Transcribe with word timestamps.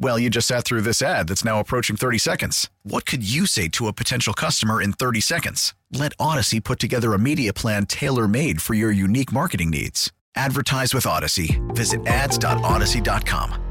Well, 0.00 0.18
you 0.18 0.30
just 0.30 0.46
sat 0.46 0.64
through 0.64 0.82
this 0.82 1.02
ad 1.02 1.26
that's 1.28 1.44
now 1.44 1.58
approaching 1.58 1.96
30 1.96 2.18
seconds. 2.18 2.70
What 2.84 3.04
could 3.04 3.28
you 3.28 3.46
say 3.46 3.66
to 3.70 3.88
a 3.88 3.92
potential 3.92 4.32
customer 4.32 4.80
in 4.80 4.92
30 4.92 5.20
seconds? 5.20 5.74
Let 5.92 6.12
Odyssey 6.20 6.60
put 6.60 6.78
together 6.78 7.14
a 7.14 7.18
media 7.18 7.52
plan 7.52 7.84
tailor 7.86 8.28
made 8.28 8.62
for 8.62 8.74
your 8.74 8.92
unique 8.92 9.32
marketing 9.32 9.70
needs. 9.70 10.12
Advertise 10.36 10.94
with 10.94 11.04
Odyssey. 11.04 11.60
Visit 11.70 12.06
ads.odyssey.com. 12.06 13.64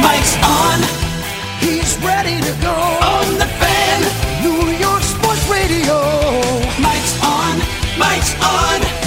Mike's 0.00 0.36
on. 0.42 0.80
He's 1.60 1.98
ready 1.98 2.40
to 2.40 2.52
go. 2.62 2.72
On 2.72 3.34
the 3.38 3.46
fan. 3.60 4.00
New 4.42 4.70
York 4.78 5.02
Sports 5.02 5.46
Radio. 5.50 6.00
Mike's 6.80 7.22
on. 7.22 7.58
Mike's 7.98 8.34
on. 8.42 8.99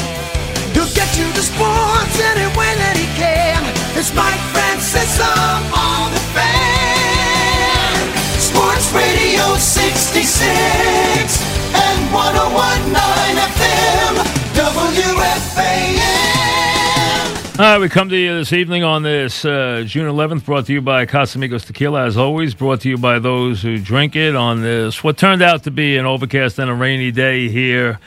And 11.76 12.14
1019 12.14 13.38
FM. 13.38 14.14
WFAN. 14.54 16.04
All 17.60 17.66
right, 17.66 17.80
we 17.80 17.88
come 17.88 18.10
to 18.10 18.18
you 18.18 18.36
this 18.36 18.52
evening 18.52 18.84
on 18.84 19.04
this 19.04 19.46
uh, 19.46 19.84
June 19.86 20.10
11th, 20.10 20.44
brought 20.44 20.66
to 20.66 20.74
you 20.74 20.82
by 20.82 21.06
Casamigos 21.06 21.66
Tequila, 21.66 22.06
as 22.06 22.18
always, 22.18 22.56
brought 22.56 22.82
to 22.82 22.90
you 22.90 22.98
by 22.98 23.20
those 23.20 23.62
who 23.62 23.78
drink 23.80 24.16
it 24.16 24.36
on 24.36 24.64
this, 24.64 25.04
what 25.04 25.18
turned 25.18 25.44
out 25.44 25.64
to 25.64 25.72
be 25.72 25.96
an 25.98 26.06
overcast 26.06 26.58
and 26.58 26.72
a 26.72 26.74
rainy 26.74 27.12
day 27.12 27.50
here 27.50 28.00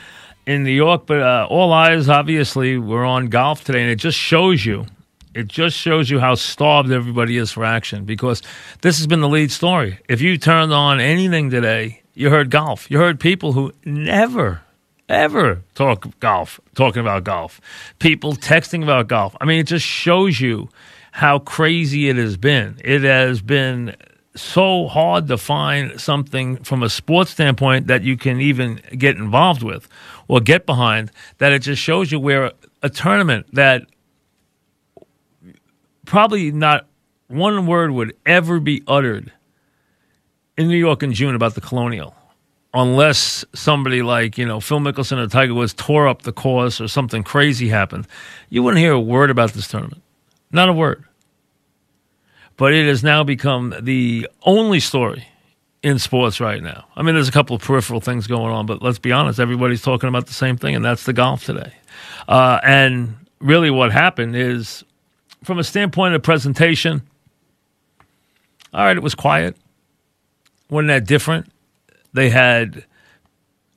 in 0.45 0.63
New 0.63 0.71
York. 0.71 1.05
But 1.05 1.21
uh, 1.21 1.47
all 1.49 1.71
eyes, 1.71 2.09
obviously, 2.09 2.77
were 2.77 3.05
on 3.05 3.27
golf 3.27 3.63
today, 3.63 3.81
and 3.81 3.89
it 3.89 3.97
just 3.97 4.17
shows 4.17 4.65
you, 4.65 4.85
it 5.33 5.47
just 5.47 5.77
shows 5.77 6.09
you 6.09 6.19
how 6.19 6.35
starved 6.35 6.91
everybody 6.91 7.37
is 7.37 7.51
for 7.51 7.63
action 7.63 8.05
because 8.05 8.41
this 8.81 8.97
has 8.97 9.07
been 9.07 9.21
the 9.21 9.29
lead 9.29 9.51
story. 9.51 9.99
If 10.09 10.19
you 10.19 10.37
turned 10.37 10.73
on 10.73 10.99
anything 10.99 11.51
today, 11.51 12.01
you 12.17 12.31
heard 12.31 12.49
golf. 12.49 12.89
You 12.89 12.97
heard 12.97 13.19
people 13.19 13.53
who 13.53 13.71
never 13.85 14.61
ever 15.07 15.61
talk 15.73 16.19
golf, 16.19 16.59
talking 16.75 16.99
about 16.99 17.23
golf. 17.23 17.61
People 17.99 18.33
texting 18.33 18.83
about 18.83 19.07
golf. 19.07 19.35
I 19.39 19.45
mean, 19.45 19.59
it 19.59 19.67
just 19.67 19.85
shows 19.85 20.41
you 20.41 20.69
how 21.11 21.39
crazy 21.39 22.09
it 22.09 22.17
has 22.17 22.35
been. 22.35 22.79
It 22.83 23.03
has 23.03 23.41
been 23.41 23.95
so 24.35 24.87
hard 24.87 25.27
to 25.27 25.37
find 25.37 25.99
something 25.99 26.57
from 26.57 26.83
a 26.83 26.89
sports 26.89 27.31
standpoint 27.31 27.87
that 27.87 28.03
you 28.03 28.17
can 28.17 28.41
even 28.41 28.81
get 28.97 29.15
involved 29.15 29.63
with 29.63 29.87
or 30.27 30.39
get 30.41 30.65
behind 30.65 31.11
that 31.37 31.51
it 31.51 31.59
just 31.59 31.81
shows 31.81 32.11
you 32.11 32.19
where 32.19 32.51
a 32.83 32.89
tournament 32.89 33.47
that 33.53 33.83
probably 36.05 36.51
not 36.51 36.87
one 37.27 37.65
word 37.65 37.91
would 37.91 38.15
ever 38.25 38.59
be 38.59 38.83
uttered 38.87 39.31
in 40.57 40.67
New 40.67 40.77
York 40.77 41.03
in 41.03 41.13
June 41.13 41.35
about 41.35 41.55
the 41.55 41.61
Colonial 41.61 42.15
unless 42.73 43.43
somebody 43.53 44.01
like 44.01 44.37
you 44.37 44.45
know 44.45 44.59
Phil 44.59 44.79
Mickelson 44.79 45.17
or 45.17 45.27
Tiger 45.27 45.53
Woods 45.53 45.73
tore 45.73 46.07
up 46.07 46.23
the 46.23 46.31
course 46.31 46.79
or 46.79 46.87
something 46.87 47.23
crazy 47.23 47.69
happened, 47.69 48.07
you 48.49 48.63
wouldn't 48.63 48.79
hear 48.79 48.93
a 48.93 48.99
word 48.99 49.29
about 49.29 49.53
this 49.53 49.67
tournament, 49.67 50.01
not 50.51 50.69
a 50.69 50.73
word. 50.73 51.03
But 52.55 52.73
it 52.73 52.87
has 52.87 53.03
now 53.03 53.23
become 53.23 53.73
the 53.79 54.27
only 54.43 54.79
story 54.79 55.27
in 55.83 55.99
sports 55.99 56.39
right 56.39 56.61
now. 56.61 56.85
I 56.95 57.03
mean, 57.03 57.13
there's 57.13 57.29
a 57.29 57.31
couple 57.31 57.55
of 57.55 57.61
peripheral 57.61 58.01
things 58.01 58.25
going 58.25 58.51
on, 58.51 58.65
but 58.65 58.81
let's 58.81 58.97
be 58.97 59.11
honest, 59.11 59.39
everybody's 59.39 59.83
talking 59.83 60.09
about 60.09 60.25
the 60.25 60.33
same 60.33 60.57
thing, 60.57 60.75
and 60.75 60.83
that's 60.83 61.03
the 61.03 61.13
golf 61.13 61.45
today. 61.45 61.71
Uh, 62.27 62.59
and 62.63 63.15
really, 63.39 63.69
what 63.69 63.91
happened 63.91 64.35
is, 64.35 64.83
from 65.43 65.59
a 65.59 65.63
standpoint 65.63 66.15
of 66.15 66.23
presentation, 66.23 67.03
all 68.73 68.85
right, 68.85 68.97
it 68.97 69.03
was 69.03 69.13
quiet. 69.15 69.55
Wasn't 70.69 70.87
that 70.87 71.05
different? 71.05 71.51
They 72.13 72.29
had 72.29 72.85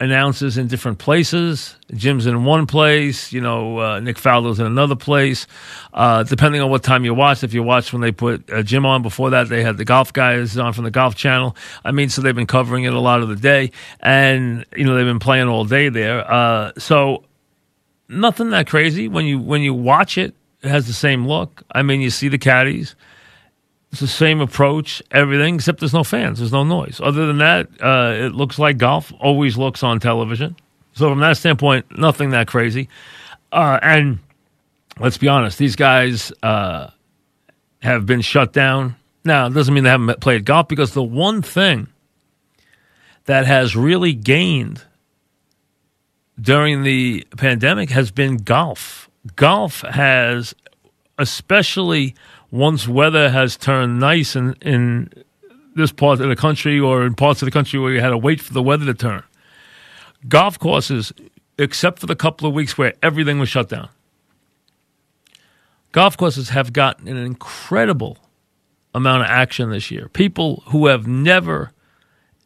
announcers 0.00 0.56
in 0.56 0.66
different 0.66 0.98
places. 0.98 1.76
Jim's 1.94 2.26
in 2.26 2.44
one 2.44 2.66
place, 2.66 3.32
you 3.32 3.40
know, 3.40 3.78
uh, 3.78 4.00
Nick 4.00 4.16
Faldo's 4.16 4.58
in 4.58 4.64
another 4.64 4.96
place. 4.96 5.46
Uh, 5.92 6.22
depending 6.22 6.62
on 6.62 6.70
what 6.70 6.82
time 6.82 7.04
you 7.04 7.12
watch, 7.12 7.44
if 7.44 7.52
you 7.52 7.62
watch 7.62 7.92
when 7.92 8.00
they 8.00 8.10
put 8.10 8.50
uh, 8.50 8.62
Jim 8.62 8.86
on 8.86 9.02
before 9.02 9.30
that, 9.30 9.48
they 9.48 9.62
had 9.62 9.76
the 9.76 9.84
golf 9.84 10.12
guys 10.12 10.56
on 10.56 10.72
from 10.72 10.84
the 10.84 10.90
golf 10.90 11.14
channel. 11.14 11.54
I 11.84 11.92
mean, 11.92 12.08
so 12.08 12.22
they've 12.22 12.34
been 12.34 12.46
covering 12.46 12.84
it 12.84 12.94
a 12.94 13.00
lot 13.00 13.20
of 13.20 13.28
the 13.28 13.36
day, 13.36 13.72
and 14.00 14.64
you 14.74 14.84
know 14.84 14.94
they've 14.94 15.04
been 15.04 15.18
playing 15.18 15.48
all 15.48 15.66
day 15.66 15.90
there. 15.90 16.28
Uh, 16.30 16.72
so 16.78 17.24
nothing 18.08 18.50
that 18.50 18.66
crazy 18.66 19.06
when 19.06 19.26
you 19.26 19.38
when 19.38 19.60
you 19.60 19.74
watch 19.74 20.16
it. 20.16 20.34
It 20.62 20.68
has 20.68 20.86
the 20.86 20.92
same 20.92 21.26
look. 21.26 21.62
I 21.72 21.82
mean, 21.82 22.02
you 22.02 22.10
see 22.10 22.28
the 22.28 22.36
caddies. 22.36 22.94
It's 23.90 24.00
the 24.00 24.06
same 24.06 24.40
approach, 24.40 25.02
everything, 25.10 25.56
except 25.56 25.80
there's 25.80 25.92
no 25.92 26.04
fans, 26.04 26.38
there's 26.38 26.52
no 26.52 26.62
noise. 26.62 27.00
Other 27.02 27.26
than 27.26 27.38
that, 27.38 27.68
uh, 27.80 28.14
it 28.16 28.32
looks 28.32 28.58
like 28.58 28.78
golf 28.78 29.12
always 29.18 29.56
looks 29.56 29.82
on 29.82 29.98
television. 29.98 30.54
So 30.92 31.08
from 31.08 31.20
that 31.20 31.36
standpoint, 31.36 31.98
nothing 31.98 32.30
that 32.30 32.46
crazy. 32.46 32.88
Uh, 33.50 33.80
and 33.82 34.20
let's 34.98 35.18
be 35.18 35.26
honest, 35.26 35.58
these 35.58 35.74
guys 35.74 36.32
uh, 36.42 36.90
have 37.82 38.06
been 38.06 38.20
shut 38.20 38.52
down. 38.52 38.94
Now, 39.24 39.46
it 39.46 39.54
doesn't 39.54 39.74
mean 39.74 39.84
they 39.84 39.90
haven't 39.90 40.20
played 40.20 40.44
golf 40.44 40.68
because 40.68 40.94
the 40.94 41.02
one 41.02 41.42
thing 41.42 41.88
that 43.24 43.46
has 43.46 43.74
really 43.74 44.12
gained 44.12 44.84
during 46.40 46.84
the 46.84 47.26
pandemic 47.36 47.90
has 47.90 48.10
been 48.10 48.36
golf. 48.36 49.10
Golf 49.36 49.82
has, 49.82 50.54
especially 51.18 52.14
once 52.50 52.88
weather 52.88 53.30
has 53.30 53.56
turned 53.56 54.00
nice 54.00 54.34
in, 54.34 54.54
in 54.62 55.12
this 55.74 55.92
part 55.92 56.20
of 56.20 56.28
the 56.28 56.36
country 56.36 56.78
or 56.78 57.04
in 57.04 57.14
parts 57.14 57.42
of 57.42 57.46
the 57.46 57.52
country 57.52 57.78
where 57.78 57.92
you 57.92 58.00
had 58.00 58.10
to 58.10 58.18
wait 58.18 58.40
for 58.40 58.52
the 58.52 58.62
weather 58.62 58.86
to 58.86 58.94
turn, 58.94 59.22
golf 60.28 60.58
courses, 60.58 61.12
except 61.58 61.98
for 61.98 62.06
the 62.06 62.16
couple 62.16 62.48
of 62.48 62.54
weeks 62.54 62.76
where 62.76 62.94
everything 63.02 63.38
was 63.38 63.48
shut 63.48 63.68
down, 63.68 63.88
golf 65.92 66.16
courses 66.16 66.50
have 66.50 66.72
gotten 66.72 67.08
an 67.08 67.16
incredible 67.16 68.18
amount 68.94 69.22
of 69.22 69.28
action 69.28 69.70
this 69.70 69.90
year. 69.90 70.08
People 70.08 70.62
who 70.66 70.86
have 70.86 71.06
never, 71.06 71.72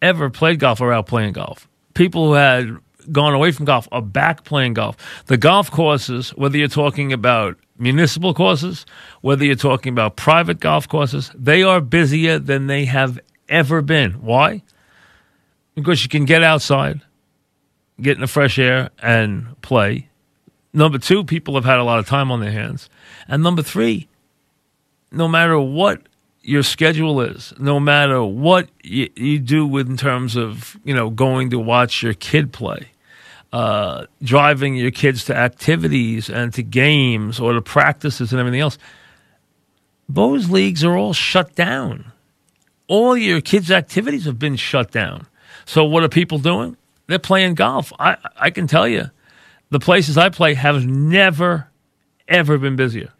ever 0.02 0.28
played 0.28 0.60
golf 0.60 0.80
are 0.80 0.92
out 0.92 1.06
playing 1.06 1.32
golf. 1.32 1.68
People 1.94 2.28
who 2.28 2.32
had 2.34 2.76
gone 3.12 3.34
away 3.34 3.52
from 3.52 3.64
golf 3.64 3.88
are 3.92 4.02
back 4.02 4.44
playing 4.44 4.74
golf. 4.74 4.96
The 5.26 5.36
golf 5.36 5.70
courses, 5.70 6.30
whether 6.30 6.56
you're 6.56 6.68
talking 6.68 7.12
about 7.12 7.56
municipal 7.78 8.34
courses, 8.34 8.86
whether 9.20 9.44
you're 9.44 9.56
talking 9.56 9.92
about 9.92 10.16
private 10.16 10.60
golf 10.60 10.88
courses, 10.88 11.30
they 11.34 11.62
are 11.62 11.80
busier 11.80 12.38
than 12.38 12.66
they 12.66 12.84
have 12.84 13.18
ever 13.48 13.82
been. 13.82 14.12
Why? 14.22 14.62
Because 15.74 16.02
you 16.02 16.08
can 16.08 16.24
get 16.24 16.42
outside, 16.42 17.00
get 18.00 18.16
in 18.16 18.20
the 18.20 18.26
fresh 18.26 18.58
air, 18.58 18.90
and 19.02 19.60
play. 19.60 20.08
Number 20.72 20.98
two, 20.98 21.24
people 21.24 21.54
have 21.54 21.64
had 21.64 21.78
a 21.78 21.84
lot 21.84 21.98
of 21.98 22.06
time 22.06 22.30
on 22.30 22.40
their 22.40 22.52
hands. 22.52 22.88
And 23.28 23.42
number 23.42 23.62
three, 23.62 24.08
no 25.10 25.28
matter 25.28 25.58
what 25.58 26.02
your 26.42 26.62
schedule 26.62 27.20
is, 27.20 27.54
no 27.58 27.80
matter 27.80 28.22
what 28.22 28.68
you, 28.82 29.08
you 29.16 29.38
do 29.38 29.76
in 29.78 29.96
terms 29.96 30.36
of, 30.36 30.76
you 30.84 30.94
know, 30.94 31.10
going 31.10 31.50
to 31.50 31.58
watch 31.58 32.02
your 32.02 32.14
kid 32.14 32.52
play, 32.52 32.88
uh, 33.54 34.06
driving 34.20 34.74
your 34.74 34.90
kids 34.90 35.26
to 35.26 35.36
activities 35.36 36.28
and 36.28 36.52
to 36.52 36.60
games 36.60 37.38
or 37.38 37.52
to 37.52 37.62
practices 37.62 38.32
and 38.32 38.40
everything 38.40 38.58
else, 38.58 38.78
those 40.08 40.50
leagues 40.50 40.82
are 40.82 40.96
all 40.96 41.12
shut 41.12 41.54
down. 41.54 42.10
All 42.88 43.16
your 43.16 43.40
kids' 43.40 43.70
activities 43.70 44.24
have 44.24 44.40
been 44.40 44.56
shut 44.56 44.90
down. 44.90 45.28
So 45.66 45.84
what 45.84 46.02
are 46.02 46.08
people 46.08 46.40
doing? 46.40 46.76
They're 47.06 47.20
playing 47.20 47.54
golf. 47.54 47.92
I 47.96 48.16
I 48.36 48.50
can 48.50 48.66
tell 48.66 48.88
you, 48.88 49.10
the 49.70 49.78
places 49.78 50.18
I 50.18 50.30
play 50.30 50.54
have 50.54 50.84
never, 50.84 51.68
ever 52.26 52.58
been 52.58 52.74
busier. 52.74 53.12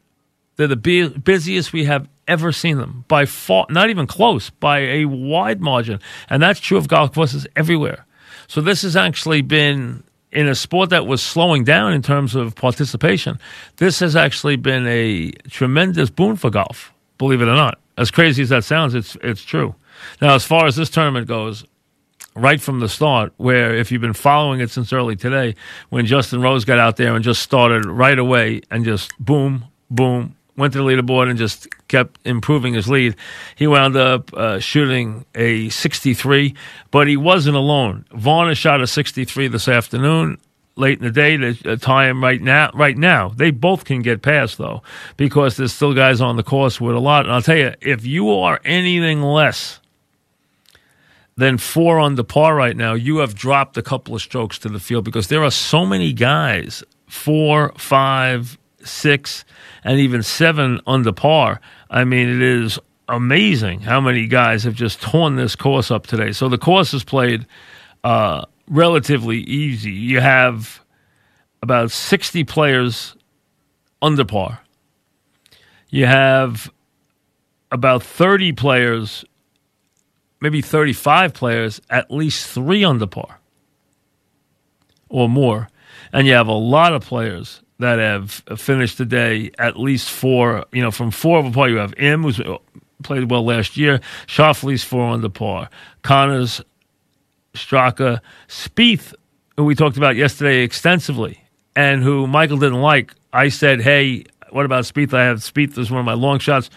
They're 0.56 0.66
the 0.66 0.74
bu- 0.74 1.16
busiest 1.16 1.72
we 1.72 1.84
have 1.84 2.08
ever 2.26 2.50
seen 2.50 2.78
them 2.78 3.04
by 3.06 3.26
far, 3.26 3.66
not 3.70 3.88
even 3.88 4.08
close, 4.08 4.50
by 4.50 4.80
a 4.80 5.04
wide 5.04 5.60
margin. 5.60 6.00
And 6.28 6.42
that's 6.42 6.58
true 6.58 6.76
of 6.76 6.88
golf 6.88 7.14
courses 7.14 7.46
everywhere. 7.54 8.04
So 8.48 8.60
this 8.60 8.82
has 8.82 8.96
actually 8.96 9.42
been 9.42 10.02
in 10.34 10.48
a 10.48 10.54
sport 10.54 10.90
that 10.90 11.06
was 11.06 11.22
slowing 11.22 11.64
down 11.64 11.92
in 11.92 12.02
terms 12.02 12.34
of 12.34 12.54
participation. 12.54 13.38
This 13.76 14.00
has 14.00 14.16
actually 14.16 14.56
been 14.56 14.86
a 14.86 15.30
tremendous 15.48 16.10
boon 16.10 16.36
for 16.36 16.50
golf, 16.50 16.92
believe 17.18 17.40
it 17.40 17.48
or 17.48 17.54
not. 17.54 17.78
As 17.96 18.10
crazy 18.10 18.42
as 18.42 18.48
that 18.48 18.64
sounds, 18.64 18.94
it's 18.94 19.16
it's 19.22 19.44
true. 19.44 19.74
Now, 20.20 20.34
as 20.34 20.44
far 20.44 20.66
as 20.66 20.74
this 20.74 20.90
tournament 20.90 21.28
goes, 21.28 21.64
right 22.34 22.60
from 22.60 22.80
the 22.80 22.88
start, 22.88 23.32
where 23.36 23.74
if 23.74 23.92
you've 23.92 24.00
been 24.00 24.12
following 24.12 24.60
it 24.60 24.70
since 24.70 24.92
early 24.92 25.14
today, 25.16 25.54
when 25.90 26.04
Justin 26.04 26.42
Rose 26.42 26.64
got 26.64 26.78
out 26.78 26.96
there 26.96 27.14
and 27.14 27.24
just 27.24 27.40
started 27.40 27.86
right 27.86 28.18
away 28.18 28.62
and 28.70 28.84
just 28.84 29.16
boom, 29.18 29.66
boom, 29.88 30.36
went 30.56 30.72
to 30.72 30.78
the 30.78 30.84
leaderboard 30.84 31.28
and 31.28 31.38
just 31.38 31.68
kept 31.88 32.20
improving 32.24 32.74
his 32.74 32.88
lead. 32.88 33.16
He 33.56 33.66
wound 33.66 33.96
up 33.96 34.32
uh, 34.34 34.58
shooting 34.58 35.24
a 35.34 35.68
63, 35.68 36.54
but 36.90 37.08
he 37.08 37.16
wasn't 37.16 37.56
alone. 37.56 38.04
Varner 38.12 38.54
shot 38.54 38.80
a 38.80 38.86
63 38.86 39.48
this 39.48 39.68
afternoon. 39.68 40.38
Late 40.76 40.98
in 40.98 41.04
the 41.04 41.12
day 41.12 41.36
to 41.36 41.72
uh, 41.72 41.76
tie 41.76 42.08
him 42.08 42.22
right 42.22 42.42
now. 42.42 42.70
Right 42.74 42.98
now, 42.98 43.28
they 43.28 43.52
both 43.52 43.84
can 43.84 44.02
get 44.02 44.22
past 44.22 44.58
though, 44.58 44.82
because 45.16 45.56
there's 45.56 45.72
still 45.72 45.94
guys 45.94 46.20
on 46.20 46.34
the 46.34 46.42
course 46.42 46.80
with 46.80 46.96
a 46.96 47.00
lot. 47.00 47.26
And 47.26 47.34
I'll 47.34 47.42
tell 47.42 47.56
you, 47.56 47.74
if 47.80 48.04
you 48.04 48.30
are 48.30 48.60
anything 48.64 49.22
less 49.22 49.78
than 51.36 51.58
four 51.58 52.00
on 52.00 52.16
the 52.16 52.24
par 52.24 52.56
right 52.56 52.76
now, 52.76 52.94
you 52.94 53.18
have 53.18 53.36
dropped 53.36 53.76
a 53.76 53.82
couple 53.82 54.16
of 54.16 54.22
strokes 54.22 54.58
to 54.60 54.68
the 54.68 54.80
field 54.80 55.04
because 55.04 55.28
there 55.28 55.44
are 55.44 55.50
so 55.50 55.86
many 55.86 56.12
guys 56.12 56.82
four, 57.06 57.72
five, 57.76 58.58
six, 58.84 59.44
and 59.82 59.98
even 59.98 60.22
seven 60.22 60.80
under 60.86 61.12
par. 61.12 61.60
I 61.90 62.04
mean, 62.04 62.28
it 62.28 62.42
is 62.42 62.78
amazing 63.08 63.80
how 63.80 64.00
many 64.00 64.26
guys 64.26 64.64
have 64.64 64.74
just 64.74 65.00
torn 65.00 65.36
this 65.36 65.56
course 65.56 65.90
up 65.90 66.06
today. 66.06 66.32
So 66.32 66.48
the 66.48 66.58
course 66.58 66.94
is 66.94 67.04
played 67.04 67.46
uh, 68.02 68.44
relatively 68.68 69.38
easy. 69.38 69.92
You 69.92 70.20
have 70.20 70.82
about 71.62 71.90
60 71.90 72.44
players 72.44 73.16
under 74.00 74.24
par. 74.24 74.60
You 75.88 76.06
have 76.06 76.70
about 77.70 78.02
30 78.02 78.52
players, 78.52 79.24
maybe 80.40 80.60
35 80.60 81.34
players, 81.34 81.80
at 81.90 82.10
least 82.10 82.48
three 82.50 82.84
under 82.84 83.06
par 83.06 83.40
or 85.08 85.28
more. 85.28 85.68
And 86.12 86.26
you 86.26 86.34
have 86.34 86.48
a 86.48 86.52
lot 86.52 86.92
of 86.92 87.02
players 87.02 87.62
that 87.84 87.98
have 87.98 88.42
finished 88.58 88.96
the 88.96 89.04
day 89.04 89.50
at 89.58 89.78
least 89.78 90.08
four, 90.08 90.64
you 90.72 90.80
know, 90.80 90.90
from 90.90 91.10
four 91.10 91.38
of 91.38 91.44
a 91.44 91.50
par. 91.50 91.68
You 91.68 91.76
have 91.76 91.92
Im, 91.98 92.22
who's 92.22 92.40
played 93.02 93.30
well 93.30 93.44
last 93.44 93.76
year. 93.76 94.00
Schauffele's 94.26 94.82
four 94.82 95.10
under 95.10 95.28
par. 95.28 95.68
Conners, 96.02 96.62
Straka, 97.52 98.20
Spieth, 98.48 99.12
who 99.56 99.64
we 99.64 99.74
talked 99.74 99.98
about 99.98 100.16
yesterday 100.16 100.62
extensively, 100.62 101.44
and 101.76 102.02
who 102.02 102.26
Michael 102.26 102.56
didn't 102.56 102.80
like. 102.80 103.12
I 103.34 103.50
said, 103.50 103.82
hey, 103.82 104.24
what 104.50 104.64
about 104.64 104.84
Spieth? 104.84 105.12
I 105.12 105.24
have 105.24 105.40
Spieth 105.40 105.76
as 105.76 105.90
one 105.90 106.00
of 106.00 106.06
my 106.06 106.14
long 106.14 106.38
shots. 106.38 106.70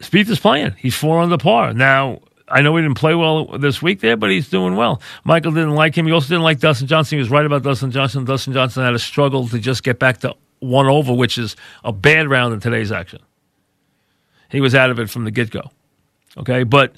Spieth 0.00 0.28
is 0.28 0.38
playing. 0.38 0.72
He's 0.78 0.94
four 0.94 1.20
under 1.20 1.38
par. 1.38 1.72
Now, 1.72 2.20
I 2.50 2.62
know 2.62 2.74
he 2.76 2.82
didn't 2.82 2.96
play 2.96 3.14
well 3.14 3.46
this 3.58 3.82
week 3.82 4.00
there, 4.00 4.16
but 4.16 4.30
he's 4.30 4.48
doing 4.48 4.76
well. 4.76 5.02
Michael 5.24 5.52
didn't 5.52 5.74
like 5.74 5.96
him. 5.96 6.06
He 6.06 6.12
also 6.12 6.28
didn't 6.28 6.42
like 6.42 6.60
Dustin 6.60 6.86
Johnson. 6.86 7.16
He 7.16 7.20
was 7.20 7.30
right 7.30 7.44
about 7.44 7.62
Dustin 7.62 7.90
Johnson. 7.90 8.24
Dustin 8.24 8.52
Johnson 8.52 8.84
had 8.84 8.94
a 8.94 8.98
struggle 8.98 9.48
to 9.48 9.58
just 9.58 9.82
get 9.82 9.98
back 9.98 10.18
to 10.18 10.34
one 10.60 10.86
over, 10.86 11.12
which 11.12 11.38
is 11.38 11.56
a 11.84 11.92
bad 11.92 12.28
round 12.28 12.54
in 12.54 12.60
today's 12.60 12.90
action. 12.90 13.20
He 14.50 14.60
was 14.60 14.74
out 14.74 14.90
of 14.90 14.98
it 14.98 15.10
from 15.10 15.24
the 15.24 15.30
get 15.30 15.50
go. 15.50 15.70
Okay, 16.36 16.62
but 16.62 16.94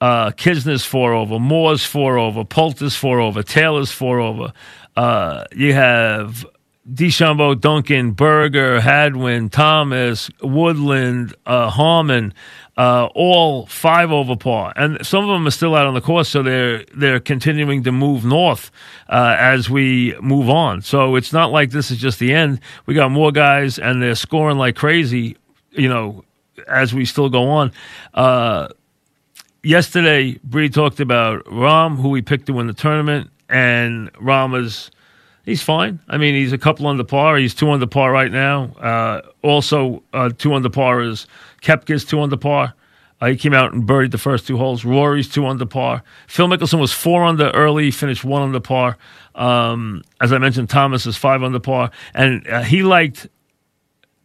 uh, 0.00 0.30
Kisner's 0.30 0.84
four 0.84 1.12
over, 1.12 1.38
Moore's 1.38 1.84
four 1.84 2.18
over, 2.18 2.44
Poulter's 2.44 2.96
four 2.96 3.20
over, 3.20 3.42
Taylor's 3.42 3.92
four 3.92 4.20
over. 4.20 4.52
Uh, 4.96 5.44
you 5.54 5.74
have 5.74 6.44
DeChambeau, 6.92 7.60
Duncan, 7.60 8.12
Berger, 8.12 8.80
Hadwin, 8.80 9.50
Thomas, 9.50 10.30
Woodland, 10.42 11.34
uh, 11.44 11.68
Harmon, 11.68 12.32
uh, 12.78 13.08
all 13.14 13.66
five 13.66 14.10
over 14.10 14.36
par, 14.36 14.72
and 14.76 15.04
some 15.04 15.24
of 15.24 15.28
them 15.28 15.46
are 15.46 15.50
still 15.50 15.74
out 15.74 15.86
on 15.86 15.94
the 15.94 16.00
course, 16.00 16.28
so 16.28 16.42
they're 16.42 16.84
they're 16.94 17.20
continuing 17.20 17.82
to 17.82 17.92
move 17.92 18.24
north 18.24 18.70
uh, 19.08 19.36
as 19.38 19.68
we 19.68 20.16
move 20.20 20.48
on. 20.48 20.80
So 20.80 21.16
it's 21.16 21.32
not 21.32 21.50
like 21.50 21.70
this 21.70 21.90
is 21.90 21.98
just 21.98 22.20
the 22.20 22.32
end. 22.32 22.60
We 22.86 22.94
got 22.94 23.10
more 23.10 23.32
guys, 23.32 23.78
and 23.78 24.00
they're 24.00 24.14
scoring 24.14 24.58
like 24.58 24.76
crazy. 24.76 25.36
You 25.72 25.88
know, 25.88 26.24
as 26.68 26.94
we 26.94 27.04
still 27.04 27.28
go 27.28 27.48
on. 27.48 27.72
Uh, 28.14 28.68
yesterday, 29.62 30.38
Breed 30.44 30.72
talked 30.72 31.00
about 31.00 31.44
Rahm, 31.44 31.96
who 31.96 32.08
we 32.10 32.22
picked 32.22 32.46
to 32.46 32.52
win 32.52 32.68
the 32.68 32.72
tournament, 32.74 33.30
and 33.48 34.12
Rahm 34.14 34.58
is 34.60 34.90
he's 35.48 35.62
fine. 35.62 35.98
I 36.08 36.18
mean, 36.18 36.34
he's 36.34 36.52
a 36.52 36.58
couple 36.58 36.86
under 36.86 37.04
par. 37.04 37.36
He's 37.38 37.54
two 37.54 37.70
under 37.70 37.86
par 37.86 38.12
right 38.12 38.30
now. 38.30 38.64
Uh, 38.76 39.22
also, 39.42 40.02
uh, 40.12 40.30
two 40.36 40.52
under 40.52 40.68
par 40.68 41.00
is 41.00 41.26
Koepka's 41.62 42.04
two 42.04 42.20
under 42.20 42.36
par. 42.36 42.74
Uh, 43.20 43.26
he 43.28 43.36
came 43.36 43.54
out 43.54 43.72
and 43.72 43.88
birdied 43.88 44.12
the 44.12 44.18
first 44.18 44.46
two 44.46 44.58
holes. 44.58 44.84
Rory's 44.84 45.28
two 45.28 45.46
under 45.46 45.66
par. 45.66 46.04
Phil 46.28 46.46
Mickelson 46.46 46.78
was 46.78 46.92
four 46.92 47.24
under 47.24 47.50
early, 47.50 47.90
finished 47.90 48.24
one 48.24 48.42
under 48.42 48.60
par. 48.60 48.96
Um, 49.34 50.02
as 50.20 50.32
I 50.32 50.38
mentioned, 50.38 50.68
Thomas 50.68 51.06
is 51.06 51.16
five 51.16 51.42
under 51.42 51.60
par, 51.60 51.90
and 52.14 52.46
uh, 52.46 52.62
he 52.62 52.82
liked, 52.82 53.26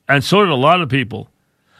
and 0.09 0.23
so 0.23 0.41
did 0.41 0.49
a 0.49 0.55
lot 0.55 0.81
of 0.81 0.89
people, 0.89 1.29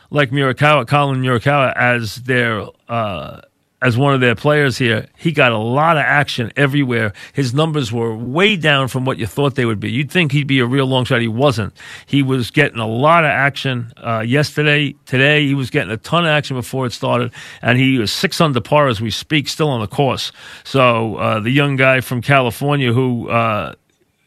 like 0.09 0.29
Morikawa, 0.29 0.87
Collin 0.87 1.21
Morikawa, 1.21 1.73
as 1.75 2.15
their 2.15 2.65
uh, 2.87 3.41
as 3.83 3.97
one 3.97 4.13
of 4.13 4.21
their 4.21 4.33
players 4.33 4.77
here, 4.77 5.07
he 5.17 5.33
got 5.33 5.51
a 5.51 5.57
lot 5.57 5.97
of 5.97 6.03
action 6.03 6.53
everywhere. 6.55 7.11
His 7.33 7.53
numbers 7.53 7.91
were 7.91 8.15
way 8.15 8.55
down 8.55 8.87
from 8.87 9.03
what 9.03 9.17
you 9.17 9.27
thought 9.27 9.55
they 9.55 9.65
would 9.65 9.81
be. 9.81 9.91
You'd 9.91 10.09
think 10.09 10.31
he'd 10.31 10.47
be 10.47 10.59
a 10.59 10.65
real 10.65 10.85
long 10.85 11.03
shot. 11.03 11.19
He 11.19 11.27
wasn't. 11.27 11.73
He 12.05 12.23
was 12.23 12.49
getting 12.49 12.79
a 12.79 12.87
lot 12.87 13.25
of 13.25 13.29
action 13.29 13.91
uh, 13.97 14.23
yesterday. 14.25 14.95
Today, 15.05 15.45
he 15.45 15.53
was 15.53 15.69
getting 15.69 15.91
a 15.91 15.97
ton 15.97 16.23
of 16.23 16.29
action 16.29 16.55
before 16.55 16.85
it 16.85 16.93
started, 16.93 17.33
and 17.61 17.77
he 17.77 17.97
was 17.97 18.11
six 18.11 18.39
under 18.39 18.61
par 18.61 18.87
as 18.87 19.01
we 19.01 19.11
speak, 19.11 19.49
still 19.49 19.69
on 19.69 19.81
the 19.81 19.87
course. 19.87 20.31
So 20.63 21.17
uh, 21.17 21.39
the 21.41 21.51
young 21.51 21.75
guy 21.75 21.99
from 22.01 22.21
California 22.21 22.93
who. 22.93 23.29
Uh, 23.29 23.75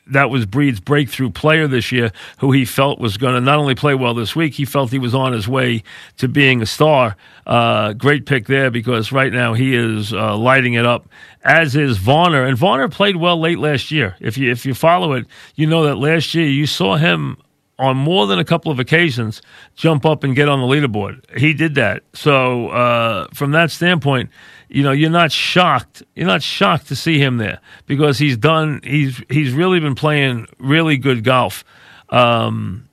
that 0.08 0.30
was 0.30 0.46
Breed's 0.46 0.80
breakthrough 0.80 1.30
player 1.30 1.66
this 1.66 1.90
year, 1.90 2.12
who 2.38 2.52
he 2.52 2.64
felt 2.64 2.98
was 2.98 3.16
going 3.16 3.34
to 3.34 3.40
not 3.40 3.58
only 3.58 3.74
play 3.74 3.94
well 3.94 4.14
this 4.14 4.36
week, 4.36 4.54
he 4.54 4.64
felt 4.64 4.90
he 4.90 4.98
was 4.98 5.14
on 5.14 5.32
his 5.32 5.48
way 5.48 5.82
to 6.18 6.28
being 6.28 6.62
a 6.62 6.66
star. 6.66 7.16
Uh, 7.46 7.92
great 7.92 8.26
pick 8.26 8.46
there 8.46 8.70
because 8.70 9.12
right 9.12 9.32
now 9.32 9.54
he 9.54 9.74
is 9.74 10.12
uh, 10.12 10.36
lighting 10.36 10.74
it 10.74 10.86
up, 10.86 11.08
as 11.44 11.76
is 11.76 11.98
Varner. 11.98 12.44
And 12.44 12.56
Varner 12.56 12.88
played 12.88 13.16
well 13.16 13.38
late 13.40 13.58
last 13.58 13.90
year. 13.90 14.16
If 14.20 14.38
you 14.38 14.50
if 14.50 14.66
you 14.66 14.74
follow 14.74 15.12
it, 15.12 15.26
you 15.54 15.66
know 15.66 15.84
that 15.84 15.96
last 15.96 16.34
year 16.34 16.46
you 16.46 16.66
saw 16.66 16.96
him 16.96 17.38
on 17.78 17.96
more 17.96 18.26
than 18.26 18.38
a 18.38 18.44
couple 18.44 18.72
of 18.72 18.78
occasions 18.78 19.42
jump 19.74 20.06
up 20.06 20.24
and 20.24 20.34
get 20.34 20.48
on 20.48 20.60
the 20.60 20.66
leaderboard. 20.66 21.22
He 21.38 21.52
did 21.52 21.74
that. 21.74 22.02
So 22.14 22.68
uh, 22.68 23.28
from 23.34 23.50
that 23.52 23.70
standpoint, 23.70 24.30
you 24.68 24.82
know, 24.82 24.92
you're 24.92 25.10
not 25.10 25.30
shocked. 25.30 26.02
You're 26.14 26.26
not 26.26 26.42
shocked 26.42 26.88
to 26.88 26.96
see 26.96 27.18
him 27.18 27.36
there 27.36 27.60
because 27.86 28.18
he's 28.18 28.36
done. 28.36 28.80
He's 28.82 29.22
he's 29.28 29.52
really 29.52 29.80
been 29.80 29.94
playing 29.94 30.46
really 30.58 30.96
good 30.96 31.22
golf. 31.22 31.64
Um, 32.08 32.88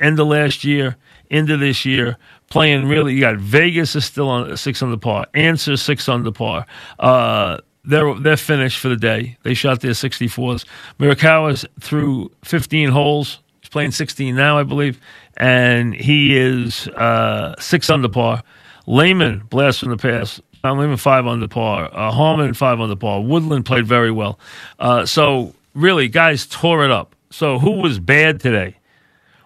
end 0.00 0.18
of 0.18 0.26
last 0.26 0.64
year, 0.64 0.96
into 1.30 1.56
this 1.56 1.84
year, 1.84 2.16
playing 2.50 2.88
really. 2.88 3.14
You 3.14 3.20
got 3.20 3.36
Vegas 3.36 3.94
is 3.96 4.04
still 4.04 4.28
on 4.28 4.56
six 4.56 4.82
under 4.82 4.96
par. 4.96 5.26
Ancer 5.34 5.76
six 5.76 6.08
under 6.08 6.32
par. 6.32 6.66
Uh, 6.98 7.58
they're 7.84 8.14
they're 8.14 8.36
finished 8.36 8.78
for 8.80 8.88
the 8.88 8.96
day. 8.96 9.38
They 9.44 9.54
shot 9.54 9.80
their 9.80 9.92
64s. 9.92 10.64
Morikawa's 10.98 11.64
through 11.80 12.32
15 12.44 12.90
holes. 12.90 13.38
Playing 13.76 13.90
16 13.90 14.34
now, 14.34 14.58
I 14.58 14.62
believe, 14.62 14.98
and 15.36 15.94
he 15.94 16.34
is 16.34 16.88
uh, 16.88 17.54
six 17.58 17.90
under 17.90 18.08
par. 18.08 18.42
Lehman 18.86 19.40
blast 19.50 19.80
from 19.80 19.90
the 19.90 19.98
past. 19.98 20.40
Tom 20.62 20.78
Lehman 20.78 20.96
five 20.96 21.26
under 21.26 21.46
par. 21.46 21.90
Uh, 21.92 22.10
Harmon 22.10 22.54
five 22.54 22.80
under 22.80 22.96
par. 22.96 23.20
Woodland 23.20 23.66
played 23.66 23.86
very 23.86 24.10
well. 24.10 24.38
Uh, 24.78 25.04
so 25.04 25.54
really, 25.74 26.08
guys 26.08 26.46
tore 26.46 26.86
it 26.86 26.90
up. 26.90 27.14
So 27.28 27.58
who 27.58 27.72
was 27.72 27.98
bad 27.98 28.40
today? 28.40 28.78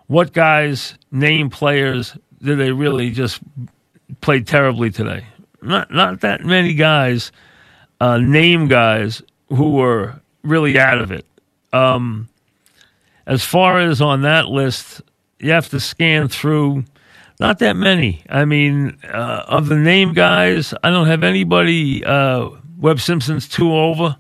What 0.07 0.33
guys, 0.33 0.95
name 1.11 1.51
players, 1.51 2.17
did 2.41 2.57
they 2.57 2.71
really 2.71 3.11
just 3.11 3.41
play 4.21 4.43
terribly 4.45 4.93
today? 4.93 5.27
Not 5.61 5.91
not 5.91 6.21
that 6.21 6.45
many 6.45 6.75
guys, 6.75 7.33
uh, 8.01 8.19
name 8.19 8.69
guys 8.69 9.23
who 9.49 9.71
were 9.73 10.21
really 10.45 10.79
out 10.79 10.99
of 10.99 11.11
it. 11.11 11.27
Um, 11.73 12.29
as 13.31 13.45
far 13.45 13.79
as 13.79 14.01
on 14.03 14.23
that 14.23 14.49
list, 14.49 15.03
you 15.39 15.53
have 15.53 15.69
to 15.69 15.79
scan 15.79 16.27
through. 16.27 16.85
Not 17.39 17.61
that 17.61 17.77
many. 17.77 18.25
I 18.29 18.45
mean, 18.45 18.99
uh, 19.05 19.45
of 19.47 19.69
the 19.69 19.77
name 19.77 20.15
guys, 20.15 20.75
I 20.83 20.91
don't 20.91 21.07
have 21.07 21.23
anybody. 21.23 22.05
Uh, 22.05 22.51
Webb 22.77 22.99
Simpson's 22.99 23.49
two 23.49 23.73
over. 23.73 24.17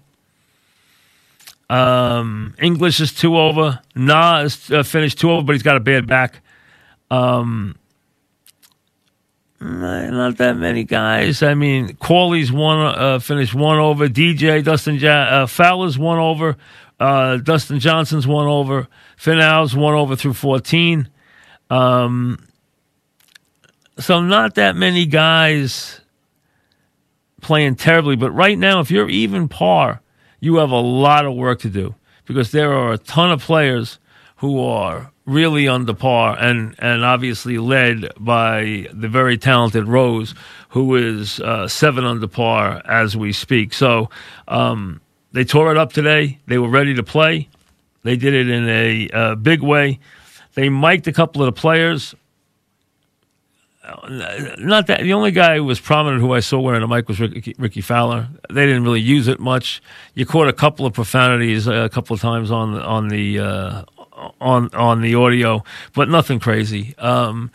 Um, 1.68 2.54
English 2.62 3.00
is 3.00 3.12
two 3.12 3.36
over. 3.36 3.80
Na 3.96 4.42
is 4.42 4.70
uh, 4.70 4.84
finished 4.84 5.18
two 5.18 5.32
over, 5.32 5.42
but 5.42 5.52
he's 5.54 5.62
got 5.64 5.76
a 5.76 5.80
bad 5.80 6.06
back. 6.06 6.40
Um, 7.10 7.74
not 9.60 10.36
that 10.36 10.56
many 10.56 10.84
guys. 10.84 11.42
I 11.42 11.54
mean, 11.54 11.96
Corley's 11.96 12.52
one 12.52 12.78
uh, 12.78 13.18
finished 13.18 13.54
one 13.54 13.78
over. 13.78 14.08
DJ 14.08 14.62
Dustin 14.64 14.94
ja- 14.94 15.42
uh, 15.42 15.46
Fowler's 15.46 15.98
one 15.98 16.18
over. 16.18 16.56
Uh, 17.00 17.38
Dustin 17.38 17.80
Johnson's 17.80 18.26
one 18.26 18.47
over. 18.47 18.87
Finau's 19.19 19.75
one 19.75 19.95
over 19.95 20.14
through 20.14 20.35
fourteen. 20.35 21.09
Um, 21.71 22.47
so 23.99 24.21
not 24.21 24.54
that 24.54 24.76
many 24.76 25.07
guys 25.07 26.00
playing 27.40 27.76
terribly. 27.76 28.16
But 28.16 28.33
right 28.33 28.59
now, 28.59 28.80
if 28.80 28.90
you're 28.90 29.09
even 29.09 29.49
par, 29.49 30.02
you 30.40 30.57
have 30.57 30.71
a 30.71 30.76
lot 30.80 31.26
of 31.26 31.35
work 31.35 31.61
to 31.61 31.71
do 31.71 31.95
because 32.26 32.52
there 32.52 32.73
are 32.73 32.92
a 32.92 32.99
ton 32.99 33.33
of 33.33 33.42
players 33.42 33.99
who 34.37 34.61
are 34.61 35.11
really 35.26 35.69
under 35.69 35.95
par 35.95 36.37
and, 36.38 36.75
and 36.78 37.04
obviously 37.04 37.59
led 37.59 38.09
by 38.19 38.87
the 38.92 39.09
very 39.09 39.37
talented 39.38 39.87
Rose, 39.87 40.35
who 40.71 40.95
is 40.97 41.40
uh, 41.40 41.69
seven 41.69 42.04
under 42.04 42.26
par 42.26 42.83
as 42.85 43.16
we 43.16 43.33
speak. 43.33 43.73
So 43.73 44.11
um, 44.49 45.00
they 45.32 45.44
tore 45.44 45.70
it 45.70 45.76
up 45.76 45.92
today. 45.92 46.38
They 46.46 46.58
were 46.58 46.68
ready 46.68 46.94
to 46.94 47.02
play. 47.02 47.49
They 48.02 48.16
did 48.16 48.34
it 48.34 48.49
in 48.49 48.68
a 48.68 49.08
uh, 49.10 49.34
big 49.34 49.62
way. 49.62 50.00
They 50.54 50.68
mic'd 50.68 51.06
a 51.06 51.12
couple 51.12 51.42
of 51.42 51.54
the 51.54 51.60
players 51.60 52.14
not 54.58 54.87
that 54.87 55.00
the 55.02 55.12
only 55.12 55.30
guy 55.30 55.56
who 55.56 55.64
was 55.64 55.80
prominent 55.80 56.20
who 56.20 56.32
I 56.32 56.40
saw 56.40 56.60
wearing 56.60 56.82
a 56.82 56.88
mic 56.88 57.08
was 57.08 57.20
Ricky, 57.20 57.54
Rickie 57.58 57.80
Fowler. 57.80 58.28
They 58.49 58.66
didn't 58.66 58.84
really 58.84 59.00
use 59.00 59.28
it 59.28 59.40
much. 59.40 59.82
You 60.14 60.26
caught 60.26 60.49
a 60.49 60.52
couple 60.52 60.87
of 60.87 60.92
profanities 60.92 61.66
uh, 61.66 61.72
a 61.72 61.88
couple 61.88 62.14
of 62.14 62.20
times 62.20 62.50
on 62.50 62.75
on 62.80 63.08
the 63.08 63.40
uh, 63.40 63.84
on 64.40 64.72
on 64.75 65.00
the 65.00 65.14
audio, 65.14 65.64
but 65.94 66.08
nothing 66.08 66.38
crazy. 66.38 66.94
Um, 66.99 67.50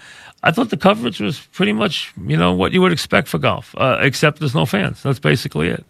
I 0.45 0.51
thought 0.51 0.69
the 0.69 0.77
coverage 0.77 1.19
was 1.19 1.39
pretty 1.53 1.73
much 1.73 2.13
you 2.25 2.37
know 2.37 2.53
what 2.53 2.71
you 2.71 2.79
would 2.81 2.91
expect 2.91 3.27
for 3.27 3.39
golf, 3.39 3.73
uh, 3.77 3.97
except 3.99 4.39
there's 4.39 4.53
no 4.53 4.67
fans. 4.67 5.01
That's 5.01 5.19
basically 5.19 5.69
it. 5.69 5.83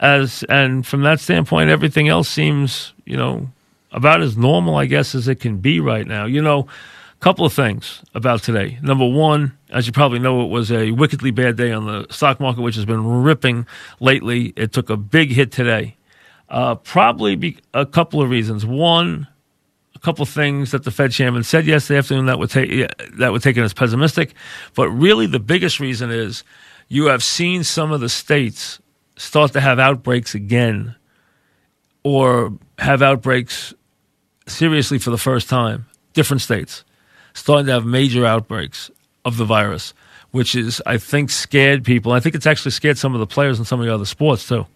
As 0.00 0.44
and 0.50 0.86
from 0.86 1.02
that 1.02 1.18
standpoint, 1.18 1.70
everything 1.70 2.08
else 2.08 2.28
seems 2.28 2.92
you 3.06 3.16
know 3.16 3.48
about 3.90 4.20
as 4.20 4.36
normal, 4.36 4.76
I 4.76 4.84
guess, 4.84 5.14
as 5.14 5.28
it 5.28 5.40
can 5.40 5.56
be 5.58 5.80
right 5.80 6.06
now. 6.06 6.26
You 6.26 6.42
know 6.42 6.60
a 6.60 7.24
couple 7.24 7.46
of 7.46 7.54
things 7.54 8.02
about 8.14 8.42
today. 8.42 8.78
Number 8.82 9.08
one, 9.08 9.56
as 9.70 9.86
you 9.86 9.94
probably 9.94 10.18
know, 10.18 10.44
it 10.44 10.48
was 10.48 10.70
a 10.70 10.90
wickedly 10.90 11.30
bad 11.30 11.56
day 11.56 11.72
on 11.72 11.86
the 11.86 12.06
stock 12.10 12.38
market, 12.38 12.60
which 12.60 12.76
has 12.76 12.84
been 12.84 13.22
ripping 13.22 13.66
lately. 13.98 14.52
It 14.56 14.74
took 14.74 14.90
a 14.90 14.96
big 14.98 15.30
hit 15.30 15.52
today. 15.52 15.96
Uh, 16.50 16.74
probably 16.74 17.34
be 17.34 17.56
a 17.72 17.86
couple 17.86 18.20
of 18.20 18.28
reasons. 18.28 18.66
One, 18.66 19.26
couple 20.02 20.26
things 20.26 20.72
that 20.72 20.84
the 20.84 20.90
Fed 20.90 21.12
chairman 21.12 21.44
said 21.44 21.66
yesterday 21.66 21.98
afternoon 21.98 22.26
that 22.26 22.38
would 22.38 22.50
take 22.50 22.90
that 23.16 23.32
would 23.32 23.42
take 23.42 23.56
it 23.56 23.62
as 23.62 23.72
pessimistic. 23.72 24.34
But 24.74 24.90
really, 24.90 25.26
the 25.26 25.40
biggest 25.40 25.80
reason 25.80 26.10
is 26.10 26.44
you 26.88 27.06
have 27.06 27.22
seen 27.22 27.64
some 27.64 27.92
of 27.92 28.00
the 28.00 28.08
states 28.08 28.80
start 29.16 29.52
to 29.52 29.60
have 29.60 29.78
outbreaks 29.78 30.34
again, 30.34 30.94
or 32.02 32.52
have 32.78 33.02
outbreaks 33.02 33.72
seriously 34.46 34.98
for 34.98 35.10
the 35.10 35.18
first 35.18 35.48
time. 35.48 35.86
Different 36.14 36.42
states 36.42 36.84
starting 37.34 37.66
to 37.66 37.72
have 37.72 37.86
major 37.86 38.26
outbreaks 38.26 38.90
of 39.24 39.36
the 39.36 39.44
virus, 39.44 39.94
which 40.30 40.54
is, 40.54 40.82
I 40.84 40.98
think, 40.98 41.30
scared 41.30 41.84
people. 41.84 42.12
I 42.12 42.20
think 42.20 42.34
it's 42.34 42.46
actually 42.46 42.72
scared 42.72 42.98
some 42.98 43.14
of 43.14 43.20
the 43.20 43.26
players 43.26 43.58
in 43.58 43.64
some 43.64 43.80
of 43.80 43.86
the 43.86 43.94
other 43.94 44.04
sports, 44.04 44.46
too. 44.46 44.66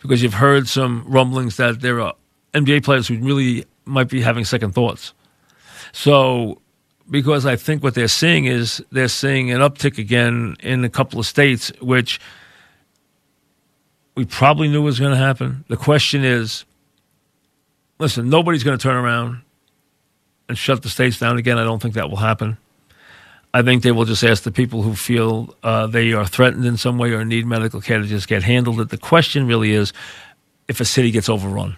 Because 0.00 0.22
you've 0.22 0.34
heard 0.34 0.68
some 0.68 1.04
rumblings 1.06 1.56
that 1.56 1.80
there 1.80 2.00
are 2.00 2.14
NBA 2.52 2.84
players 2.84 3.08
who 3.08 3.16
really 3.16 3.64
might 3.84 4.08
be 4.08 4.20
having 4.20 4.44
second 4.44 4.72
thoughts. 4.72 5.12
So, 5.92 6.60
because 7.10 7.46
I 7.46 7.56
think 7.56 7.82
what 7.82 7.94
they're 7.94 8.08
seeing 8.08 8.46
is 8.46 8.82
they're 8.90 9.08
seeing 9.08 9.50
an 9.50 9.60
uptick 9.60 9.98
again 9.98 10.56
in 10.60 10.84
a 10.84 10.88
couple 10.88 11.20
of 11.20 11.26
states, 11.26 11.70
which 11.80 12.20
we 14.14 14.24
probably 14.24 14.68
knew 14.68 14.82
was 14.82 14.98
going 14.98 15.12
to 15.12 15.18
happen. 15.18 15.64
The 15.68 15.76
question 15.76 16.24
is 16.24 16.64
listen, 17.98 18.28
nobody's 18.28 18.64
going 18.64 18.76
to 18.76 18.82
turn 18.82 18.96
around 18.96 19.42
and 20.48 20.58
shut 20.58 20.82
the 20.82 20.88
states 20.88 21.18
down 21.18 21.38
again. 21.38 21.58
I 21.58 21.64
don't 21.64 21.80
think 21.80 21.94
that 21.94 22.10
will 22.10 22.16
happen. 22.16 22.58
I 23.52 23.62
think 23.62 23.82
they 23.82 23.92
will 23.92 24.04
just 24.04 24.24
ask 24.24 24.42
the 24.42 24.50
people 24.50 24.82
who 24.82 24.96
feel 24.96 25.54
uh, 25.62 25.86
they 25.86 26.12
are 26.12 26.26
threatened 26.26 26.64
in 26.64 26.76
some 26.76 26.98
way 26.98 27.12
or 27.12 27.24
need 27.24 27.46
medical 27.46 27.80
care 27.80 28.00
to 28.00 28.06
just 28.06 28.26
get 28.26 28.42
handled. 28.42 28.80
It. 28.80 28.88
The 28.88 28.98
question 28.98 29.46
really 29.46 29.72
is 29.72 29.92
if 30.66 30.80
a 30.80 30.84
city 30.84 31.12
gets 31.12 31.28
overrun, 31.28 31.76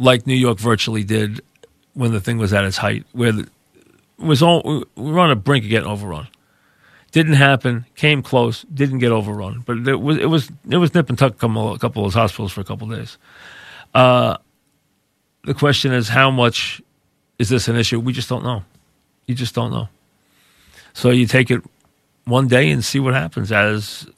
like 0.00 0.26
New 0.26 0.34
York 0.34 0.58
virtually 0.58 1.04
did 1.04 1.42
when 1.92 2.12
the 2.12 2.20
thing 2.20 2.38
was 2.38 2.52
at 2.52 2.64
its 2.64 2.78
height, 2.78 3.04
where 3.12 3.32
was 4.18 4.42
all, 4.42 4.84
we 4.96 5.12
were 5.12 5.20
on 5.20 5.30
a 5.30 5.36
brink 5.36 5.64
of 5.64 5.70
getting 5.70 5.88
overrun. 5.88 6.26
Didn't 7.12 7.34
happen. 7.34 7.84
Came 7.96 8.22
close. 8.22 8.62
Didn't 8.72 8.98
get 8.98 9.12
overrun. 9.12 9.62
But 9.66 9.86
it 9.88 10.00
was 10.00 10.16
it 10.16 10.26
was 10.26 10.50
it 10.68 10.76
was 10.76 10.94
nip 10.94 11.08
and 11.08 11.18
tuck. 11.18 11.34
A 11.34 11.38
couple 11.38 11.74
of 11.74 11.94
those 11.94 12.14
hospitals 12.14 12.52
for 12.52 12.60
a 12.60 12.64
couple 12.64 12.86
days. 12.86 13.18
Uh, 13.92 14.36
the 15.44 15.54
question 15.54 15.92
is 15.92 16.08
how 16.08 16.30
much 16.30 16.80
is 17.40 17.48
this 17.48 17.66
an 17.66 17.74
issue? 17.74 17.98
We 17.98 18.12
just 18.12 18.28
don't 18.28 18.44
know. 18.44 18.64
You 19.26 19.34
just 19.34 19.56
don't 19.56 19.72
know. 19.72 19.88
So 20.92 21.10
you 21.10 21.26
take 21.26 21.50
it 21.50 21.62
one 22.26 22.46
day 22.46 22.70
and 22.70 22.84
see 22.84 23.00
what 23.00 23.14
happens 23.14 23.50
as 23.50 24.08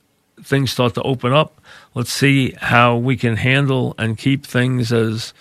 things 0.42 0.70
start 0.70 0.92
to 0.94 1.02
open 1.02 1.32
up. 1.32 1.62
Let's 1.94 2.12
see 2.12 2.52
how 2.60 2.96
we 2.96 3.16
can 3.16 3.36
handle 3.36 3.94
and 3.96 4.18
keep 4.18 4.44
things 4.44 4.92
as 4.92 5.32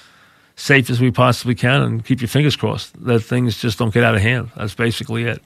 safe 0.62 0.92
as 0.92 1.02
we 1.02 1.10
possibly 1.10 1.56
can 1.56 1.82
and 1.82 2.06
keep 2.06 2.22
your 2.22 2.28
fingers 2.28 2.56
crossed 2.56 2.94
that 3.04 3.20
things 3.22 3.60
just 3.60 3.80
don't 3.80 3.92
get 3.92 4.04
out 4.04 4.14
of 4.14 4.22
hand. 4.22 4.52
That's 4.56 4.76
basically 4.76 5.24
it. 5.24 5.42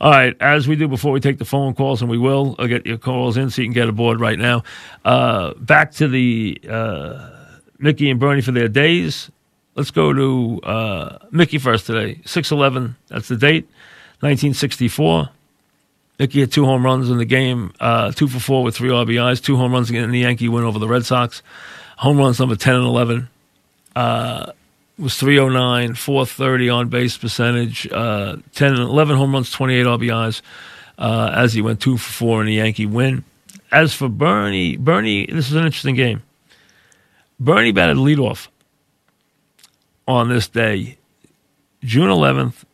All 0.00 0.12
right, 0.12 0.36
as 0.40 0.68
we 0.68 0.76
do 0.76 0.86
before 0.86 1.10
we 1.10 1.18
take 1.18 1.38
the 1.38 1.44
phone 1.44 1.74
calls, 1.74 2.00
and 2.00 2.10
we 2.10 2.18
will, 2.18 2.54
I'll 2.58 2.68
get 2.68 2.86
your 2.86 2.96
calls 2.96 3.36
in 3.36 3.50
so 3.50 3.62
you 3.62 3.66
can 3.66 3.74
get 3.74 3.88
aboard 3.88 4.20
right 4.20 4.38
now. 4.38 4.62
Uh, 5.04 5.54
back 5.54 5.90
to 5.94 6.06
the 6.06 6.60
uh, 6.70 7.30
Mickey 7.80 8.10
and 8.10 8.20
Bernie 8.20 8.42
for 8.42 8.52
their 8.52 8.68
days. 8.68 9.28
Let's 9.74 9.90
go 9.90 10.12
to 10.12 10.60
uh, 10.62 11.18
Mickey 11.32 11.58
first 11.58 11.86
today. 11.86 12.20
6'11, 12.24 12.94
that's 13.08 13.26
the 13.26 13.36
date, 13.36 13.64
1964. 14.20 15.30
Mickey 16.20 16.40
had 16.40 16.52
two 16.52 16.64
home 16.64 16.84
runs 16.84 17.10
in 17.10 17.18
the 17.18 17.24
game, 17.24 17.72
uh, 17.80 18.12
two 18.12 18.28
for 18.28 18.38
four 18.38 18.62
with 18.62 18.76
three 18.76 18.90
RBIs, 18.90 19.42
two 19.42 19.56
home 19.56 19.72
runs 19.72 19.90
in 19.90 20.10
the 20.12 20.20
Yankee 20.20 20.48
win 20.48 20.62
over 20.62 20.78
the 20.78 20.86
Red 20.86 21.04
Sox. 21.04 21.42
Home 21.96 22.18
runs 22.18 22.38
number 22.38 22.54
10 22.54 22.74
and 22.76 22.84
11. 22.84 23.28
Uh, 23.96 24.52
was 25.00 25.16
309, 25.16 25.94
430 25.94 26.68
on 26.68 26.88
base 26.88 27.16
percentage, 27.16 27.88
uh, 27.90 28.36
10 28.54 28.74
and 28.74 28.82
11 28.82 29.16
home 29.16 29.32
runs, 29.32 29.50
28 29.50 29.86
RBIs, 29.86 30.42
uh, 30.98 31.32
as 31.34 31.52
he 31.52 31.62
went 31.62 31.80
two 31.80 31.96
for 31.96 32.12
four 32.12 32.40
in 32.40 32.46
the 32.46 32.54
Yankee 32.54 32.86
win. 32.86 33.24
As 33.72 33.94
for 33.94 34.08
Bernie, 34.08 34.76
Bernie, 34.76 35.26
this 35.26 35.48
is 35.48 35.54
an 35.54 35.64
interesting 35.64 35.94
game. 35.94 36.22
Bernie 37.38 37.72
batted 37.72 37.96
leadoff 37.96 38.48
on 40.06 40.28
this 40.28 40.48
day, 40.48 40.98
June 41.82 42.10
11th, 42.10 42.64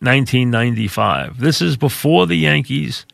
1995. 0.00 1.40
This 1.40 1.60
is 1.60 1.76
before 1.76 2.26
the 2.26 2.36
Yankees. 2.36 3.06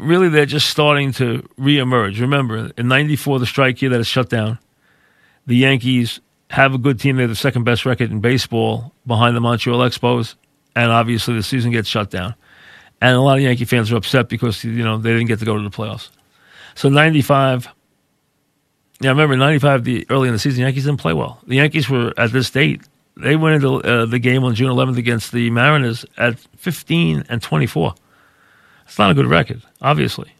Really, 0.00 0.28
they're 0.28 0.46
just 0.46 0.68
starting 0.68 1.12
to 1.12 1.48
reemerge. 1.58 2.20
Remember, 2.20 2.70
in 2.76 2.88
94, 2.88 3.38
the 3.38 3.46
strike 3.46 3.80
year 3.80 3.90
that 3.90 4.00
is 4.00 4.06
shut 4.06 4.28
down, 4.28 4.58
the 5.46 5.56
Yankees 5.56 6.20
have 6.50 6.74
a 6.74 6.78
good 6.78 7.00
team. 7.00 7.16
They're 7.16 7.26
the 7.26 7.34
second 7.34 7.64
best 7.64 7.86
record 7.86 8.10
in 8.10 8.20
baseball 8.20 8.92
behind 9.06 9.36
the 9.36 9.40
Montreal 9.40 9.80
Expos, 9.80 10.34
and 10.74 10.90
obviously 10.90 11.34
the 11.34 11.42
season 11.42 11.72
gets 11.72 11.88
shut 11.88 12.10
down. 12.10 12.34
And 13.00 13.16
a 13.16 13.20
lot 13.20 13.36
of 13.36 13.42
Yankee 13.42 13.64
fans 13.64 13.92
are 13.92 13.96
upset 13.96 14.28
because 14.28 14.64
you 14.64 14.82
know 14.82 14.98
they 14.98 15.12
didn't 15.12 15.26
get 15.26 15.38
to 15.40 15.44
go 15.44 15.56
to 15.56 15.62
the 15.62 15.70
playoffs. 15.70 16.10
So 16.74 16.88
95, 16.88 17.68
yeah, 19.00 19.10
I 19.10 19.12
remember 19.12 19.36
'95, 19.36 19.84
the 19.84 20.06
early 20.08 20.28
in 20.28 20.34
the 20.34 20.38
season, 20.38 20.62
Yankees 20.62 20.84
didn't 20.84 21.00
play 21.00 21.12
well. 21.12 21.40
The 21.46 21.56
Yankees 21.56 21.88
were 21.88 22.12
at 22.16 22.32
this 22.32 22.50
date. 22.50 22.82
They 23.16 23.36
went 23.36 23.56
into 23.56 23.76
uh, 23.76 24.06
the 24.06 24.18
game 24.18 24.44
on 24.44 24.54
June 24.54 24.70
11th 24.70 24.98
against 24.98 25.32
the 25.32 25.50
Mariners 25.50 26.04
at 26.18 26.38
15 26.38 27.24
and 27.30 27.40
24. 27.40 27.94
It's 28.84 28.98
not 28.98 29.10
a 29.10 29.14
good 29.14 29.26
record, 29.26 29.62
obviously. 29.80 30.30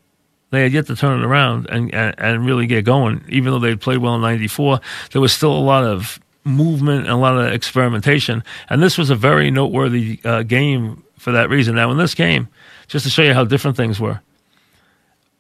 They 0.51 0.63
had 0.63 0.73
yet 0.73 0.87
to 0.87 0.97
turn 0.97 1.21
it 1.21 1.25
around 1.25 1.67
and, 1.71 1.93
and, 1.93 2.15
and 2.19 2.47
really 2.47 2.67
get 2.67 2.85
going. 2.85 3.25
Even 3.29 3.53
though 3.53 3.59
they 3.59 3.75
played 3.75 3.99
well 3.99 4.15
in 4.15 4.21
'94, 4.21 4.81
there 5.13 5.21
was 5.21 5.33
still 5.33 5.53
a 5.53 5.59
lot 5.59 5.85
of 5.85 6.21
movement 6.45 7.01
and 7.01 7.11
a 7.11 7.17
lot 7.17 7.37
of 7.37 7.53
experimentation. 7.53 8.43
And 8.71 8.83
this 8.83 8.97
was 8.97 9.11
a 9.11 9.17
very 9.17 9.51
noteworthy 9.51 10.21
uh, 10.25 10.43
game 10.45 11.03
for 11.19 11.33
that 11.33 11.51
reason. 11.51 11.75
Now, 11.75 11.91
in 11.91 11.99
this 11.99 12.15
game, 12.15 12.49
just 12.87 13.05
to 13.05 13.11
show 13.11 13.23
you 13.23 13.35
how 13.35 13.45
different 13.45 13.77
things 13.77 13.99
were, 13.99 14.21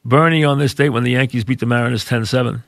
Bernie 0.04 0.44
on 0.44 0.58
this 0.58 0.75
date 0.75 0.90
when 0.90 1.04
the 1.04 1.12
Yankees 1.12 1.44
beat 1.44 1.60
the 1.60 1.66
Mariners 1.66 2.04
10 2.04 2.26
7 2.26 2.62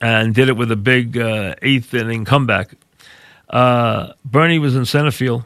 and 0.00 0.34
did 0.34 0.48
it 0.48 0.56
with 0.56 0.70
a 0.70 0.76
big 0.76 1.16
uh, 1.16 1.54
eighth 1.62 1.94
inning 1.94 2.24
comeback. 2.24 2.74
Uh, 3.48 4.12
Bernie 4.24 4.58
was 4.58 4.74
in 4.74 4.84
center 4.84 5.10
field. 5.10 5.44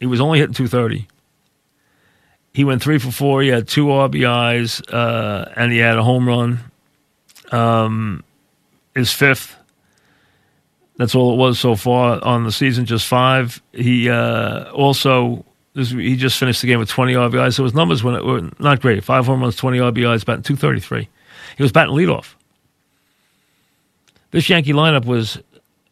He 0.00 0.06
was 0.06 0.20
only 0.20 0.38
hitting 0.38 0.54
230. 0.54 1.08
He 2.58 2.64
went 2.64 2.82
three 2.82 2.98
for 2.98 3.12
four. 3.12 3.40
He 3.42 3.50
had 3.50 3.68
two 3.68 3.86
RBIs, 3.86 4.92
uh, 4.92 5.48
and 5.54 5.70
he 5.70 5.78
had 5.78 5.96
a 5.96 6.02
home 6.02 6.26
run. 6.26 6.58
Um, 7.52 8.24
is 8.96 9.12
fifth. 9.12 9.54
That's 10.96 11.14
all 11.14 11.34
it 11.34 11.36
was 11.36 11.60
so 11.60 11.76
far 11.76 12.20
on 12.24 12.42
the 12.42 12.50
season, 12.50 12.84
just 12.84 13.06
five. 13.06 13.62
He 13.72 14.10
uh, 14.10 14.72
also 14.72 15.44
this, 15.74 15.92
he 15.92 16.16
just 16.16 16.36
finished 16.36 16.60
the 16.60 16.66
game 16.66 16.80
with 16.80 16.88
20 16.88 17.14
RBIs, 17.14 17.54
so 17.54 17.62
his 17.62 17.74
numbers 17.74 18.02
were, 18.02 18.20
were 18.24 18.50
not 18.58 18.80
great. 18.80 19.04
Five 19.04 19.26
home 19.26 19.40
runs, 19.40 19.54
20 19.54 19.78
RBIs, 19.78 20.26
batting 20.26 20.42
233. 20.42 21.08
He 21.56 21.62
was 21.62 21.70
batting 21.70 21.94
leadoff. 21.94 22.34
This 24.32 24.50
Yankee 24.50 24.72
lineup 24.72 25.04
was 25.04 25.38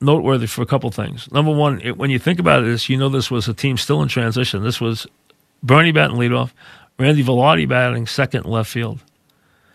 noteworthy 0.01 0.49
for 0.49 0.63
a 0.63 0.67
couple 0.67 0.91
things. 0.91 1.31
Number 1.31 1.53
one, 1.53 1.81
it, 1.83 1.97
when 1.97 2.11
you 2.11 2.19
think 2.19 2.41
about 2.41 2.65
this, 2.65 2.89
you 2.89 2.97
know 2.97 3.09
this 3.09 3.31
was 3.31 3.47
a 3.47 3.55
team 3.55 3.77
still 3.77 4.03
in 4.03 4.09
transition. 4.09 4.65
This 4.65 4.81
was 4.81 5.07
Bernie 5.63 5.93
batting 5.93 6.17
leadoff, 6.17 6.53
Randy 6.99 7.23
Velarde 7.23 7.69
batting 7.69 8.07
second 8.07 8.45
left 8.45 8.71
field, 8.71 9.03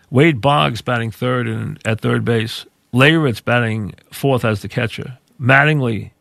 Wade 0.09 0.41
Boggs 0.41 0.81
batting 0.81 1.11
third 1.11 1.47
and 1.47 1.79
at 1.85 2.01
third 2.01 2.25
base, 2.25 2.65
Leyritz 2.93 3.43
batting 3.43 3.93
fourth 4.11 4.43
as 4.43 4.61
the 4.61 4.69
catcher, 4.69 5.17
Mattingly 5.39 6.11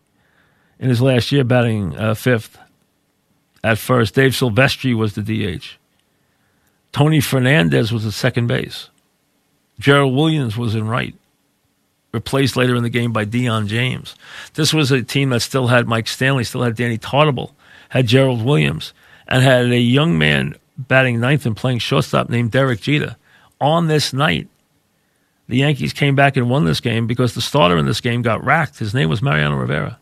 in 0.78 0.88
his 0.88 1.02
last 1.02 1.30
year 1.30 1.44
batting 1.44 1.96
uh, 1.96 2.14
fifth 2.14 2.58
at 3.62 3.78
first. 3.78 4.14
Dave 4.14 4.32
Silvestri 4.32 4.94
was 4.96 5.14
the 5.14 5.22
DH. 5.22 5.76
Tony 6.92 7.20
Fernandez 7.20 7.92
was 7.92 8.06
at 8.06 8.12
second 8.12 8.46
base. 8.46 8.88
Gerald 9.78 10.14
Williams 10.14 10.56
was 10.56 10.74
in 10.74 10.88
right 10.88 11.14
replaced 12.12 12.56
later 12.56 12.74
in 12.74 12.82
the 12.82 12.90
game 12.90 13.12
by 13.12 13.24
Dion 13.24 13.68
James. 13.68 14.14
This 14.54 14.74
was 14.74 14.90
a 14.90 15.02
team 15.02 15.30
that 15.30 15.40
still 15.40 15.68
had 15.68 15.86
Mike 15.86 16.08
Stanley, 16.08 16.44
still 16.44 16.62
had 16.62 16.76
Danny 16.76 16.98
Tartabull, 16.98 17.52
had 17.90 18.06
Gerald 18.06 18.44
Williams, 18.44 18.92
and 19.30 19.42
had 19.42 19.66
a 19.66 19.78
young 19.78 20.18
man 20.18 20.56
batting 20.76 21.20
ninth 21.20 21.46
and 21.46 21.56
playing 21.56 21.78
shortstop 21.78 22.28
named 22.28 22.50
Derek 22.50 22.80
Jeter. 22.80 23.16
On 23.60 23.86
this 23.86 24.12
night, 24.12 24.48
the 25.48 25.58
Yankees 25.58 25.92
came 25.92 26.14
back 26.14 26.36
and 26.36 26.50
won 26.50 26.64
this 26.64 26.80
game 26.80 27.06
because 27.06 27.34
the 27.34 27.40
starter 27.40 27.76
in 27.76 27.86
this 27.86 28.00
game 28.00 28.22
got 28.22 28.44
racked. 28.44 28.78
His 28.78 28.94
name 28.94 29.08
was 29.08 29.22
Mariano 29.22 29.56
Rivera. 29.56 29.98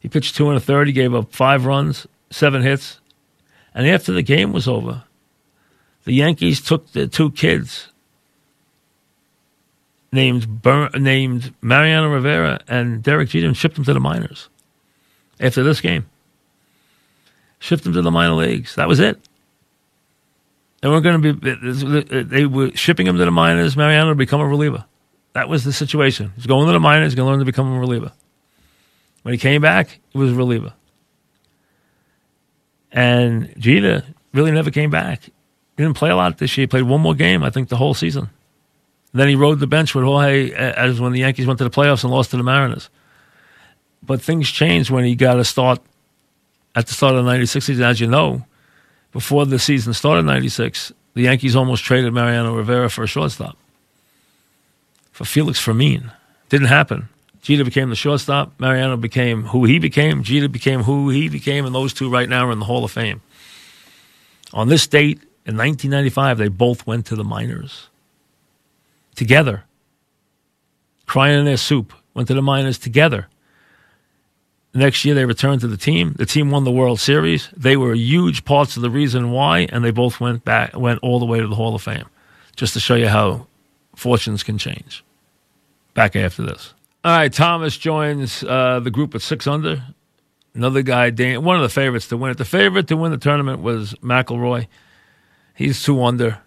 He 0.00 0.08
pitched 0.08 0.34
two 0.34 0.48
and 0.48 0.56
a 0.56 0.60
third. 0.60 0.88
He 0.88 0.92
gave 0.92 1.14
up 1.14 1.32
five 1.32 1.64
runs, 1.64 2.06
seven 2.30 2.62
hits. 2.62 2.98
And 3.74 3.86
after 3.86 4.12
the 4.12 4.22
game 4.22 4.52
was 4.52 4.66
over, 4.66 5.04
the 6.04 6.12
Yankees 6.12 6.60
took 6.60 6.92
the 6.92 7.06
two 7.06 7.30
kids 7.30 7.88
named 10.10 10.62
named 10.94 11.54
Mariano 11.62 12.08
Rivera 12.08 12.60
and 12.68 13.02
Derek 13.02 13.30
Jeter 13.30 13.46
and 13.46 13.56
shipped 13.56 13.76
them 13.76 13.84
to 13.84 13.94
the 13.94 14.00
minors 14.00 14.48
after 15.40 15.62
this 15.62 15.80
game. 15.80 16.06
Shipped 17.62 17.86
him 17.86 17.92
to 17.92 18.02
the 18.02 18.10
minor 18.10 18.34
leagues. 18.34 18.74
That 18.74 18.88
was 18.88 18.98
it. 18.98 19.20
They 20.80 20.88
weren't 20.88 21.04
going 21.04 21.22
to 21.22 21.32
be. 21.32 22.22
They 22.24 22.44
were 22.44 22.72
shipping 22.74 23.06
him 23.06 23.16
to 23.18 23.24
the 23.24 23.30
minors. 23.30 23.76
Mariano 23.76 24.08
to 24.10 24.14
become 24.16 24.40
a 24.40 24.48
reliever. 24.48 24.84
That 25.34 25.48
was 25.48 25.62
the 25.62 25.72
situation. 25.72 26.32
He's 26.34 26.46
going 26.46 26.66
to 26.66 26.72
the 26.72 26.80
minors. 26.80 27.12
He's 27.12 27.14
going 27.14 27.26
to 27.26 27.30
learn 27.30 27.38
to 27.38 27.44
become 27.44 27.72
a 27.72 27.78
reliever. 27.78 28.10
When 29.22 29.32
he 29.32 29.38
came 29.38 29.62
back, 29.62 30.00
he 30.10 30.18
was 30.18 30.32
a 30.32 30.34
reliever. 30.34 30.72
And 32.90 33.54
Jeter 33.56 34.02
really 34.34 34.50
never 34.50 34.72
came 34.72 34.90
back. 34.90 35.22
He 35.22 35.30
didn't 35.76 35.94
play 35.94 36.10
a 36.10 36.16
lot 36.16 36.38
this 36.38 36.58
year. 36.58 36.64
He 36.64 36.66
played 36.66 36.82
one 36.82 37.00
more 37.00 37.14
game, 37.14 37.44
I 37.44 37.50
think, 37.50 37.68
the 37.68 37.76
whole 37.76 37.94
season. 37.94 38.28
Then 39.14 39.28
he 39.28 39.36
rode 39.36 39.60
the 39.60 39.68
bench 39.68 39.94
with 39.94 40.02
Jorge 40.02 40.50
as 40.50 41.00
when 41.00 41.12
the 41.12 41.20
Yankees 41.20 41.46
went 41.46 41.58
to 41.58 41.64
the 41.64 41.70
playoffs 41.70 42.02
and 42.02 42.12
lost 42.12 42.32
to 42.32 42.36
the 42.36 42.42
Mariners. 42.42 42.90
But 44.02 44.20
things 44.20 44.50
changed 44.50 44.90
when 44.90 45.04
he 45.04 45.14
got 45.14 45.38
a 45.38 45.44
start 45.44 45.80
at 46.74 46.86
the 46.86 46.94
start 46.94 47.14
of 47.14 47.24
the 47.24 47.30
96 47.30 47.64
season. 47.64 47.84
As 47.84 48.00
you 48.00 48.06
know, 48.06 48.44
before 49.12 49.46
the 49.46 49.58
season 49.58 49.92
started 49.92 50.20
in 50.20 50.26
96, 50.26 50.92
the 51.14 51.22
Yankees 51.22 51.54
almost 51.54 51.84
traded 51.84 52.12
Mariano 52.12 52.54
Rivera 52.54 52.88
for 52.88 53.04
a 53.04 53.06
shortstop, 53.06 53.56
for 55.10 55.24
Felix 55.24 55.58
Fermin. 55.58 56.10
Didn't 56.48 56.68
happen. 56.68 57.08
Jeter 57.42 57.64
became 57.64 57.90
the 57.90 57.96
shortstop. 57.96 58.52
Mariano 58.58 58.96
became 58.96 59.44
who 59.44 59.64
he 59.64 59.78
became. 59.78 60.22
Jeter 60.22 60.48
became 60.48 60.82
who 60.82 61.10
he 61.10 61.28
became. 61.28 61.66
And 61.66 61.74
those 61.74 61.92
two 61.92 62.08
right 62.08 62.28
now 62.28 62.46
are 62.46 62.52
in 62.52 62.60
the 62.60 62.64
Hall 62.64 62.84
of 62.84 62.92
Fame. 62.92 63.20
On 64.52 64.68
this 64.68 64.86
date 64.86 65.18
in 65.44 65.56
1995, 65.56 66.38
they 66.38 66.48
both 66.48 66.86
went 66.86 67.06
to 67.06 67.16
the 67.16 67.24
minors 67.24 67.88
together, 69.16 69.64
crying 71.06 71.38
in 71.38 71.44
their 71.44 71.56
soup, 71.56 71.92
went 72.14 72.28
to 72.28 72.34
the 72.34 72.42
minors 72.42 72.78
together. 72.78 73.28
Next 74.74 75.04
year, 75.04 75.14
they 75.14 75.26
returned 75.26 75.60
to 75.60 75.68
the 75.68 75.76
team. 75.76 76.14
The 76.16 76.24
team 76.24 76.50
won 76.50 76.64
the 76.64 76.72
World 76.72 76.98
Series. 76.98 77.50
They 77.54 77.76
were 77.76 77.94
huge 77.94 78.44
parts 78.44 78.76
of 78.76 78.82
the 78.82 78.88
reason 78.90 79.30
why, 79.30 79.66
and 79.70 79.84
they 79.84 79.90
both 79.90 80.18
went 80.18 80.44
back, 80.44 80.74
went 80.76 81.00
all 81.02 81.18
the 81.18 81.26
way 81.26 81.40
to 81.40 81.46
the 81.46 81.54
Hall 81.54 81.74
of 81.74 81.82
Fame, 81.82 82.06
just 82.56 82.72
to 82.72 82.80
show 82.80 82.94
you 82.94 83.08
how 83.08 83.46
fortunes 83.94 84.42
can 84.42 84.56
change. 84.56 85.04
Back 85.92 86.16
after 86.16 86.42
this. 86.42 86.72
All 87.04 87.12
right, 87.12 87.32
Thomas 87.32 87.76
joins 87.76 88.42
uh, 88.44 88.80
the 88.80 88.90
group 88.90 89.14
at 89.14 89.20
six 89.20 89.46
under. 89.46 89.82
Another 90.54 90.82
guy, 90.82 91.10
Dan, 91.10 91.44
one 91.44 91.56
of 91.56 91.62
the 91.62 91.68
favorites 91.68 92.08
to 92.08 92.16
win 92.16 92.30
it. 92.30 92.38
The 92.38 92.44
favorite 92.44 92.88
to 92.88 92.96
win 92.96 93.10
the 93.10 93.18
tournament 93.18 93.60
was 93.60 93.94
McIlroy. 93.94 94.68
He's 95.54 95.82
two 95.82 96.02
under 96.02 96.38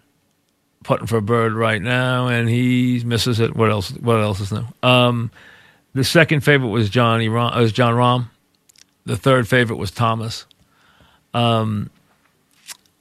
putting 0.82 1.06
for 1.06 1.16
a 1.16 1.22
bird 1.22 1.52
right 1.52 1.82
now, 1.82 2.28
and 2.28 2.48
he 2.48 3.02
misses 3.04 3.40
it. 3.40 3.54
What 3.54 3.70
else? 3.70 3.90
What 3.90 4.20
else 4.20 4.40
is 4.40 4.52
new? 4.52 4.64
Um, 4.82 5.30
the 5.96 6.04
second 6.04 6.42
favorite 6.42 6.68
was 6.68 6.90
Johnny 6.90 7.26
Rahm, 7.26 7.56
uh, 7.56 7.60
was 7.60 7.72
Jon 7.72 7.94
Rahm. 7.94 8.28
The 9.06 9.16
third 9.16 9.48
favorite 9.48 9.76
was 9.76 9.90
Thomas. 9.90 10.44
Um, 11.32 11.88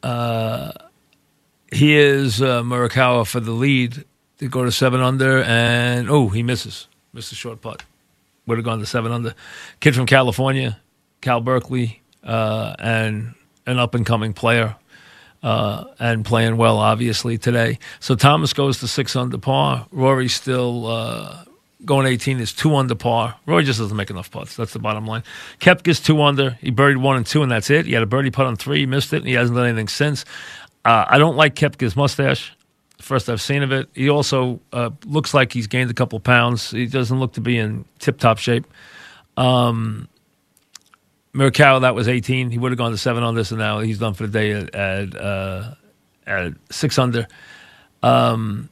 uh, 0.01 0.71
he 1.73 1.97
is 1.97 2.41
uh, 2.41 2.63
Morikawa 2.63 3.27
for 3.27 3.41
the 3.41 3.51
lead 3.51 4.05
to 4.38 4.47
go 4.47 4.63
to 4.63 4.71
seven 4.71 5.01
under, 5.01 5.43
and 5.43 6.10
oh, 6.10 6.29
he 6.29 6.41
misses, 6.41 6.88
missed 7.12 7.34
a 7.34 7.36
short 7.36 7.60
putt. 7.60 7.84
Would 8.45 8.60
have 8.60 8.65
gone 8.65 8.79
to 8.79 8.86
seven 8.86 9.12
under. 9.12 9.36
Kid 9.81 9.93
from 9.93 10.05
California, 10.05 10.79
Cal 11.19 11.41
Berkeley, 11.41 12.01
uh, 12.23 12.75
and 12.79 13.34
an 13.67 13.77
up 13.77 13.93
and 13.93 14.05
coming 14.05 14.31
player 14.31 14.77
uh, 15.43 15.84
and 15.99 16.23
playing 16.23 16.55
well, 16.55 16.77
obviously, 16.77 17.38
today. 17.38 17.77
So 17.99 18.15
Thomas 18.15 18.53
goes 18.53 18.79
to 18.79 18.88
six 18.88 19.17
under 19.17 19.38
par. 19.38 19.86
Rory's 19.91 20.34
still 20.34 20.88
uh, 20.88 21.43
going 21.83 22.07
18, 22.07 22.39
is 22.39 22.53
two 22.53 22.75
under 22.75 22.95
par. 22.95 23.35
Roy 23.45 23.63
just 23.63 23.79
doesn't 23.79 23.97
make 23.97 24.09
enough 24.09 24.31
putts. 24.31 24.55
That's 24.55 24.73
the 24.73 24.79
bottom 24.79 25.05
line. 25.05 25.23
Koepka's 25.59 25.99
two 25.99 26.21
under. 26.21 26.51
He 26.61 26.71
birdied 26.71 26.97
one 26.97 27.17
and 27.17 27.25
two, 27.25 27.43
and 27.43 27.51
that's 27.51 27.69
it. 27.69 27.85
He 27.85 27.93
had 27.93 28.03
a 28.03 28.07
birdie 28.07 28.31
putt 28.31 28.45
on 28.45 28.55
three. 28.55 28.79
He 28.79 28.85
missed 28.85 29.13
it, 29.13 29.17
and 29.17 29.27
he 29.27 29.33
hasn't 29.33 29.57
done 29.57 29.67
anything 29.67 29.88
since. 29.88 30.23
Uh, 30.85 31.05
I 31.07 31.17
don't 31.17 31.35
like 31.35 31.55
Koepka's 31.55 31.95
mustache. 31.95 32.53
First 33.01 33.29
I've 33.29 33.41
seen 33.41 33.61
of 33.61 33.71
it. 33.71 33.89
He 33.93 34.09
also 34.09 34.59
uh, 34.71 34.91
looks 35.05 35.33
like 35.33 35.51
he's 35.51 35.67
gained 35.67 35.91
a 35.91 35.93
couple 35.93 36.19
pounds. 36.19 36.71
He 36.71 36.85
doesn't 36.85 37.19
look 37.19 37.33
to 37.33 37.41
be 37.41 37.57
in 37.57 37.85
tip 37.99 38.19
top 38.19 38.38
shape. 38.38 38.65
Um, 39.35 40.07
Morikawa, 41.33 41.81
that 41.81 41.93
was 41.93 42.07
18. 42.07 42.49
He 42.49 42.57
would 42.57 42.71
have 42.71 42.77
gone 42.77 42.91
to 42.91 42.97
seven 42.97 43.23
on 43.23 43.35
this, 43.35 43.51
and 43.51 43.59
now 43.59 43.79
he's 43.79 43.99
done 43.99 44.13
for 44.13 44.25
the 44.25 44.31
day 44.31 44.51
at 44.53 44.73
at, 44.73 45.15
uh, 45.15 45.75
at 46.25 46.53
six 46.71 46.97
under. 46.97 47.27
Um, 48.01 48.69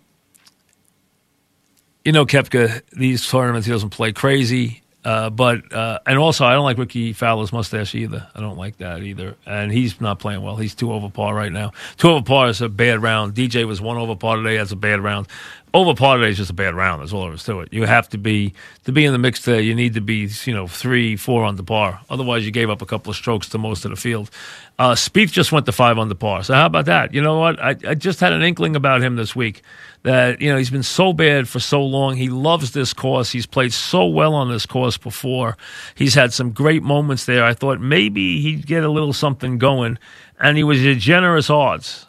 you 2.06 2.12
know, 2.12 2.26
Koepka, 2.26 2.82
these 2.92 3.28
tournaments, 3.28 3.66
he 3.66 3.72
doesn't 3.72 3.92
play 3.92 4.12
crazy. 4.12 4.82
Uh, 5.06 5.30
but 5.30 5.74
uh, 5.74 6.00
and 6.06 6.18
also, 6.18 6.46
I 6.46 6.54
don't 6.54 6.64
like 6.64 6.78
Rickie 6.78 7.12
Fowler's 7.12 7.52
mustache 7.52 7.94
either. 7.94 8.26
I 8.34 8.40
don't 8.40 8.58
like 8.58 8.78
that 8.78 9.04
either. 9.04 9.36
And 9.46 9.72
he's 9.72 10.00
not 10.00 10.20
playing 10.20 10.42
well. 10.42 10.56
He's 10.56 10.76
two 10.76 10.94
over 10.94 11.10
par 11.10 11.36
right 11.36 11.52
now. 11.52 11.72
Two 11.98 12.10
over 12.10 12.24
par 12.24 12.48
is 12.48 12.62
a 12.62 12.70
bad 12.70 13.02
round. 13.02 13.34
DJ 13.34 13.66
was 13.66 13.82
one 13.82 13.98
over 13.98 14.16
par 14.16 14.38
today. 14.38 14.58
That's 14.58 14.72
a 14.72 14.78
bad 14.78 15.02
round. 15.02 15.28
Over 15.76 15.96
par 15.96 16.18
today 16.18 16.30
is 16.30 16.38
just 16.38 16.52
a 16.52 16.54
bad 16.54 16.76
round. 16.76 17.02
That's 17.02 17.14
all 17.14 17.24
there 17.24 17.34
is 17.34 17.44
to 17.46 17.62
it. 17.62 17.74
You 17.74 17.86
have 17.86 18.08
to 18.10 18.20
be 18.20 18.54
to 18.84 18.92
be 18.92 19.06
in 19.06 19.12
the 19.12 19.18
mix 19.18 19.42
today. 19.42 19.64
You 19.64 19.74
need 19.74 19.96
to 19.96 20.02
be 20.02 20.30
you 20.46 20.54
know 20.54 20.68
three, 20.68 21.16
four 21.16 21.44
on 21.44 21.56
the 21.56 21.64
par. 21.64 22.00
Otherwise, 22.12 22.46
you 22.46 22.52
gave 22.52 22.70
up 22.70 22.84
a 22.84 22.86
couple 22.86 23.10
of 23.10 23.16
strokes 23.16 23.50
to 23.50 23.58
most 23.58 23.84
of 23.84 23.90
the 23.90 23.98
field. 23.98 24.30
Uh, 24.78 24.92
Spieth 24.92 25.32
just 25.32 25.52
went 25.52 25.66
to 25.66 25.72
five 25.72 25.98
on 25.98 26.10
the 26.10 26.16
par. 26.16 26.44
So 26.44 26.54
how 26.54 26.68
about 26.68 26.86
that? 26.86 27.12
You 27.16 27.24
know 27.24 27.40
what? 27.40 27.60
I, 27.60 27.76
I 27.88 27.96
just 27.96 28.20
had 28.20 28.34
an 28.34 28.44
inkling 28.44 28.76
about 28.76 29.02
him 29.02 29.16
this 29.16 29.36
week 29.36 29.64
that 30.04 30.40
you 30.42 30.52
know 30.52 30.58
he's 30.58 30.70
been 30.70 30.84
so 30.84 31.12
bad 31.12 31.50
for 31.50 31.60
so 31.60 31.84
long. 31.84 32.18
He 32.18 32.30
loves 32.30 32.74
this 32.74 32.94
course. 32.94 33.32
He's 33.32 33.48
played 33.48 33.74
so 33.74 34.06
well 34.06 34.36
on 34.36 34.52
this 34.52 34.68
course 34.68 35.00
before. 35.00 35.58
He's 35.96 36.14
had 36.14 36.34
some 36.34 36.52
great 36.52 36.84
moments 36.84 37.26
there. 37.26 37.44
I 37.44 37.56
thought 37.56 37.80
maybe 37.80 38.42
he'd 38.42 38.68
get 38.68 38.84
a 38.84 38.90
little 38.90 39.14
something 39.14 39.58
going, 39.58 39.98
and 40.40 40.56
he 40.56 40.64
was 40.64 40.86
at 40.86 41.00
generous 41.00 41.50
odds. 41.50 42.06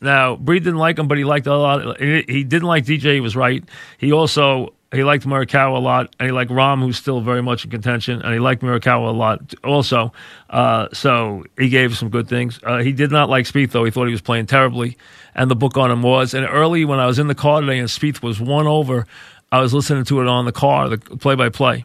Now, 0.00 0.36
Breed 0.36 0.64
didn't 0.64 0.78
like 0.78 0.98
him, 0.98 1.08
but 1.08 1.18
he 1.18 1.24
liked 1.24 1.46
a 1.46 1.56
lot. 1.56 2.00
He 2.00 2.44
didn't 2.44 2.68
like 2.68 2.84
DJ. 2.84 3.14
He 3.14 3.20
was 3.20 3.34
right. 3.36 3.64
He 3.98 4.12
also 4.12 4.74
he 4.92 5.04
liked 5.04 5.26
Morikawa 5.26 5.76
a 5.76 5.80
lot, 5.80 6.14
and 6.18 6.26
he 6.26 6.32
liked 6.32 6.50
Rahm, 6.50 6.80
who's 6.80 6.96
still 6.96 7.20
very 7.20 7.42
much 7.42 7.64
in 7.64 7.70
contention, 7.70 8.22
and 8.22 8.32
he 8.32 8.40
liked 8.40 8.62
Morikawa 8.62 9.08
a 9.08 9.12
lot 9.12 9.54
also. 9.62 10.12
Uh, 10.48 10.88
so 10.92 11.44
he 11.58 11.68
gave 11.68 11.96
some 11.96 12.08
good 12.08 12.26
things. 12.26 12.58
Uh, 12.62 12.78
he 12.78 12.92
did 12.92 13.10
not 13.10 13.28
like 13.28 13.44
Spieth, 13.44 13.72
though. 13.72 13.84
He 13.84 13.90
thought 13.90 14.06
he 14.06 14.12
was 14.12 14.22
playing 14.22 14.46
terribly, 14.46 14.96
and 15.34 15.50
the 15.50 15.56
book 15.56 15.76
on 15.76 15.90
him 15.90 16.02
was. 16.02 16.32
And 16.32 16.46
early 16.48 16.86
when 16.86 16.98
I 16.98 17.06
was 17.06 17.18
in 17.18 17.26
the 17.26 17.34
car 17.34 17.60
today 17.60 17.78
and 17.78 17.88
Spieth 17.88 18.22
was 18.22 18.40
one 18.40 18.66
over, 18.66 19.06
I 19.52 19.60
was 19.60 19.74
listening 19.74 20.04
to 20.04 20.22
it 20.22 20.26
on 20.26 20.46
the 20.46 20.52
car, 20.52 20.88
the 20.88 20.98
play-by-play, 20.98 21.84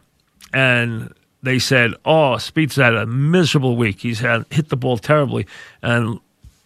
and 0.54 1.12
they 1.42 1.58
said, 1.58 1.92
"Oh, 2.06 2.36
Spieth's 2.36 2.76
had 2.76 2.94
a 2.94 3.04
miserable 3.04 3.76
week. 3.76 4.00
He's 4.00 4.20
had 4.20 4.46
hit 4.48 4.70
the 4.70 4.76
ball 4.78 4.96
terribly." 4.96 5.46
And 5.82 6.20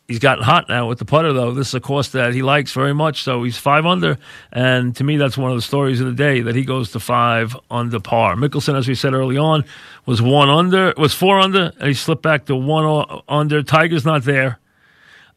He's 0.09 0.21
gotten 0.21 0.42
hot 0.42 0.71
now 0.71 0.88
with 0.88 0.99
the 0.99 1.05
putter, 1.05 1.35
though. 1.35 1.53
This 1.53 1.68
is 1.68 1.75
a 1.75 1.81
course 1.81 2.09
that 2.09 2.33
he 2.33 2.40
likes 2.40 2.73
very 2.73 2.94
much. 2.94 3.23
So 3.23 3.42
he's 3.42 3.59
five 3.59 3.85
under, 3.85 4.16
and 4.51 4.97
to 4.97 5.05
me, 5.05 5.18
that's 5.18 5.37
one 5.37 5.51
of 5.51 5.59
the 5.59 5.62
stories 5.62 6.01
of 6.01 6.07
the 6.07 6.14
day 6.14 6.40
that 6.40 6.55
he 6.55 6.64
goes 6.64 6.92
to 6.92 7.01
five 7.01 7.55
under 7.71 8.01
par. 8.01 8.35
Mickelson, 8.35 8.75
as 8.75 8.88
we 8.88 8.94
said 8.94 9.12
early 9.12 9.37
on, 9.37 9.66
was 10.07 10.23
one 10.23 10.49
under, 10.49 10.94
was 10.97 11.12
four 11.12 11.38
under, 11.38 11.75
and 11.79 11.88
he 11.88 11.92
slipped 11.92 12.23
back 12.23 12.47
to 12.47 12.57
one 12.57 13.21
under. 13.29 13.62
Tiger's 13.62 14.07
not 14.07 14.25
there, 14.25 14.59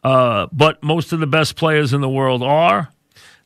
uh, 0.05 0.47
but 0.53 0.81
most 0.81 1.11
of 1.11 1.19
the 1.19 1.27
best 1.27 1.57
players 1.57 1.91
in 1.91 1.99
the 1.99 2.09
world 2.09 2.41
are. 2.41 2.93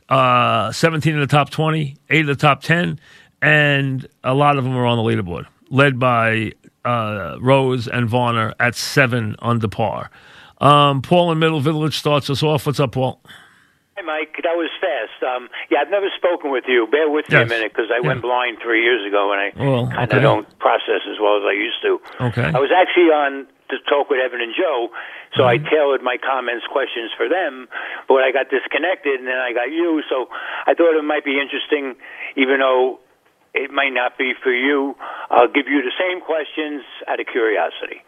Uh, 0.08 0.72
17 0.72 1.12
in 1.12 1.20
the 1.20 1.26
top 1.26 1.50
20, 1.50 1.98
8 2.08 2.20
in 2.20 2.26
the 2.28 2.36
top 2.36 2.62
10, 2.62 3.00
and 3.42 4.08
a 4.24 4.36
lot 4.36 4.60
of 4.60 4.64
them 4.64 4.78
are 4.78 4.86
on 4.86 5.04
the 5.04 5.04
leaderboard, 5.04 5.48
led 5.72 5.98
by 5.98 6.52
uh, 6.86 7.38
Rose 7.42 7.88
and 7.88 8.08
Varner 8.08 8.54
at 8.60 8.76
seven 8.76 9.36
under 9.40 9.68
par. 9.68 10.12
Um, 10.60 11.02
Paul 11.02 11.32
in 11.32 11.40
Middle 11.40 11.60
Village 11.60 11.98
starts 11.98 12.30
us 12.30 12.42
off. 12.44 12.66
What's 12.66 12.80
up, 12.80 12.94
Paul? 12.94 13.20
Hi, 13.98 14.04
Mike. 14.04 14.36
That 14.44 14.56
was 14.56 14.70
fast. 14.80 15.20
Um, 15.24 15.50
yeah, 15.70 15.80
I've 15.80 15.90
never 15.92 16.08
spoken 16.16 16.52
with 16.52 16.66
you. 16.68 16.88
Bear 16.92 17.10
with 17.10 17.28
me 17.30 17.40
Yes. 17.40 17.48
a 17.48 17.50
minute 17.50 17.72
because 17.74 17.92
I 17.92 18.00
Yeah. 18.02 18.08
went 18.08 18.22
blind 18.22 18.60
three 18.62 18.84
years 18.84 19.06
ago 19.06 19.32
and 19.32 19.40
I 19.42 19.52
Well, 19.56 19.88
kind 19.88 20.12
okay. 20.12 20.22
don't 20.22 20.48
process 20.60 21.02
as 21.08 21.20
well 21.20 21.38
as 21.38 21.44
I 21.44 21.52
used 21.54 21.82
to. 21.84 22.02
Okay. 22.32 22.52
I 22.54 22.60
was 22.60 22.72
actually 22.72 23.12
on 23.12 23.48
to 23.70 23.80
talk 23.90 24.10
with 24.10 24.20
Evan 24.20 24.42
and 24.42 24.54
Joe, 24.54 24.92
so 25.36 25.44
I 25.46 25.58
Mm-hmm. 25.58 25.68
tailored 25.74 26.04
my 26.04 26.18
comments, 26.18 26.68
questions 26.68 27.12
for 27.18 27.28
them. 27.28 27.68
But 28.08 28.22
I 28.24 28.32
got 28.32 28.50
disconnected, 28.50 29.20
and 29.20 29.28
then 29.28 29.40
I 29.40 29.54
got 29.54 29.72
you. 29.72 30.04
So 30.08 30.30
I 30.68 30.74
thought 30.76 30.94
it 30.96 31.04
might 31.04 31.24
be 31.26 31.40
interesting, 31.40 31.96
even 32.36 32.60
though 32.60 33.00
it 33.56 33.72
might 33.72 33.94
not 33.94 34.18
be 34.18 34.34
for 34.44 34.52
you. 34.52 34.96
I'll 35.32 35.48
give 35.48 35.68
you 35.68 35.82
the 35.82 35.92
same 35.98 36.20
questions 36.22 36.84
out 37.08 37.20
of 37.20 37.26
curiosity. 37.28 38.04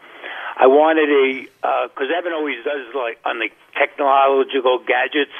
I 0.58 0.66
wanted 0.66 1.06
a 1.06 1.46
because 1.88 2.10
Evan 2.10 2.32
always 2.32 2.58
does 2.64 2.90
like 2.94 3.18
on 3.24 3.38
the 3.38 3.48
technological 3.78 4.82
gadgets, 4.82 5.34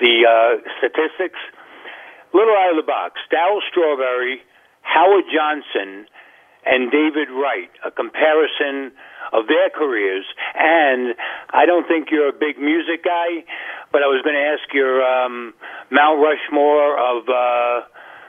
the 0.00 0.24
uh, 0.24 0.64
statistics. 0.80 1.38
Little 2.32 2.56
out 2.56 2.70
of 2.72 2.76
the 2.76 2.86
box. 2.86 3.20
Darryl 3.32 3.60
Strawberry, 3.70 4.40
Howard 4.82 5.24
Johnson, 5.32 6.06
and 6.64 6.90
David 6.90 7.28
Wright. 7.28 7.70
A 7.84 7.90
comparison 7.90 8.92
of 9.32 9.46
their 9.48 9.70
careers. 9.70 10.24
And 10.54 11.14
I 11.50 11.66
don't 11.66 11.86
think 11.86 12.08
you're 12.10 12.28
a 12.28 12.36
big 12.36 12.58
music 12.58 13.04
guy, 13.04 13.44
but 13.92 14.02
I 14.02 14.08
was 14.08 14.22
going 14.24 14.36
to 14.36 14.44
ask 14.44 14.72
your 14.72 15.04
um, 15.04 15.54
Mount 15.90 16.20
Rushmore 16.20 16.96
of 16.96 17.28
uh, 17.28 17.88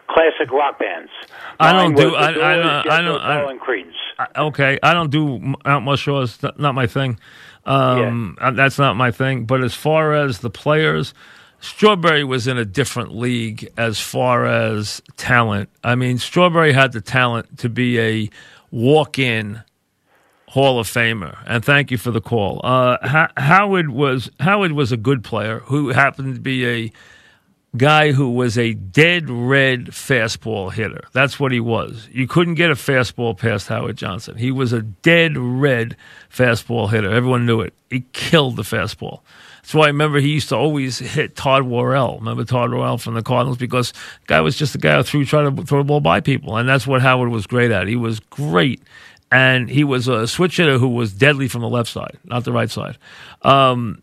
classic 0.09 0.51
rock 0.51 0.79
bands. 0.79 1.11
I 1.59 1.71
don't 1.73 1.95
do- 1.95 2.15
I- 2.15 2.29
I 2.29 2.31
don't- 2.31 2.43
I 2.91 3.01
don't- 3.01 3.21
I- 3.21 3.39
Tull, 3.41 3.49
and 3.49 3.59
Creedence. 3.59 3.93
I- 4.17 4.41
okay, 4.47 4.79
I 4.83 4.93
don't 4.93 5.11
do 5.11 5.39
Mount 5.39 5.85
Mushrow. 5.85 6.23
It's 6.23 6.41
not, 6.59 6.73
my 6.75 6.87
thing. 6.87 7.19
Um, 7.65 8.37
uh, 8.41 8.51
That's 8.51 8.79
not 8.79 8.95
my 8.95 9.11
thing. 9.11 9.45
But 9.45 9.61
as 9.61 9.75
far 9.75 10.13
as 10.13 10.39
the 10.39 10.49
players, 10.49 11.13
Strawberry 11.59 12.23
was 12.23 12.47
in 12.47 12.57
a 12.57 12.65
different 12.65 13.15
league 13.15 13.67
as 13.77 13.99
far 13.99 14.45
as 14.45 15.01
talent. 15.17 15.69
I 15.83 15.95
mean, 15.95 16.17
Strawberry 16.17 16.71
had 16.73 16.91
the 16.93 17.01
talent 17.01 17.57
to 17.59 17.69
be 17.69 17.99
a 17.99 18.29
walk-in 18.71 19.61
Hall 20.47 20.79
of 20.79 20.87
Famer. 20.87 21.37
And 21.45 21.63
thank 21.63 21.91
you 21.91 21.97
for 21.97 22.11
the 22.11 22.21
call. 22.21 22.61
Uh, 22.63 22.97
Ho- 23.07 23.27
Howard 23.37 23.89
was 23.89 24.31
Howard 24.39 24.71
was 24.71 24.91
a 24.91 24.97
good 24.97 25.23
player 25.23 25.59
who 25.65 25.89
happened 25.89 26.33
to 26.35 26.41
be 26.41 26.65
a 26.67 26.91
guy 27.77 28.11
who 28.11 28.31
was 28.31 28.57
a 28.57 28.73
dead 28.73 29.29
red 29.29 29.87
fastball 29.87 30.71
hitter. 30.71 31.03
That's 31.13 31.39
what 31.39 31.51
he 31.51 31.59
was. 31.59 32.09
You 32.11 32.27
couldn't 32.27 32.55
get 32.55 32.71
a 32.71 32.75
fastball 32.75 33.37
past 33.37 33.67
Howard 33.67 33.97
Johnson. 33.97 34.37
He 34.37 34.51
was 34.51 34.73
a 34.73 34.81
dead 34.81 35.37
red 35.37 35.95
fastball 36.33 36.89
hitter. 36.89 37.11
Everyone 37.11 37.45
knew 37.45 37.61
it. 37.61 37.73
He 37.89 38.05
killed 38.13 38.55
the 38.55 38.63
fastball. 38.63 39.21
That's 39.61 39.75
why 39.75 39.83
I 39.83 39.87
remember 39.89 40.19
he 40.19 40.29
used 40.29 40.49
to 40.49 40.55
always 40.55 40.97
hit 40.97 41.35
Todd 41.35 41.63
Worrell. 41.63 42.17
Remember 42.17 42.43
Todd 42.43 42.71
Worrell 42.71 42.97
from 42.97 43.13
the 43.13 43.21
Cardinals 43.21 43.57
because 43.57 43.91
the 43.91 44.27
guy 44.27 44.41
was 44.41 44.55
just 44.55 44.73
a 44.73 44.79
guy 44.79 44.97
who 44.97 45.03
threw 45.03 45.25
try 45.25 45.43
to 45.47 45.63
throw 45.63 45.79
the 45.79 45.83
ball 45.83 45.99
by 45.99 46.21
people, 46.21 46.57
and 46.57 46.67
that's 46.67 46.87
what 46.87 47.03
Howard 47.03 47.29
was 47.29 47.45
great 47.45 47.69
at. 47.69 47.87
He 47.87 47.95
was 47.95 48.19
great, 48.19 48.81
and 49.31 49.69
he 49.69 49.83
was 49.83 50.07
a 50.07 50.27
switch 50.27 50.57
hitter 50.57 50.79
who 50.79 50.87
was 50.87 51.13
deadly 51.13 51.47
from 51.47 51.61
the 51.61 51.69
left 51.69 51.89
side, 51.91 52.17
not 52.23 52.45
the 52.45 52.51
right 52.51 52.71
side. 52.71 52.97
Um, 53.43 53.99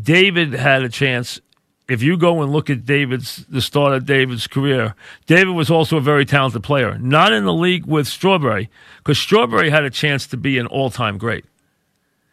David 0.00 0.52
had 0.52 0.82
a 0.82 0.88
chance. 0.88 1.40
If 1.86 2.02
you 2.02 2.16
go 2.16 2.40
and 2.42 2.50
look 2.50 2.70
at 2.70 2.86
David's 2.86 3.44
the 3.46 3.60
start 3.60 3.92
of 3.92 4.06
David's 4.06 4.46
career, 4.46 4.94
David 5.26 5.52
was 5.52 5.70
also 5.70 5.98
a 5.98 6.00
very 6.00 6.24
talented 6.24 6.62
player. 6.62 6.96
Not 6.98 7.32
in 7.32 7.44
the 7.44 7.52
league 7.52 7.84
with 7.84 8.06
Strawberry, 8.06 8.70
because 8.98 9.18
Strawberry 9.18 9.68
had 9.68 9.84
a 9.84 9.90
chance 9.90 10.26
to 10.28 10.38
be 10.38 10.58
an 10.58 10.66
all-time 10.66 11.18
great. 11.18 11.44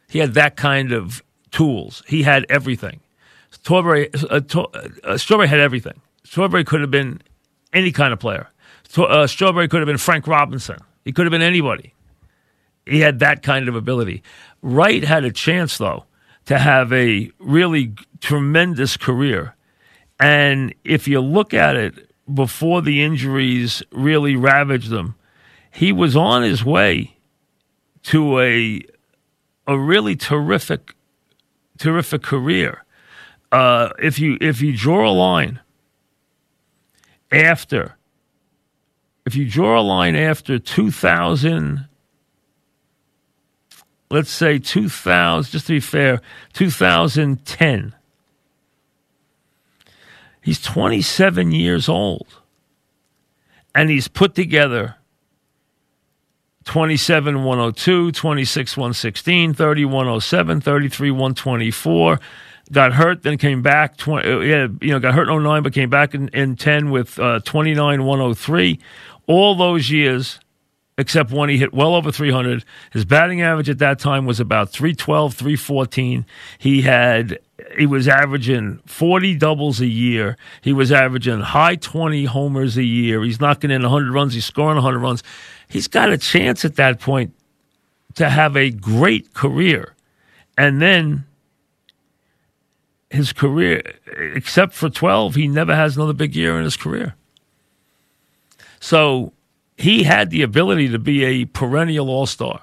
He 0.09 0.19
had 0.19 0.35
that 0.35 0.55
kind 0.55 0.93
of 0.93 1.21
tools. 1.51 2.01
He 2.07 2.23
had 2.23 2.45
everything. 2.49 3.01
Strawberry, 3.49 4.09
uh, 4.29 4.39
to, 4.39 4.61
uh, 5.03 5.17
Strawberry 5.17 5.49
had 5.49 5.59
everything. 5.59 5.99
Strawberry 6.23 6.63
could 6.63 6.79
have 6.79 6.91
been 6.91 7.21
any 7.73 7.91
kind 7.91 8.13
of 8.13 8.19
player. 8.19 8.47
Uh, 8.97 9.27
Strawberry 9.27 9.67
could 9.67 9.81
have 9.81 9.87
been 9.87 9.97
Frank 9.97 10.27
Robinson. 10.27 10.77
He 11.03 11.11
could 11.11 11.25
have 11.25 11.31
been 11.31 11.41
anybody. 11.41 11.93
He 12.85 13.01
had 13.01 13.19
that 13.19 13.43
kind 13.43 13.67
of 13.67 13.75
ability. 13.75 14.23
Wright 14.61 15.03
had 15.03 15.23
a 15.25 15.31
chance, 15.31 15.77
though, 15.77 16.05
to 16.45 16.57
have 16.57 16.91
a 16.91 17.31
really 17.39 17.93
tremendous 18.19 18.97
career. 18.97 19.55
And 20.19 20.73
if 20.83 21.07
you 21.07 21.19
look 21.21 21.53
at 21.53 21.75
it 21.75 22.11
before 22.33 22.81
the 22.81 23.01
injuries 23.01 23.83
really 23.91 24.35
ravaged 24.35 24.91
him, 24.91 25.15
he 25.71 25.91
was 25.91 26.15
on 26.15 26.43
his 26.43 26.63
way 26.63 27.15
to 28.03 28.39
a 28.39 28.81
a 29.67 29.77
really 29.77 30.15
terrific 30.15 30.95
terrific 31.77 32.21
career. 32.21 32.83
Uh, 33.51 33.89
if 33.99 34.19
you 34.19 34.37
if 34.41 34.61
you 34.61 34.75
draw 34.75 35.09
a 35.09 35.13
line 35.13 35.59
after 37.31 37.95
if 39.25 39.35
you 39.35 39.49
draw 39.49 39.79
a 39.79 39.83
line 39.83 40.15
after 40.15 40.59
2000 40.59 41.87
let's 44.11 44.29
say 44.29 44.59
2000 44.59 45.51
just 45.51 45.67
to 45.67 45.73
be 45.73 45.79
fair 45.79 46.21
2010 46.53 47.95
he's 50.41 50.61
27 50.61 51.51
years 51.51 51.87
old 51.87 52.27
and 53.73 53.89
he's 53.89 54.07
put 54.07 54.35
together 54.35 54.95
27 56.65 57.43
102 57.43 58.11
26 58.11 58.77
116 58.77 59.53
30 59.53 59.85
107 59.85 60.61
33 60.61 61.11
124 61.11 62.19
got 62.71 62.93
hurt 62.93 63.23
then 63.23 63.37
came 63.37 63.61
back 63.61 63.97
20, 63.97 64.29
uh, 64.29 64.39
yeah, 64.39 64.67
you 64.81 64.89
know 64.89 64.99
got 64.99 65.13
hurt 65.13 65.29
in 65.29 65.43
09 65.43 65.63
but 65.63 65.73
came 65.73 65.89
back 65.89 66.13
in, 66.13 66.27
in 66.29 66.55
10 66.55 66.91
with 66.91 67.17
uh, 67.17 67.39
29 67.39 68.03
103 68.03 68.79
all 69.27 69.55
those 69.55 69.89
years 69.89 70.39
except 71.01 71.31
one 71.31 71.49
he 71.49 71.57
hit 71.57 71.73
well 71.73 71.95
over 71.95 72.11
300 72.11 72.63
his 72.91 73.05
batting 73.05 73.41
average 73.41 73.69
at 73.69 73.79
that 73.79 73.99
time 73.99 74.25
was 74.25 74.39
about 74.39 74.69
312 74.69 75.33
314 75.33 76.25
he 76.57 76.83
had 76.83 77.39
he 77.77 77.85
was 77.85 78.07
averaging 78.07 78.79
40 78.85 79.35
doubles 79.35 79.79
a 79.81 79.87
year. 79.87 80.37
He 80.61 80.73
was 80.73 80.91
averaging 80.91 81.39
high 81.39 81.75
20 81.75 82.25
homers 82.25 82.77
a 82.77 82.83
year. 82.83 83.23
He's 83.23 83.39
knocking 83.39 83.71
in 83.71 83.81
100 83.81 84.11
runs. 84.11 84.33
He's 84.33 84.45
scoring 84.45 84.75
100 84.75 84.99
runs. 84.99 85.23
He's 85.67 85.87
got 85.87 86.09
a 86.09 86.17
chance 86.17 86.65
at 86.65 86.75
that 86.75 86.99
point 86.99 87.33
to 88.15 88.29
have 88.29 88.57
a 88.57 88.71
great 88.71 89.33
career. 89.33 89.95
And 90.57 90.81
then 90.81 91.25
his 93.09 93.33
career 93.33 93.83
except 94.35 94.73
for 94.73 94.89
12 94.89 95.35
he 95.35 95.45
never 95.45 95.75
has 95.75 95.97
another 95.97 96.13
big 96.13 96.33
year 96.35 96.57
in 96.57 96.63
his 96.63 96.77
career. 96.77 97.15
So 98.79 99.33
he 99.81 100.03
had 100.03 100.29
the 100.29 100.41
ability 100.41 100.89
to 100.89 100.99
be 100.99 101.23
a 101.23 101.45
perennial 101.45 102.09
all-star. 102.09 102.61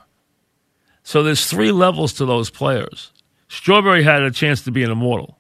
So 1.02 1.22
there's 1.22 1.46
three 1.46 1.72
levels 1.72 2.12
to 2.14 2.26
those 2.26 2.50
players. 2.50 3.12
Strawberry 3.48 4.02
had 4.02 4.22
a 4.22 4.30
chance 4.30 4.62
to 4.62 4.70
be 4.70 4.82
an 4.82 4.90
immortal. 4.90 5.38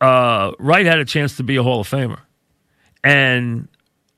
Uh, 0.00 0.52
wright 0.58 0.86
had 0.86 0.98
a 0.98 1.04
chance 1.04 1.36
to 1.36 1.42
be 1.42 1.56
a 1.56 1.62
hall 1.62 1.80
of 1.80 1.88
famer. 1.88 2.20
And 3.02 3.68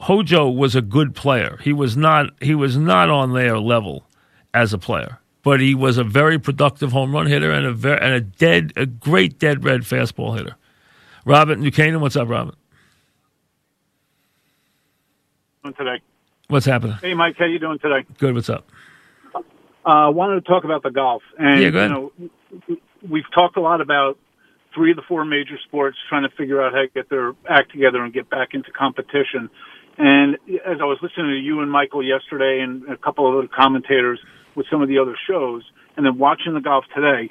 hojo 0.00 0.48
was 0.48 0.74
a 0.74 0.82
good 0.82 1.14
player. 1.14 1.58
He 1.62 1.72
was 1.72 1.96
not 1.96 2.30
he 2.40 2.54
was 2.54 2.76
not 2.76 3.10
on 3.10 3.34
their 3.34 3.58
level 3.58 4.06
as 4.54 4.72
a 4.72 4.78
player 4.78 5.18
but 5.46 5.60
he 5.60 5.76
was 5.76 5.96
a 5.96 6.02
very 6.02 6.40
productive 6.40 6.90
home 6.90 7.12
run 7.12 7.28
hitter 7.28 7.52
and 7.52 7.64
a 7.66 7.72
very, 7.72 8.00
and 8.00 8.14
a 8.14 8.20
dead 8.20 8.72
a 8.74 8.84
great 8.84 9.38
dead 9.38 9.62
red 9.62 9.82
fastball 9.82 10.36
hitter. 10.36 10.56
Robert 11.24 11.60
Canaan, 11.72 12.00
what's 12.00 12.16
up 12.16 12.28
robert? 12.28 12.56
Today. 15.78 16.00
What's 16.48 16.66
happening 16.66 16.96
Hey, 17.00 17.14
Mike, 17.14 17.36
how 17.38 17.44
you 17.46 17.58
doing 17.58 17.78
today? 17.78 18.06
good 18.18 18.34
what's 18.34 18.50
up 18.50 18.66
Uh, 19.84 20.10
wanted 20.10 20.34
to 20.44 20.48
talk 20.48 20.64
about 20.64 20.82
the 20.82 20.90
golf, 20.90 21.22
and 21.38 21.60
Yeah, 21.62 21.70
go 21.70 21.78
ahead. 21.78 21.90
you 21.90 22.30
know, 22.68 22.76
we've 23.08 23.30
talked 23.32 23.56
a 23.56 23.60
lot 23.60 23.80
about 23.80 24.18
three 24.74 24.90
of 24.90 24.96
the 24.96 25.02
four 25.06 25.24
major 25.24 25.56
sports 25.64 25.96
trying 26.08 26.22
to 26.28 26.36
figure 26.36 26.60
out 26.60 26.72
how 26.72 26.80
to 26.80 26.88
get 26.88 27.08
their 27.08 27.34
act 27.48 27.70
together 27.72 28.02
and 28.02 28.12
get 28.12 28.28
back 28.28 28.48
into 28.52 28.70
competition. 28.72 29.48
And 29.96 30.34
as 30.66 30.78
I 30.80 30.84
was 30.84 30.98
listening 31.02 31.26
to 31.28 31.38
you 31.38 31.60
and 31.60 31.70
Michael 31.70 32.02
yesterday, 32.02 32.60
and 32.60 32.86
a 32.88 32.96
couple 32.96 33.28
of 33.28 33.38
other 33.38 33.48
commentators 33.48 34.18
with 34.56 34.66
some 34.70 34.82
of 34.82 34.88
the 34.88 34.98
other 34.98 35.16
shows, 35.28 35.62
and 35.96 36.04
then 36.04 36.18
watching 36.18 36.52
the 36.54 36.60
golf 36.60 36.84
today, 36.94 37.30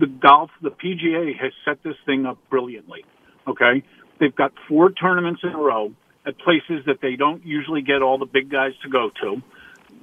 the 0.00 0.06
golf, 0.06 0.50
the 0.62 0.70
PGA 0.70 1.32
has 1.40 1.52
set 1.64 1.82
this 1.84 1.96
thing 2.06 2.26
up 2.26 2.38
brilliantly. 2.50 3.04
Okay, 3.46 3.82
they've 4.20 4.34
got 4.34 4.52
four 4.68 4.90
tournaments 4.90 5.40
in 5.44 5.50
a 5.50 5.58
row 5.58 5.92
at 6.28 6.38
places 6.38 6.84
that 6.86 7.00
they 7.00 7.16
don't 7.16 7.44
usually 7.44 7.82
get 7.82 8.02
all 8.02 8.18
the 8.18 8.26
big 8.26 8.50
guys 8.50 8.72
to 8.82 8.88
go 8.90 9.10
to. 9.22 9.42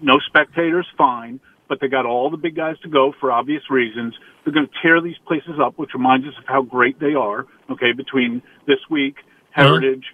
No 0.02 0.20
spectators, 0.28 0.88
fine, 0.98 1.40
but 1.70 1.80
they 1.80 1.88
got 1.88 2.06
all 2.06 2.30
the 2.32 2.38
big 2.38 2.56
guys 2.56 2.78
to 2.80 2.90
go 2.90 3.14
for 3.20 3.32
obvious 3.32 3.64
reasons. 3.70 4.14
They're 4.44 4.54
going 4.54 4.68
to 4.68 4.74
tear 4.82 5.00
these 5.02 5.18
places 5.28 5.60
up, 5.64 5.78
which 5.78 5.92
reminds 5.94 6.28
us 6.28 6.34
of 6.38 6.46
how 6.48 6.64
great 6.64 7.00
they 7.00 7.14
are. 7.14 7.46
Okay, 7.70 7.92
between 7.94 8.42
this 8.68 8.80
week, 8.90 9.16
Heritage, 9.52 10.06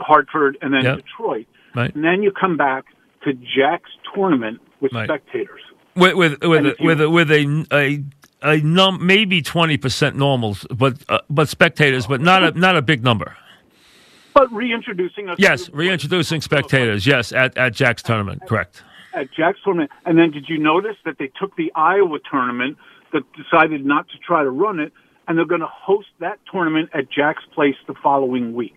Hartford, 0.00 0.58
and 0.62 0.72
then 0.72 0.82
Yep. 0.84 0.96
Detroit. 0.98 1.46
Right. 1.74 1.94
And 1.94 2.04
then 2.04 2.22
you 2.22 2.32
come 2.32 2.56
back 2.56 2.84
to 3.24 3.32
Jack's 3.34 3.90
tournament 4.14 4.60
with 4.80 4.92
Right. 4.92 5.06
spectators. 5.08 5.60
with 5.96 6.14
with 6.14 6.42
with 6.42 6.66
a, 6.66 6.76
you- 6.78 6.86
with 6.86 7.00
a, 7.00 7.10
with 7.10 7.30
a 7.32 7.66
a 7.72 8.04
a 8.42 8.56
num 8.60 9.04
maybe 9.04 9.42
twenty 9.42 9.76
percent 9.76 10.14
normals, 10.16 10.64
but 10.70 10.94
uh, 11.08 11.18
but 11.28 11.48
spectators, 11.48 12.06
but 12.06 12.20
not 12.20 12.42
a 12.44 12.50
not 12.58 12.76
a 12.76 12.82
big 12.82 13.02
number. 13.02 13.36
But 14.38 14.52
reintroducing 14.52 15.28
us 15.28 15.36
Yes, 15.40 15.68
reintroducing 15.70 16.40
spectators. 16.40 17.08
Yes, 17.08 17.32
at 17.32 17.58
at 17.58 17.72
Jack's 17.72 18.04
tournament, 18.04 18.42
correct. 18.46 18.84
at 19.12 19.32
Jack's 19.32 19.58
tournament. 19.64 19.90
And 20.06 20.16
then 20.16 20.30
did 20.30 20.48
you 20.48 20.58
notice 20.58 20.94
that 21.04 21.16
they 21.18 21.28
took 21.40 21.56
the 21.56 21.72
Iowa 21.74 22.18
tournament 22.30 22.76
that 23.12 23.22
decided 23.32 23.84
not 23.84 24.08
to 24.10 24.18
try 24.18 24.44
to 24.44 24.50
run 24.50 24.78
it, 24.78 24.92
and 25.26 25.36
they're 25.36 25.44
going 25.44 25.60
to 25.60 25.66
host 25.72 26.06
that 26.20 26.38
tournament 26.50 26.88
at 26.94 27.10
Jack's 27.10 27.42
place 27.52 27.74
the 27.88 27.94
following 28.00 28.54
week. 28.54 28.76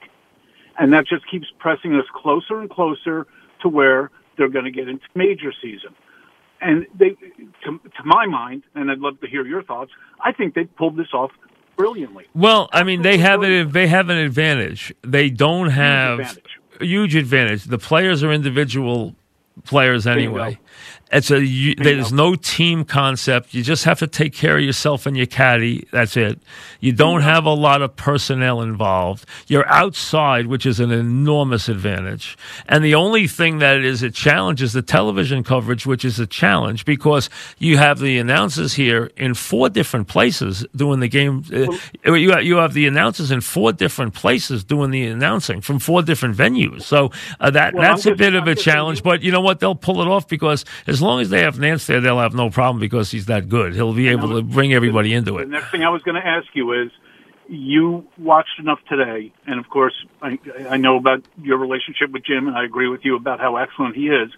And 0.80 0.91
that 0.93 1.06
just 1.06 1.30
keeps 1.30 1.45
pressing 1.60 1.93
us 1.93 2.06
closer 2.12 2.60
and 2.60 2.67
closer 2.67 3.28
to 3.62 3.69
where 3.69 4.10
they're 4.38 4.50
going 4.50 4.65
to 4.65 4.71
get 4.71 4.88
into 4.88 5.04
major 5.13 5.54
season. 5.62 5.93
And 6.60 6.88
they, 6.97 7.10
to, 7.65 7.78
to 7.78 8.04
my 8.04 8.26
mind, 8.26 8.63
and 8.74 8.89
I'd 8.89 8.97
love 8.97 9.19
to 9.21 9.28
hear 9.28 9.45
your 9.45 9.62
thoughts, 9.62 9.91
I 10.24 10.32
think 10.32 10.56
they 10.56 10.63
pulled 10.63 10.97
this 10.97 11.13
off 11.13 11.32
brilliantly. 11.81 12.27
Well, 12.33 12.69
I 12.71 12.83
mean, 12.83 13.01
they 13.01 13.17
have 13.17 13.43
it. 13.43 13.71
They 13.71 13.87
have 13.87 14.09
an 14.09 14.17
advantage. 14.17 14.93
They 15.01 15.29
don't 15.29 15.69
have 15.69 16.19
advantage. 16.19 16.59
a 16.79 16.85
huge 16.85 17.15
advantage. 17.15 17.65
The 17.65 17.77
players 17.77 18.23
are 18.23 18.31
individual 18.31 19.15
players 19.63 20.07
anyway. 20.07 20.59
It's 21.12 21.30
a 21.30 21.43
you, 21.43 21.76
there's 21.76 22.13
no 22.13 22.36
team 22.36 22.86
concept. 22.86 23.54
You 23.54 23.63
just 23.63 23.84
have 23.84 24.00
to 24.00 24.08
take 24.08 24.34
care 24.34 24.58
of 24.58 24.63
yourself 24.63 25.06
and 25.06 25.17
your 25.17 25.26
caddy. 25.26 25.86
That's 25.91 26.15
it. 26.15 26.39
You 26.80 26.93
don't 26.93 27.21
have 27.21 27.45
a 27.45 27.54
lot 27.54 27.82
of 27.82 27.97
personnel 27.97 28.62
involved. 28.62 29.26
You're 29.47 29.67
outside, 29.67 30.47
which 30.47 30.65
is 30.65 30.80
an 30.80 30.91
enormous 30.91 31.67
advantage. 31.67 32.38
And 32.69 32.84
the 32.84 32.95
only 32.95 33.28
thing 33.28 33.60
that 33.60 33.82
is 33.82 34.04
a 34.04 34.10
challenge 34.10 34.62
is 34.62 34.71
the 34.71 34.82
television 34.82 35.43
coverage, 35.43 35.86
which 35.86 36.06
is 36.06 36.17
a 36.17 36.26
challenge 36.26 36.86
because 36.86 37.30
you 37.58 37.78
have 37.78 38.00
the 38.00 38.17
announcers 38.17 38.74
here 38.74 39.12
in 39.17 39.34
four 39.34 39.69
different 39.69 40.08
places 40.08 40.65
doing 40.76 41.02
the 41.02 41.10
game. 41.10 41.43
Uh, 41.52 42.13
you 42.13 42.32
have, 42.32 42.43
you 42.43 42.56
have 42.56 42.74
the 42.74 42.88
announcers 42.88 43.32
in 43.32 43.41
four 43.41 43.74
different 43.74 44.13
places 44.13 44.63
doing 44.63 44.91
the 44.91 45.08
announcing 45.08 45.60
from 45.60 45.78
four 45.78 46.02
different 46.04 46.38
venues. 46.38 46.84
So 46.84 47.12
uh, 47.41 47.52
that 47.52 47.74
Well, 47.74 47.84
that's 47.84 48.06
a 48.06 48.15
bit 48.15 48.34
of 48.34 48.43
I'm 48.43 48.50
a 48.50 48.56
challenge. 48.56 49.04
But 49.04 49.24
you 49.24 49.32
know 49.34 49.41
what? 49.41 49.60
They'll 49.60 49.76
pull 49.76 50.02
it 50.02 50.08
off 50.08 50.30
because 50.30 50.63
as 50.88 51.00
long 51.01 51.21
as 51.21 51.29
they 51.29 51.41
have 51.41 51.59
Nance 51.59 51.87
there, 51.87 52.01
they'll 52.01 52.19
have 52.19 52.33
no 52.33 52.49
problem 52.49 52.79
because 52.79 53.11
he's 53.11 53.25
that 53.25 53.49
good. 53.49 53.73
He'll 53.73 53.93
be 53.93 54.07
able 54.09 54.29
to 54.29 54.41
bring 54.41 54.73
everybody 54.73 55.13
into 55.13 55.37
it. 55.37 55.45
The 55.45 55.51
next 55.51 55.71
thing 55.71 55.83
I 55.83 55.89
was 55.89 56.01
going 56.01 56.15
to 56.15 56.25
ask 56.25 56.47
you 56.53 56.73
is, 56.73 56.91
you 57.47 58.07
watched 58.17 58.59
enough 58.59 58.79
today, 58.87 59.33
and 59.45 59.59
of 59.59 59.69
course, 59.69 59.93
I, 60.21 60.39
I 60.69 60.77
know 60.77 60.95
about 60.95 61.25
your 61.41 61.57
relationship 61.57 62.11
with 62.11 62.23
Jim, 62.23 62.47
and 62.47 62.55
I 62.55 62.63
agree 62.63 62.87
with 62.87 63.03
you 63.03 63.17
about 63.17 63.41
how 63.41 63.57
excellent 63.57 63.95
he 63.95 64.07
is. 64.07 64.31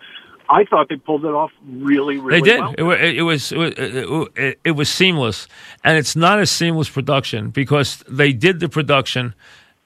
I 0.50 0.66
thought 0.66 0.90
they 0.90 0.96
pulled 0.96 1.24
it 1.24 1.32
off 1.32 1.52
really, 1.66 2.18
really 2.18 2.42
They 2.42 2.52
did. 2.52 2.60
well. 2.60 2.92
It, 2.92 3.18
it, 3.18 3.22
was 3.22 3.52
it, 3.56 4.60
it 4.64 4.72
was 4.72 4.90
seamless, 4.90 5.48
and 5.84 5.98
it's 5.98 6.16
not 6.16 6.40
a 6.40 6.46
seamless 6.46 6.90
production 6.90 7.50
because 7.50 8.04
they 8.10 8.34
did 8.34 8.60
the 8.60 8.68
production. 8.68 9.36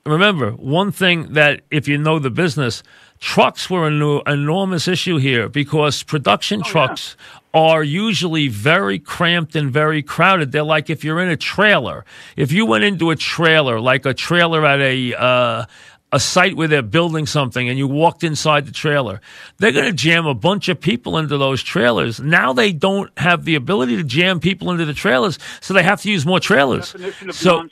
Remember 0.05 0.51
one 0.51 0.91
thing 0.91 1.33
that 1.33 1.61
if 1.69 1.87
you 1.87 1.97
know 1.97 2.17
the 2.19 2.29
business, 2.29 2.81
trucks 3.19 3.69
were 3.69 3.87
an 3.87 4.21
enormous 4.27 4.87
issue 4.87 5.17
here 5.17 5.49
because 5.49 6.03
production 6.03 6.61
trucks 6.61 7.15
are 7.53 7.83
usually 7.83 8.47
very 8.47 8.99
cramped 8.99 9.55
and 9.55 9.71
very 9.71 10.03
crowded. 10.03 10.51
They're 10.51 10.63
like 10.63 10.89
if 10.89 11.03
you're 11.03 11.21
in 11.21 11.29
a 11.29 11.37
trailer. 11.37 12.05
If 12.35 12.51
you 12.51 12.65
went 12.65 12.83
into 12.83 13.09
a 13.09 13.15
trailer, 13.15 13.79
like 13.79 14.05
a 14.05 14.13
trailer 14.13 14.65
at 14.65 14.79
a 14.79 15.13
uh, 15.15 15.65
a 16.13 16.19
site 16.19 16.55
where 16.55 16.69
they're 16.69 16.81
building 16.81 17.25
something 17.25 17.67
and 17.67 17.77
you 17.77 17.85
walked 17.87 18.23
inside 18.23 18.65
the 18.65 18.71
trailer, 18.71 19.19
they're 19.57 19.73
going 19.73 19.85
to 19.85 19.93
jam 19.93 20.25
a 20.25 20.33
bunch 20.33 20.69
of 20.69 20.79
people 20.79 21.17
into 21.17 21.37
those 21.37 21.61
trailers. 21.61 22.19
Now 22.19 22.53
they 22.53 22.71
don't 22.71 23.11
have 23.19 23.43
the 23.43 23.55
ability 23.55 23.97
to 23.97 24.03
jam 24.03 24.39
people 24.39 24.71
into 24.71 24.85
the 24.85 24.93
trailers, 24.93 25.37
so 25.59 25.73
they 25.73 25.83
have 25.83 26.01
to 26.03 26.11
use 26.11 26.25
more 26.25 26.39
trailers. 26.39 26.95
So. 27.31 27.67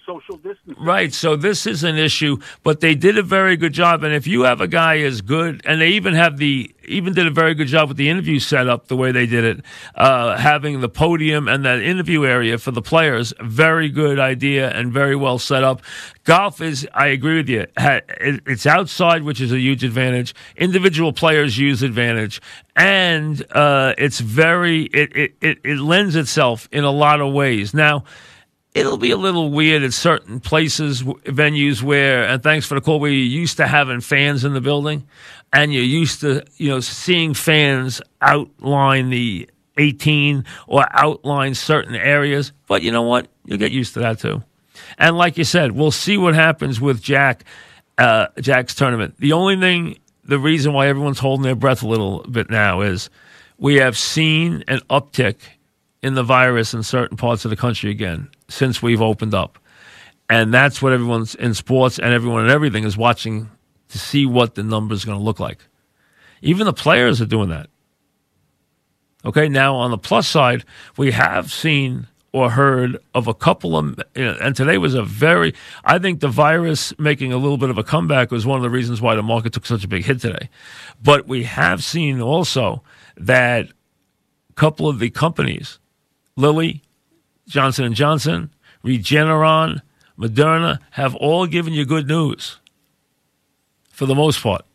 Right. 0.77 1.13
So 1.13 1.35
this 1.35 1.65
is 1.65 1.83
an 1.83 1.97
issue, 1.97 2.37
but 2.63 2.81
they 2.81 2.95
did 2.95 3.17
a 3.17 3.23
very 3.23 3.55
good 3.55 3.73
job. 3.73 4.03
And 4.03 4.13
if 4.13 4.27
you 4.27 4.41
have 4.41 4.59
a 4.59 4.67
guy 4.67 4.99
as 4.99 5.21
good, 5.21 5.61
and 5.65 5.79
they 5.79 5.89
even 5.89 6.13
have 6.13 6.37
the 6.37 6.75
even 6.87 7.13
did 7.13 7.27
a 7.27 7.31
very 7.31 7.53
good 7.53 7.67
job 7.67 7.87
with 7.89 7.97
the 7.97 8.09
interview 8.09 8.39
setup, 8.39 8.87
the 8.87 8.95
way 8.95 9.11
they 9.11 9.25
did 9.25 9.43
it, 9.43 9.65
uh, 9.95 10.37
having 10.37 10.81
the 10.81 10.89
podium 10.89 11.47
and 11.47 11.65
that 11.65 11.81
interview 11.81 12.25
area 12.25 12.57
for 12.57 12.71
the 12.71 12.81
players. 12.81 13.33
Very 13.41 13.89
good 13.89 14.19
idea 14.19 14.69
and 14.71 14.91
very 14.91 15.15
well 15.15 15.39
set 15.39 15.63
up. 15.63 15.81
Golf 16.23 16.61
is, 16.61 16.87
I 16.93 17.07
agree 17.07 17.37
with 17.37 17.49
you. 17.49 17.65
It's 17.77 18.65
outside, 18.65 19.23
which 19.23 19.41
is 19.41 19.51
a 19.51 19.59
huge 19.59 19.83
advantage. 19.83 20.33
Individual 20.55 21.13
players 21.13 21.57
use 21.57 21.83
advantage, 21.83 22.41
and 22.75 23.45
uh, 23.51 23.93
it's 23.97 24.19
very 24.19 24.83
it, 24.83 25.15
it 25.15 25.35
it 25.41 25.59
it 25.63 25.77
lends 25.77 26.15
itself 26.15 26.67
in 26.71 26.83
a 26.83 26.91
lot 26.91 27.21
of 27.21 27.33
ways. 27.33 27.73
Now 27.73 28.03
it'll 28.75 28.97
be 28.97 29.11
a 29.11 29.17
little 29.17 29.49
weird 29.49 29.83
at 29.83 29.93
certain 29.93 30.39
places, 30.39 31.01
venues 31.01 31.81
where, 31.81 32.27
and 32.27 32.43
thanks 32.43 32.65
for 32.67 32.75
the 32.75 32.81
call, 32.81 32.99
we 32.99 33.15
used 33.15 33.57
to 33.57 33.65
having 33.65 34.01
fans 34.01 34.43
in 34.43 34.53
the 34.53 34.61
building 34.61 35.07
and 35.55 35.73
you're 35.73 35.83
used 35.83 36.19
to, 36.19 36.43
you 36.57 36.69
know, 36.69 36.81
seeing 36.81 37.33
fans 37.33 38.01
outline 38.21 39.09
the 39.09 39.49
18 39.77 40.43
or 40.67 40.85
outline 40.91 41.55
certain 41.55 41.95
areas. 41.95 42.51
But 42.67 42.81
you 42.81 42.91
know 42.91 43.03
what? 43.03 43.29
You'll 43.45 43.57
get 43.57 43.71
used 43.71 43.93
to 43.93 44.01
that 44.01 44.19
too. 44.19 44.43
And 44.97 45.17
like 45.17 45.37
you 45.37 45.45
said, 45.45 45.71
we'll 45.71 45.91
see 45.91 46.17
what 46.17 46.35
happens 46.35 46.81
with 46.81 47.01
Jack, 47.01 47.45
uh, 47.97 48.27
Jack's 48.41 48.75
tournament. 48.75 49.15
The 49.17 49.31
only 49.31 49.57
thing, 49.57 49.97
the 50.25 50.39
reason 50.39 50.73
why 50.73 50.87
everyone's 50.87 51.19
holding 51.19 51.43
their 51.43 51.55
breath 51.55 51.83
a 51.83 51.87
little 51.87 52.23
bit 52.23 52.49
now 52.49 52.81
is 52.81 53.09
we 53.57 53.75
have 53.75 53.97
seen 53.97 54.65
an 54.67 54.81
uptick 54.89 55.37
in 56.03 56.15
the 56.15 56.23
virus 56.23 56.73
in 56.73 56.83
certain 56.83 57.15
parts 57.15 57.45
of 57.45 57.49
the 57.49 57.55
country 57.55 57.91
again 57.91 58.29
since 58.49 58.81
we've 58.81 59.01
opened 59.01 59.33
up. 59.33 59.57
And 60.29 60.53
that's 60.53 60.81
what 60.81 60.91
everyone's 60.91 61.33
in 61.33 61.53
sports 61.53 61.97
and 61.97 62.11
everyone 62.13 62.41
and 62.41 62.51
everything 62.51 62.83
is 62.83 62.97
watching 62.97 63.49
to 63.89 63.99
see 63.99 64.25
what 64.25 64.55
the 64.55 64.63
numbers 64.63 65.03
are 65.03 65.07
going 65.07 65.19
to 65.19 65.23
look 65.23 65.39
like. 65.39 65.59
Even 66.41 66.65
the 66.65 66.73
players 66.73 67.21
are 67.21 67.25
doing 67.25 67.49
that. 67.49 67.69
Okay, 69.25 69.49
now 69.49 69.75
on 69.75 69.91
the 69.91 69.97
plus 69.97 70.27
side, 70.27 70.63
we 70.97 71.11
have 71.11 71.51
seen 71.51 72.07
or 72.31 72.51
heard 72.51 72.97
of 73.13 73.27
a 73.27 73.33
couple 73.33 73.77
of, 73.77 73.97
and 74.13 74.55
today 74.55 74.77
was 74.77 74.93
a 74.93 75.01
very, 75.01 75.53
I 75.85 75.99
think 75.99 76.19
the 76.19 76.27
virus 76.27 76.93
making 76.99 77.31
a 77.31 77.37
little 77.37 77.57
bit 77.57 77.69
of 77.69 77.77
a 77.77 77.83
comeback 77.83 78.29
was 78.29 78.45
one 78.45 78.57
of 78.57 78.63
the 78.63 78.69
reasons 78.69 79.01
why 79.01 79.15
the 79.15 79.23
market 79.23 79.53
took 79.53 79.65
such 79.65 79.85
a 79.85 79.87
big 79.87 80.03
hit 80.03 80.19
today. 80.19 80.49
But 81.01 81.27
we 81.27 81.43
have 81.43 81.81
seen 81.81 82.21
also 82.21 82.83
that 83.15 83.69
a 84.49 84.53
couple 84.55 84.89
of 84.89 84.99
the 84.99 85.09
companies, 85.09 85.79
Lilly, 86.35 86.83
Johnson 87.47 87.93
Johnson, 87.93 88.51
Regeneron, 88.83 89.81
Moderna, 90.19 90.79
have 90.91 91.15
all 91.15 91.47
given 91.47 91.71
you 91.71 91.85
good 91.85 92.07
news 92.07 92.59
for 93.95 94.05
the 94.05 94.13
most 94.13 94.43
part 94.43 94.65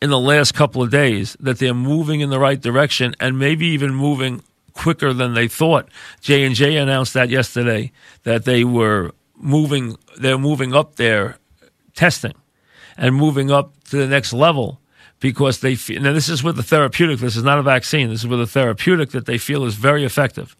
in 0.00 0.08
the 0.10 0.18
last 0.18 0.54
couple 0.54 0.82
of 0.82 0.90
days 0.90 1.36
that 1.40 1.58
they're 1.58 1.74
moving 1.74 2.20
in 2.20 2.30
the 2.30 2.38
right 2.38 2.60
direction 2.60 3.14
and 3.20 3.38
maybe 3.38 3.66
even 3.66 3.94
moving 3.94 4.42
quicker 4.72 5.12
than 5.12 5.34
they 5.34 5.46
thought. 5.46 5.88
J 6.22 6.44
and 6.44 6.54
J 6.54 6.76
announced 6.76 7.12
that 7.14 7.28
yesterday 7.28 7.92
that 8.24 8.44
they 8.44 8.64
were 8.64 9.12
moving 9.36 9.96
they're 10.18 10.38
moving 10.38 10.74
up 10.74 10.96
their 10.96 11.36
testing 11.94 12.34
and 12.96 13.14
moving 13.14 13.50
up 13.50 13.72
to 13.84 13.96
the 13.98 14.06
next 14.06 14.32
level 14.32 14.80
because 15.20 15.60
they 15.60 15.74
feel 15.74 16.00
now 16.00 16.14
this 16.14 16.30
is 16.30 16.42
with 16.42 16.56
the 16.56 16.62
therapeutic 16.62 17.18
this 17.20 17.36
is 17.36 17.42
not 17.42 17.58
a 17.58 17.62
vaccine 17.62 18.08
this 18.08 18.20
is 18.20 18.26
with 18.26 18.40
a 18.40 18.46
therapeutic 18.46 19.10
that 19.10 19.26
they 19.26 19.36
feel 19.36 19.64
is 19.64 19.74
very 19.74 20.04
effective 20.04 20.56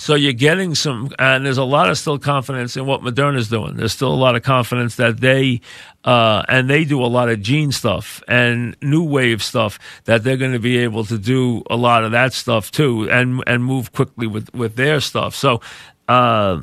so 0.00 0.14
you're 0.14 0.32
getting 0.32 0.74
some, 0.74 1.10
and 1.18 1.44
there's 1.44 1.58
a 1.58 1.62
lot 1.62 1.90
of 1.90 1.98
still 1.98 2.18
confidence 2.18 2.74
in 2.74 2.86
what 2.86 3.02
Moderna's 3.02 3.50
doing. 3.50 3.76
There's 3.76 3.92
still 3.92 4.10
a 4.10 4.16
lot 4.16 4.34
of 4.34 4.42
confidence 4.42 4.94
that 4.96 5.20
they, 5.20 5.60
uh, 6.06 6.42
and 6.48 6.70
they 6.70 6.84
do 6.86 7.04
a 7.04 7.06
lot 7.06 7.28
of 7.28 7.42
gene 7.42 7.70
stuff 7.70 8.22
and 8.26 8.74
new 8.80 9.04
wave 9.04 9.42
stuff 9.42 9.78
that 10.06 10.24
they're 10.24 10.38
going 10.38 10.54
to 10.54 10.58
be 10.58 10.78
able 10.78 11.04
to 11.04 11.18
do 11.18 11.62
a 11.68 11.76
lot 11.76 12.02
of 12.02 12.12
that 12.12 12.32
stuff 12.32 12.70
too, 12.70 13.10
and 13.10 13.44
and 13.46 13.62
move 13.62 13.92
quickly 13.92 14.26
with 14.26 14.48
with 14.54 14.76
their 14.76 15.00
stuff. 15.00 15.34
So, 15.34 15.60
uh, 16.08 16.62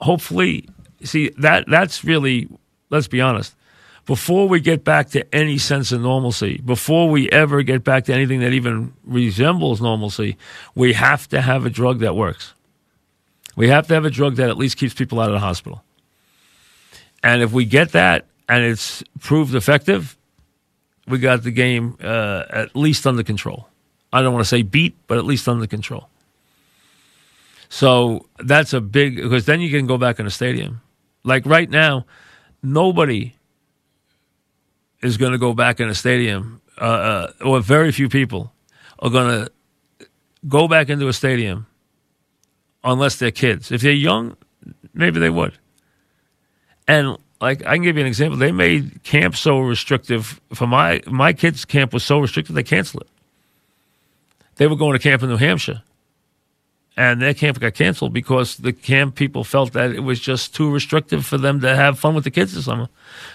hopefully, 0.00 0.66
see 1.04 1.28
that 1.36 1.66
that's 1.68 2.02
really, 2.02 2.48
let's 2.88 3.08
be 3.08 3.20
honest. 3.20 3.54
Before 4.06 4.48
we 4.48 4.58
get 4.58 4.84
back 4.84 5.10
to 5.10 5.34
any 5.34 5.58
sense 5.58 5.92
of 5.92 6.00
normalcy, 6.00 6.62
before 6.64 7.10
we 7.10 7.28
ever 7.28 7.62
get 7.62 7.84
back 7.84 8.06
to 8.06 8.14
anything 8.14 8.40
that 8.40 8.54
even 8.54 8.94
resembles 9.04 9.82
normalcy, 9.82 10.38
we 10.74 10.94
have 10.94 11.28
to 11.28 11.42
have 11.42 11.66
a 11.66 11.70
drug 11.70 11.98
that 11.98 12.16
works 12.16 12.54
We 13.60 13.68
have 13.68 13.86
to 13.88 13.94
have 13.94 14.06
a 14.06 14.10
drug 14.10 14.36
that 14.36 14.48
at 14.48 14.56
least 14.56 14.78
keeps 14.78 14.94
people 14.94 15.20
out 15.20 15.28
of 15.28 15.34
the 15.34 15.38
hospital. 15.38 15.84
And 17.22 17.42
if 17.42 17.52
we 17.52 17.66
get 17.66 17.92
that 17.92 18.24
and 18.48 18.64
it's 18.64 19.04
proved 19.18 19.54
effective, 19.54 20.16
we 21.06 21.18
got 21.18 21.42
the 21.42 21.50
game 21.50 21.98
uh, 22.02 22.44
at 22.48 22.74
least 22.74 23.06
under 23.06 23.22
control. 23.22 23.68
I 24.14 24.22
don't 24.22 24.32
want 24.32 24.46
to 24.46 24.48
say 24.48 24.62
beat, 24.62 24.96
but 25.08 25.18
at 25.18 25.26
least 25.26 25.46
under 25.46 25.66
control. 25.66 26.08
So 27.68 28.24
that's 28.38 28.72
a 28.72 28.80
big 28.80 29.16
because 29.16 29.44
then 29.44 29.60
you 29.60 29.68
can 29.68 29.86
go 29.86 29.98
back 29.98 30.18
in 30.18 30.24
the 30.24 30.30
stadium. 30.30 30.80
Like 31.22 31.44
right 31.44 31.68
now, 31.68 32.06
nobody 32.62 33.34
is 35.02 35.18
going 35.18 35.32
to 35.32 35.38
go 35.38 35.52
back 35.52 35.80
in 35.80 35.90
a 35.90 35.94
stadium, 35.94 36.62
uh, 36.78 36.84
uh, 36.84 37.32
or 37.44 37.60
very 37.60 37.92
few 37.92 38.08
people 38.08 38.54
are 39.00 39.10
going 39.10 39.44
to 39.44 40.06
go 40.48 40.66
back 40.66 40.88
into 40.88 41.08
a 41.08 41.12
stadium 41.12 41.66
unless 42.84 43.16
they're 43.16 43.30
kids. 43.30 43.70
If 43.70 43.82
they're 43.82 43.92
young, 43.92 44.36
maybe 44.94 45.20
they 45.20 45.30
would. 45.30 45.58
And 46.88 47.16
like 47.40 47.64
I 47.64 47.74
can 47.74 47.82
give 47.82 47.96
you 47.96 48.02
an 48.02 48.06
example. 48.06 48.38
They 48.38 48.52
made 48.52 49.02
camp 49.02 49.36
so 49.36 49.60
restrictive 49.60 50.40
for 50.52 50.66
my 50.66 51.00
my 51.06 51.32
kids' 51.32 51.64
camp 51.64 51.92
was 51.92 52.04
so 52.04 52.18
restrictive 52.18 52.54
they 52.54 52.62
canceled 52.62 53.04
it. 53.04 53.08
They 54.56 54.66
were 54.66 54.76
going 54.76 54.92
to 54.92 54.98
camp 54.98 55.22
in 55.22 55.30
New 55.30 55.38
Hampshire, 55.38 55.82
and 56.96 57.22
their 57.22 57.32
camp 57.32 57.58
got 57.60 57.74
canceled 57.74 58.12
because 58.12 58.56
the 58.56 58.72
camp 58.72 59.14
people 59.14 59.42
felt 59.42 59.72
that 59.72 59.92
it 59.92 60.00
was 60.00 60.20
just 60.20 60.54
too 60.54 60.70
restrictive 60.70 61.24
for 61.24 61.38
them 61.38 61.60
to 61.60 61.74
have 61.74 61.98
fun 61.98 62.14
with 62.14 62.24
the 62.24 62.30
kids 62.30 62.54
this 62.54 62.66
summer. 62.66 62.88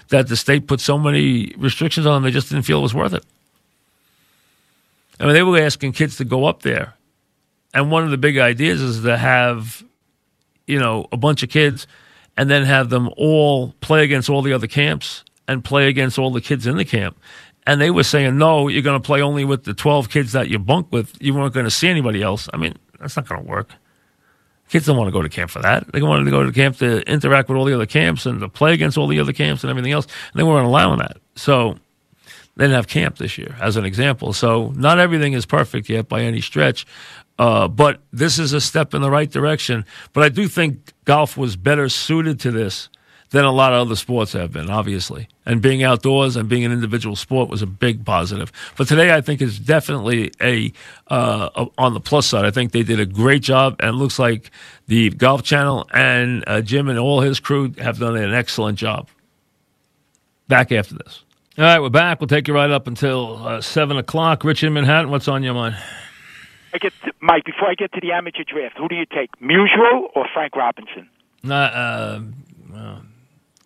That 0.08 0.28
the 0.28 0.36
state 0.36 0.68
put 0.68 0.80
so 0.80 0.98
many 0.98 1.52
restrictions 1.56 2.06
on 2.06 2.14
them, 2.14 2.22
they 2.22 2.30
just 2.30 2.48
didn't 2.48 2.64
feel 2.64 2.78
it 2.78 2.82
was 2.82 2.94
worth 2.94 3.12
it. 3.12 3.24
I 5.18 5.24
mean, 5.24 5.32
they 5.32 5.42
were 5.42 5.58
asking 5.58 5.92
kids 5.92 6.16
to 6.18 6.24
go 6.24 6.44
up 6.44 6.62
there, 6.62 6.94
and 7.76 7.90
one 7.90 8.04
of 8.04 8.10
the 8.10 8.16
big 8.16 8.38
ideas 8.38 8.80
is 8.80 9.02
to 9.02 9.18
have, 9.18 9.84
you 10.66 10.78
know, 10.78 11.06
a 11.12 11.18
bunch 11.18 11.42
of 11.42 11.50
kids 11.50 11.86
and 12.34 12.48
then 12.48 12.64
have 12.64 12.88
them 12.88 13.10
all 13.18 13.74
play 13.82 14.02
against 14.02 14.30
all 14.30 14.40
the 14.40 14.54
other 14.54 14.66
camps 14.66 15.22
and 15.46 15.62
play 15.62 15.86
against 15.86 16.18
all 16.18 16.30
the 16.30 16.40
kids 16.40 16.66
in 16.66 16.78
the 16.78 16.86
camp. 16.86 17.18
And 17.66 17.78
they 17.78 17.90
were 17.90 18.02
saying, 18.02 18.38
no, 18.38 18.68
you're 18.68 18.80
going 18.80 18.98
to 18.98 19.06
play 19.06 19.20
only 19.20 19.44
with 19.44 19.64
the 19.64 19.74
12 19.74 20.08
kids 20.08 20.32
that 20.32 20.48
you 20.48 20.58
bunk 20.58 20.90
with. 20.90 21.18
You 21.20 21.34
weren't 21.34 21.52
going 21.52 21.64
to 21.64 21.70
see 21.70 21.88
anybody 21.88 22.22
else. 22.22 22.48
I 22.50 22.56
mean, 22.56 22.76
that's 22.98 23.14
not 23.14 23.28
going 23.28 23.42
to 23.42 23.46
work. 23.46 23.68
Kids 24.70 24.86
don't 24.86 24.96
want 24.96 25.08
to 25.08 25.12
go 25.12 25.20
to 25.20 25.28
camp 25.28 25.50
for 25.50 25.60
that. 25.60 25.92
They 25.92 26.00
wanted 26.00 26.24
to 26.24 26.30
go 26.30 26.44
to 26.44 26.52
camp 26.52 26.78
to 26.78 27.02
interact 27.02 27.50
with 27.50 27.58
all 27.58 27.66
the 27.66 27.74
other 27.74 27.84
camps 27.84 28.24
and 28.24 28.40
to 28.40 28.48
play 28.48 28.72
against 28.72 28.96
all 28.96 29.06
the 29.06 29.20
other 29.20 29.34
camps 29.34 29.64
and 29.64 29.70
everything 29.70 29.92
else. 29.92 30.06
And 30.32 30.40
they 30.40 30.44
weren't 30.44 30.66
allowing 30.66 31.00
that. 31.00 31.18
So 31.34 31.76
they 32.56 32.64
didn't 32.64 32.76
have 32.76 32.88
camp 32.88 33.18
this 33.18 33.36
year, 33.36 33.54
as 33.60 33.76
an 33.76 33.84
example. 33.84 34.32
So 34.32 34.72
not 34.76 34.98
everything 34.98 35.34
is 35.34 35.44
perfect 35.44 35.88
yet 35.88 36.08
by 36.08 36.22
any 36.22 36.40
stretch. 36.40 36.86
Uh, 37.38 37.68
but 37.68 38.00
this 38.12 38.38
is 38.38 38.52
a 38.52 38.60
step 38.60 38.94
in 38.94 39.02
the 39.02 39.10
right 39.10 39.30
direction. 39.30 39.84
But 40.14 40.24
I 40.24 40.30
do 40.30 40.48
think 40.48 40.94
golf 41.04 41.36
was 41.36 41.54
better 41.54 41.88
suited 41.88 42.40
to 42.40 42.50
this 42.50 42.88
than 43.30 43.44
a 43.44 43.52
lot 43.52 43.72
of 43.72 43.86
other 43.86 43.96
sports 43.96 44.32
have 44.32 44.52
been, 44.52 44.70
obviously. 44.70 45.28
And 45.44 45.60
being 45.60 45.82
outdoors 45.82 46.36
and 46.36 46.48
being 46.48 46.64
an 46.64 46.72
individual 46.72 47.16
sport 47.16 47.50
was 47.50 47.60
a 47.60 47.66
big 47.66 48.04
positive. 48.04 48.52
But 48.76 48.88
today, 48.88 49.12
I 49.12 49.20
think 49.20 49.42
is 49.42 49.58
definitely 49.58 50.32
a, 50.40 50.72
uh, 51.08 51.50
a 51.54 51.66
on 51.76 51.92
the 51.92 52.00
plus 52.00 52.26
side. 52.26 52.44
I 52.44 52.50
think 52.50 52.72
they 52.72 52.84
did 52.84 53.00
a 53.00 53.06
great 53.06 53.42
job, 53.42 53.76
and 53.80 53.90
it 53.90 53.98
looks 53.98 54.18
like 54.18 54.50
the 54.86 55.10
Golf 55.10 55.42
Channel 55.42 55.86
and 55.92 56.44
uh, 56.46 56.60
Jim 56.62 56.88
and 56.88 56.98
all 56.98 57.20
his 57.20 57.40
crew 57.40 57.74
have 57.78 57.98
done 57.98 58.16
an 58.16 58.32
excellent 58.32 58.78
job. 58.78 59.08
Back 60.48 60.70
after 60.70 60.94
this. 60.94 61.25
All 61.58 61.64
right, 61.64 61.80
we're 61.80 61.88
back. 61.88 62.20
We'll 62.20 62.28
take 62.28 62.48
you 62.48 62.54
right 62.54 62.70
up 62.70 62.86
until 62.86 63.46
uh, 63.46 63.62
seven 63.62 63.96
o'clock. 63.96 64.44
Rich 64.44 64.62
in 64.62 64.74
Manhattan, 64.74 65.10
what's 65.10 65.26
on 65.26 65.42
your 65.42 65.54
mind? 65.54 65.74
I 66.74 66.76
get 66.76 66.92
to, 67.06 67.12
Mike. 67.20 67.46
Before 67.46 67.66
I 67.70 67.74
get 67.74 67.94
to 67.94 68.00
the 68.02 68.12
amateur 68.12 68.44
draft, 68.44 68.76
who 68.76 68.88
do 68.88 68.94
you 68.94 69.06
take, 69.06 69.30
Musial 69.40 70.10
or 70.14 70.28
Frank 70.34 70.54
Robinson? 70.54 71.08
Not, 71.42 71.72
uh, 71.72 72.20
uh, 72.74 72.98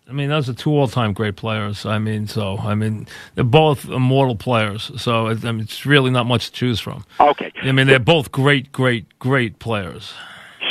I 0.07 0.13
mean, 0.13 0.29
those 0.29 0.47
are 0.47 0.53
two 0.53 0.71
all-time 0.71 1.11
great 1.11 1.35
players. 1.35 1.85
I 1.85 1.99
mean, 1.99 2.27
so 2.27 2.59
I 2.59 2.75
mean, 2.75 3.07
they're 3.35 3.43
both 3.43 3.83
immortal 3.83 4.37
players. 4.37 4.89
So 4.95 5.27
I 5.27 5.33
mean, 5.33 5.59
it's 5.59 5.85
really 5.85 6.11
not 6.11 6.25
much 6.25 6.45
to 6.45 6.51
choose 6.53 6.79
from. 6.79 7.03
Okay. 7.19 7.51
I 7.61 7.73
mean, 7.73 7.87
they're 7.87 7.99
both 7.99 8.31
great, 8.31 8.71
great, 8.71 9.19
great 9.19 9.59
players. 9.59 10.13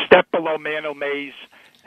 Step 0.06 0.26
below 0.30 0.56
Manuel 0.56 0.94
Mays 0.94 1.35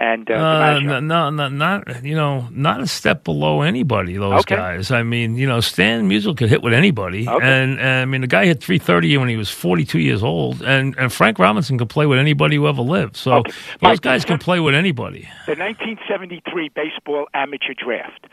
and 0.03 0.29
uh, 0.29 0.33
Uh, 0.33 0.79
no, 0.99 1.29
no, 1.29 1.47
not 1.49 2.03
you 2.03 2.15
know, 2.15 2.47
not 2.51 2.81
a 2.81 2.87
step 2.87 3.23
below 3.23 3.61
anybody. 3.61 4.17
Those 4.17 4.41
Okay. 4.41 4.55
guys. 4.55 4.91
I 4.91 5.03
mean, 5.03 5.35
you 5.37 5.47
know, 5.47 5.59
Stan 5.61 6.09
Musial 6.09 6.35
could 6.35 6.49
hit 6.49 6.61
with 6.61 6.73
anybody, 6.73 7.27
Okay. 7.27 7.45
and, 7.45 7.79
and 7.79 8.01
I 8.01 8.05
mean, 8.05 8.21
the 8.21 8.27
guy 8.27 8.45
hit 8.45 8.61
three 8.61 8.79
thirty 8.79 9.15
when 9.17 9.29
he 9.29 9.37
was 9.37 9.49
forty 9.49 9.85
two 9.85 9.99
years 9.99 10.21
old, 10.23 10.61
and 10.61 10.95
and 10.97 11.11
Frank 11.11 11.39
Robinson 11.39 11.77
could 11.77 11.89
play 11.89 12.05
with 12.05 12.19
anybody 12.19 12.55
who 12.57 12.67
ever 12.67 12.81
lived. 12.81 13.15
So 13.15 13.33
Okay. 13.35 13.51
those 13.81 13.81
Mike, 13.81 14.01
guys 14.01 14.25
can 14.25 14.37
play 14.39 14.59
with 14.59 14.75
anybody. 14.75 15.27
The 15.45 15.55
1973 15.55 16.69
baseball 16.75 17.27
amateur 17.33 17.73
draft. 17.73 18.27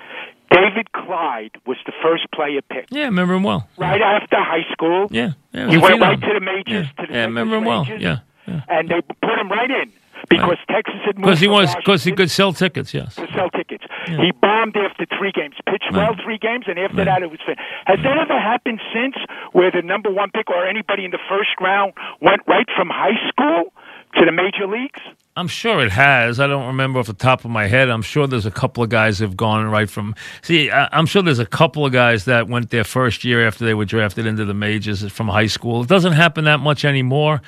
David 0.51 0.91
Clyde 0.93 1.53
was 1.67 1.77
the 1.87 1.93
first 2.03 2.25
player 2.35 2.61
picked. 2.63 2.93
Yeah, 2.93 3.05
remember 3.05 3.35
him 3.35 3.45
well. 3.45 3.69
Right 3.79 4.03
after 4.03 4.37
high 4.37 4.67
school, 4.73 5.07
Yeah, 5.11 5.33
yeah. 5.53 5.69
he 5.71 5.79
went 5.79 6.01
right 6.01 6.21
to 6.21 6.33
the 6.35 6.41
majors, 6.41 6.87
Yeah, 6.89 7.05
to 7.05 7.07
the 7.07 7.15
yeah, 7.19 7.25
remember 7.27 7.57
him 7.59 7.65
well. 7.65 7.85
Texas 7.85 8.03
Yeah, 8.49 8.61
and 8.69 8.89
they 8.89 9.01
put 9.23 9.39
him 9.39 9.49
right 9.49 9.71
in 9.71 9.93
because 10.29 10.59
Texas 10.69 11.01
had 11.05 11.17
moved 11.17 11.27
because 11.27 11.41
he 11.41 11.49
was 11.49 11.75
because 11.77 12.05
he 12.05 12.13
could 12.13 12.31
sell 12.31 12.53
tickets. 12.53 12.93
Yes. 12.93 13.15
to 13.17 13.27
sell 13.35 13.51
tickets. 13.51 13.85
He 14.07 14.33
bombed 14.41 14.77
after 14.77 15.07
three 15.19 15.33
games, 15.33 15.55
pitched 15.67 15.93
well 15.93 16.17
three 16.23 16.39
games, 16.39 16.65
and 16.69 16.79
after 16.79 17.05
that 17.05 17.23
it 17.23 17.31
was 17.31 17.41
fin 17.47 17.57
Has 17.87 17.99
that 18.03 18.19
ever 18.19 18.39
happened 18.39 18.81
since, 18.93 19.17
where 19.53 19.71
the 19.71 19.83
number 19.83 20.11
one 20.11 20.31
pick 20.31 20.51
or 20.51 20.67
anybody 20.67 21.05
in 21.05 21.11
the 21.11 21.23
first 21.29 21.51
round 21.61 21.93
went 22.21 22.43
right 22.47 22.67
from 22.77 22.89
high 22.89 23.19
school 23.29 23.73
to 24.15 24.25
the 24.25 24.33
major 24.33 24.67
leagues? 24.67 25.01
I'm 25.37 25.49
sure 25.49 25.81
it 25.81 25.93
has. 25.93 26.41
I 26.41 26.47
don't 26.47 26.67
remember 26.67 26.99
off 26.99 27.07
the 27.07 27.13
top 27.15 27.45
of 27.45 27.51
my 27.51 27.67
head. 27.67 27.89
I'm 27.89 28.03
sure 28.03 28.27
there's 28.27 28.47
a 28.47 28.51
couple 28.51 28.83
of 28.83 28.91
guys 28.91 29.19
who've 29.19 29.37
gone 29.37 29.65
right 29.67 29.89
from. 29.89 30.15
See, 30.43 30.71
I'm 30.71 31.07
sure 31.07 31.23
there's 31.23 31.39
a 31.39 31.47
couple 31.47 31.87
of 31.87 31.93
guys 31.93 32.25
that 32.25 32.49
went 32.49 32.71
their 32.71 32.85
first 32.85 33.25
year 33.25 33.47
after 33.47 33.65
they 33.65 33.75
were 33.75 33.85
drafted 33.85 34.27
into 34.27 34.45
the 34.45 34.55
majors 34.55 35.11
from 35.13 35.29
high 35.29 35.47
school. 35.47 35.83
It 35.83 35.89
doesn't 35.89 36.15
happen 36.15 36.45
that 36.45 36.59
much 36.61 36.85
anymore, 36.85 37.43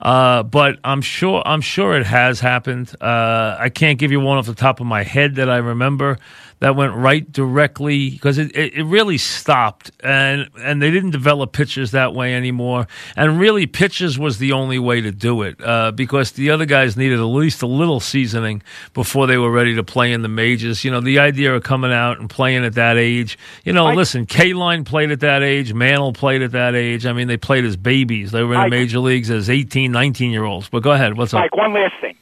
uh, 0.00 0.42
but 0.42 0.78
I'm 0.82 1.00
sure 1.00 1.42
I'm 1.46 1.60
sure 1.60 1.96
it 1.96 2.06
has 2.06 2.40
happened. 2.40 2.92
Uh, 3.00 3.56
I 3.58 3.68
can't 3.68 3.98
give 3.98 4.10
you 4.10 4.20
one 4.20 4.36
off 4.36 4.46
the 4.46 4.54
top 4.54 4.80
of 4.80 4.86
my 4.86 5.04
head 5.04 5.36
that 5.36 5.48
I 5.48 5.58
remember 5.58 6.18
that 6.60 6.76
went 6.76 6.94
right 6.94 7.30
directly 7.30 8.10
because 8.10 8.38
it, 8.38 8.54
it, 8.56 8.74
it 8.74 8.84
really 8.84 9.18
stopped. 9.18 9.90
And 10.00 10.48
and 10.58 10.82
they 10.82 10.90
didn't 10.90 11.10
develop 11.10 11.52
pitchers 11.52 11.92
that 11.92 12.14
way 12.14 12.34
anymore. 12.34 12.86
And 13.16 13.38
really 13.38 13.66
pitchers 13.66 14.18
was 14.18 14.38
the 14.38 14.52
only 14.52 14.78
way 14.78 15.00
to 15.00 15.12
do 15.12 15.42
it 15.42 15.56
uh, 15.62 15.92
because 15.92 16.32
the 16.32 16.50
other 16.50 16.66
guys 16.66 16.96
needed 16.96 17.18
at 17.18 17.22
least 17.22 17.62
a 17.62 17.66
little 17.66 18.00
seasoning 18.00 18.62
before 18.94 19.26
they 19.26 19.38
were 19.38 19.50
ready 19.50 19.74
to 19.76 19.84
play 19.84 20.12
in 20.12 20.22
the 20.22 20.28
majors. 20.28 20.84
You 20.84 20.90
know 20.90 21.00
the 21.00 21.18
idea 21.18 21.54
of 21.54 21.62
coming 21.62 21.92
out 21.92 22.18
and 22.18 22.28
playing 22.28 22.64
at 22.64 22.74
that 22.74 22.96
age 22.96 23.38
you 23.64 23.72
know 23.72 23.92
listen 23.92 24.26
Kaline 24.26 24.84
played 24.84 25.10
at 25.10 25.20
that 25.20 25.42
age. 25.42 25.72
Mantle 25.72 26.12
played 26.12 26.42
at 26.42 26.52
that 26.52 26.74
age. 26.74 27.06
I 27.06 27.12
mean 27.12 27.28
they 27.28 27.36
played 27.36 27.64
as 27.64 27.76
babies. 27.76 28.32
They 28.32 28.42
were 28.42 28.54
in 28.54 28.60
the 28.62 28.70
major 28.70 28.98
leagues 28.98 29.30
as 29.30 29.48
18 29.48 29.92
19 29.92 30.30
year 30.30 30.44
olds. 30.44 30.68
But 30.68 30.82
go 30.82 30.90
ahead. 30.90 31.16
What's 31.16 31.32
up? 31.32 31.40
Mike, 31.40 31.56
one 31.56 31.72
last 31.72 31.94
thing. 32.00 32.17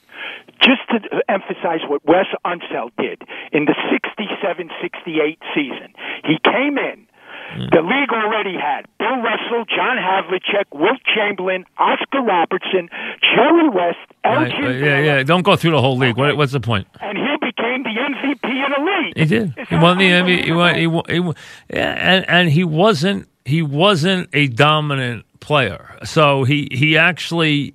To 0.98 1.22
emphasize 1.28 1.80
what 1.88 2.04
Wes 2.04 2.26
Unseld 2.44 2.92
did 2.98 3.22
in 3.52 3.66
the 3.66 3.74
67 3.90 4.70
68 4.80 5.38
season, 5.54 5.94
he 6.24 6.38
came 6.42 6.78
in. 6.78 7.06
Hmm. 7.52 7.66
The 7.70 7.82
league 7.82 8.10
already 8.10 8.54
had 8.54 8.86
Bill 8.98 9.22
Russell, 9.22 9.64
John 9.66 9.96
Havlicek, 9.96 10.66
Wilt 10.72 11.00
Chamberlain, 11.04 11.64
Oscar 11.78 12.22
Robertson, 12.22 12.88
Jerry 13.22 13.68
West, 13.68 13.98
Right, 14.26 14.50
Elgin 14.50 14.64
uh, 14.64 14.70
yeah 14.70 14.98
yeah 15.00 15.22
don't 15.22 15.42
go 15.42 15.54
through 15.56 15.70
the 15.72 15.80
whole 15.80 15.96
league 15.96 16.16
what, 16.16 16.36
what's 16.36 16.52
the 16.52 16.60
point? 16.60 16.90
point 16.92 17.02
and 17.02 17.18
he 17.18 17.36
became 17.40 17.82
the 17.84 17.90
MVP 17.90 18.66
of 18.66 18.72
the 18.76 18.82
league. 18.82 19.16
He 19.16 19.24
did. 19.24 19.54
It's 19.56 19.70
He 19.70 19.76
won 19.76 19.98
the 19.98 20.10
MVP. 20.10 20.44
He 20.44 20.52
won. 20.52 20.74
He 20.74 20.86
won. 20.86 21.04
He 21.08 21.20
won 21.20 21.34
yeah, 21.72 22.14
and 22.14 22.28
and 22.28 22.50
he 22.50 22.64
wasn't. 22.64 23.28
He 23.44 23.62
wasn't 23.62 24.28
a 24.32 24.48
dominant 24.48 25.24
player. 25.40 25.96
So 26.04 26.42
he 26.44 26.68
he 26.72 26.98
actually 26.98 27.74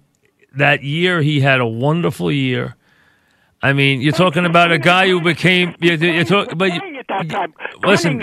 that 0.53 0.83
year 0.83 1.21
he 1.21 1.39
had 1.39 1.61
a 1.61 1.67
wonderful 1.67 2.31
year. 2.31 2.75
I 3.63 3.73
mean, 3.73 4.01
you're 4.01 4.11
talking 4.13 4.45
about 4.45 4.71
a 4.71 4.79
guy 4.79 5.07
who 5.07 5.21
became. 5.21 5.75
You, 5.79 5.93
you're 5.95 6.23
talking, 6.23 6.57
but 6.57 6.73
you, 6.73 6.79
Playing 6.79 6.97
at 6.97 7.07
that 7.09 7.29
time, 7.29 7.53
listen. 7.83 8.17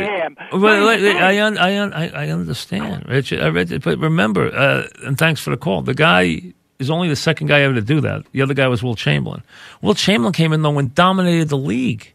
Well, 0.52 0.88
I, 0.88 0.94
I, 0.94 1.40
un- 1.46 1.58
I, 1.58 1.78
un- 1.78 1.92
I 1.92 2.08
I 2.08 2.28
understand, 2.30 3.06
Richard. 3.08 3.40
I 3.40 3.48
read 3.48 3.70
it, 3.70 3.82
but 3.84 3.98
remember, 3.98 4.52
uh, 4.52 4.88
and 5.04 5.16
thanks 5.16 5.40
for 5.40 5.50
the 5.50 5.56
call. 5.56 5.82
The 5.82 5.94
guy 5.94 6.42
is 6.80 6.90
only 6.90 7.08
the 7.08 7.16
second 7.16 7.46
guy 7.46 7.60
ever 7.62 7.74
to 7.74 7.80
do 7.82 8.00
that. 8.00 8.24
The 8.32 8.42
other 8.42 8.54
guy 8.54 8.66
was 8.66 8.82
Wilt 8.82 8.98
Chamberlain. 8.98 9.42
Wilt 9.80 9.96
Chamberlain 9.98 10.32
came 10.32 10.52
in 10.52 10.62
though 10.62 10.76
and 10.78 10.92
dominated 10.94 11.48
the 11.50 11.58
league. 11.58 12.12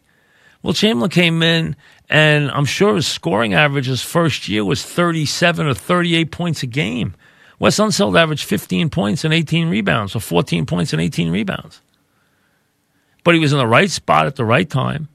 Wilt 0.61 0.75
Chamberlain 0.75 1.09
came 1.09 1.41
in, 1.43 1.75
and 2.09 2.51
I'm 2.51 2.65
sure 2.65 2.95
his 2.95 3.07
scoring 3.07 3.53
average 3.53 3.85
his 3.87 4.01
first 4.01 4.49
year 4.49 4.65
was 4.65 4.83
37 4.83 5.65
or 5.65 5.73
38 5.73 6.31
points 6.31 6.63
a 6.63 6.67
game. 6.67 7.15
Wes 7.59 7.77
Unseld 7.77 8.19
averaged 8.19 8.43
15 8.45 8.89
points 8.89 9.23
and 9.23 9.33
18 9.33 9.69
rebounds, 9.69 10.13
or 10.15 10.19
14 10.19 10.65
points 10.65 10.91
and 10.91 11.01
18 11.01 11.31
rebounds. 11.31 11.81
But 13.23 13.35
he 13.35 13.39
was 13.39 13.53
in 13.53 13.57
the 13.57 13.67
right 13.67 13.89
spot 13.89 14.25
at 14.25 14.35
the 14.35 14.45
right 14.45 14.69
time. 14.69 15.07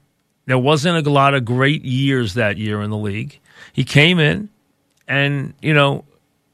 There 0.45 0.57
wasn't 0.57 1.05
a 1.05 1.09
lot 1.09 1.35
of 1.35 1.45
great 1.45 1.85
years 1.85 2.33
that 2.33 2.57
year 2.57 2.81
in 2.81 2.89
the 2.89 2.97
league. 2.97 3.39
He 3.71 3.83
came 3.83 4.19
in, 4.19 4.49
and, 5.07 5.53
you 5.61 5.73
know, 5.73 6.05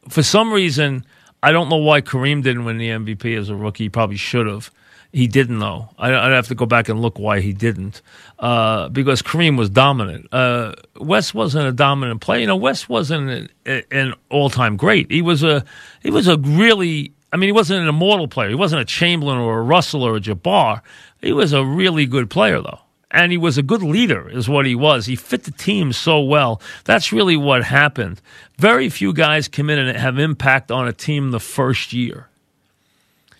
for 0.10 0.22
some 0.22 0.52
reason, 0.52 1.06
I 1.42 1.52
don't 1.52 1.70
know 1.70 1.78
why 1.78 2.02
Kareem 2.02 2.44
didn't 2.44 2.66
win 2.66 2.78
the 2.78 2.90
MVP 2.90 3.38
as 3.38 3.50
a 3.50 3.56
rookie. 3.56 3.86
He 3.86 3.90
probably 3.90 4.18
should 4.18 4.48
have. 4.48 4.72
He 5.16 5.28
didn't 5.28 5.60
though. 5.60 5.88
I, 5.98 6.14
I'd 6.14 6.34
have 6.34 6.50
to 6.50 6.56
go 6.56 6.66
back 6.66 6.90
and 6.90 7.02
look 7.02 7.18
why 7.18 7.40
he 7.40 7.54
didn't, 7.54 8.02
uh, 8.38 8.90
because 8.90 9.22
Kareem 9.22 9.58
was 9.58 9.70
dominant. 9.70 10.28
Uh, 10.34 10.74
Wes 10.98 11.34
wasn't 11.34 11.70
a 11.70 11.72
dominant 11.72 12.20
player. 12.20 12.42
You 12.42 12.48
know, 12.48 12.58
Wes 12.58 12.90
wasn't 12.90 13.50
an, 13.66 13.84
an 13.92 14.14
all-time 14.30 14.76
great. 14.76 15.10
He 15.10 15.22
was 15.22 15.42
a 15.42 15.64
he 16.04 16.12
was 16.12 16.28
a 16.28 16.38
really. 16.38 17.14
I 17.36 17.38
mean, 17.38 17.50
he 17.50 17.52
wasn't 17.52 17.82
an 17.82 17.90
immortal 17.90 18.30
player. 18.30 18.48
He 18.48 18.56
wasn't 18.56 18.82
a 18.82 18.86
Chamberlain 18.86 19.38
or 19.38 19.60
a 19.60 19.62
Russell 19.62 20.04
or 20.04 20.16
a 20.16 20.22
Jabbar. 20.22 20.80
He 21.20 21.34
was 21.34 21.52
a 21.52 21.66
really 21.66 22.06
good 22.06 22.30
player 22.30 22.62
though. 22.62 22.80
And 23.12 23.30
he 23.30 23.38
was 23.38 23.58
a 23.58 23.62
good 23.62 23.84
leader 23.84 24.30
is 24.30 24.48
what 24.48 24.66
he 24.66 24.74
was. 24.74 25.06
He 25.06 25.18
fit 25.18 25.44
the 25.44 25.52
team 25.52 25.92
so 25.92 26.22
well. 26.22 26.62
That's 26.86 27.12
really 27.12 27.36
what 27.36 27.66
happened. 27.66 28.22
Very 28.58 28.88
few 28.88 29.12
guys 29.12 29.50
come 29.50 29.70
in 29.70 29.80
and 29.80 29.98
have 29.98 30.18
impact 30.18 30.72
on 30.72 30.88
a 30.88 30.94
team 30.94 31.32
the 31.32 31.42
first 31.42 31.92
year. 31.92 32.30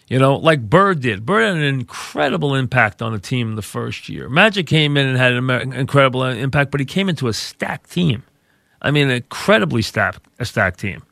You 0.10 0.20
know 0.20 0.36
like 0.36 0.70
Bird 0.70 1.00
did. 1.00 1.26
Bird 1.26 1.44
had 1.44 1.56
an 1.56 1.64
incredible 1.64 2.54
impact 2.54 3.02
on 3.02 3.14
a 3.14 3.20
team 3.20 3.56
the 3.56 3.62
first 3.62 4.10
year. 4.10 4.28
Magic 4.28 4.68
came 4.68 4.98
in 4.98 5.08
and 5.08 5.18
had 5.18 5.32
an 5.32 5.72
incredible 5.72 6.26
impact 6.26 6.70
but 6.70 6.82
he 6.82 6.86
came 6.86 7.08
into 7.08 7.30
a 7.30 7.34
stacked 7.34 7.92
team. 7.92 8.24
I 8.82 8.92
mean 8.92 9.08
an 9.08 9.16
incredibly 9.16 9.82
stacked, 9.82 10.28
a 10.38 10.44
stacked 10.44 10.82
team 10.82 11.04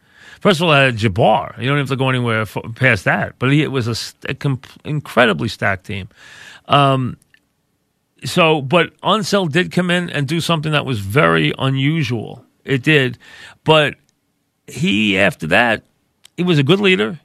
First 0.43 0.59
of 0.59 0.67
all, 0.67 0.73
had 0.73 0.97
Jabbar. 0.97 1.57
You 1.57 1.69
don't 1.69 1.77
have 1.77 1.87
to 1.87 1.95
go 1.95 2.09
anywhere 2.09 2.45
past 2.75 3.05
that. 3.05 3.39
But 3.39 3.53
he, 3.53 3.63
it 3.63 3.71
was 3.71 3.87
a, 3.87 4.29
a 4.29 4.33
comp- 4.33 4.67
incredibly 4.83 5.47
stacked 5.47 5.85
team. 5.85 6.09
Um, 6.65 7.15
so, 8.25 8.61
but 8.61 8.93
Unseld 8.99 9.53
did 9.53 9.71
come 9.71 9.89
in 9.89 10.09
and 10.09 10.27
do 10.27 10.41
something 10.41 10.73
that 10.73 10.85
was 10.85 10.99
very 10.99 11.53
unusual. 11.57 12.45
It 12.65 12.83
did, 12.83 13.17
but 13.63 13.95
he 14.67 15.17
after 15.17 15.47
that, 15.47 15.83
he 16.35 16.43
was 16.43 16.59
a 16.59 16.63
good 16.63 16.81
leader. 16.81 17.21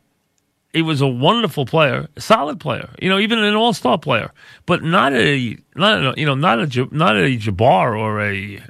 He 0.72 0.82
was 0.82 1.00
a 1.00 1.08
wonderful 1.08 1.66
player, 1.66 2.06
a 2.14 2.20
solid 2.20 2.60
player. 2.60 2.88
You 3.02 3.08
know, 3.08 3.18
even 3.18 3.40
an 3.40 3.56
all-star 3.56 3.98
player, 3.98 4.30
but 4.64 4.84
not 4.84 5.12
a 5.12 5.56
not 5.74 6.04
a, 6.04 6.14
you 6.16 6.24
know 6.24 6.36
not 6.36 6.60
a 6.60 6.88
not 6.94 7.16
a 7.16 7.36
Jabbar 7.36 7.98
or 7.98 8.22
a 8.22 8.62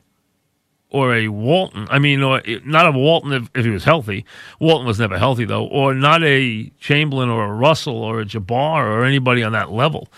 or 0.91 1.15
a 1.15 1.29
Walton. 1.29 1.87
I 1.91 1.99
mean, 1.99 2.23
or 2.23 2.43
not 2.65 2.87
a 2.87 2.93
Walton 2.93 3.33
if, 3.33 3.51
if, 3.55 3.65
he 3.65 3.71
was 3.71 3.85
healthy. 3.85 4.25
Walton 4.59 4.87
was 4.87 4.99
never 4.99 5.19
healthy 5.19 5.45
though, 5.45 5.67
or 5.67 5.95
not 5.95 6.23
a 6.25 6.71
Chamberlain 6.81 7.29
or 7.29 7.45
a 7.45 7.53
Russell 7.53 7.97
or 7.97 8.21
a 8.21 8.25
Jabbar 8.25 8.85
or 8.85 9.05
anybody 9.05 9.43
on 9.43 9.53
that 9.53 9.71
level 9.71 10.09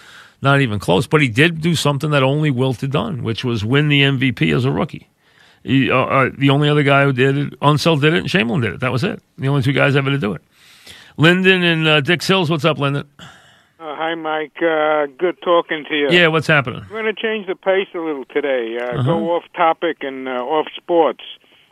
not 0.42 0.60
even 0.60 0.78
close. 0.78 1.06
But 1.06 1.22
he 1.22 1.28
did 1.28 1.60
do 1.60 1.74
something 1.74 2.10
that 2.10 2.22
only 2.22 2.50
Wilt 2.50 2.80
had 2.80 2.90
done, 2.90 3.22
which 3.22 3.44
was 3.44 3.64
win 3.64 3.88
the 3.88 4.02
MVP 4.02 4.54
as 4.54 4.64
a 4.64 4.70
rookie. 4.70 5.08
He, 5.62 5.90
uh, 5.90 5.96
uh, 5.96 6.30
the 6.36 6.50
only 6.50 6.68
other 6.68 6.82
guy 6.82 7.04
who 7.04 7.12
did 7.12 7.36
it, 7.36 7.60
Unseld 7.60 8.00
did 8.00 8.14
it, 8.14 8.20
and 8.20 8.28
Chamberlain 8.28 8.62
did 8.62 8.74
it. 8.74 8.80
That 8.80 8.92
was 8.92 9.04
it. 9.04 9.22
The 9.36 9.48
only 9.48 9.62
two 9.62 9.72
guys 9.72 9.94
ever 9.94 10.10
to 10.10 10.18
do 10.18 10.32
it. 10.32 10.42
Lyndon 11.16 11.62
and 11.62 11.86
uh, 11.86 12.00
Dix 12.00 12.26
Hills, 12.26 12.48
what's 12.48 12.64
up, 12.64 12.78
Lyndon? 12.78 13.06
Uh, 13.91 13.97
hi, 13.97 14.14
Mike. 14.14 14.57
Uh, 14.62 15.07
good 15.18 15.36
talking 15.43 15.84
to 15.88 15.95
you. 15.95 16.09
Yeah, 16.11 16.28
what's 16.28 16.47
happening? 16.47 16.84
We're 16.91 17.03
going 17.03 17.14
to 17.14 17.20
change 17.20 17.49
the 17.49 17.57
pace 17.57 17.88
a 17.95 17.99
little 17.99 18.24
today. 18.24 18.78
Uh, 18.80 18.84
uh-huh. 18.84 19.03
Go 19.03 19.32
off 19.32 19.43
topic 19.57 19.99
and 20.03 20.28
uh, 20.28 20.32
off 20.32 20.66
sports. 20.76 21.24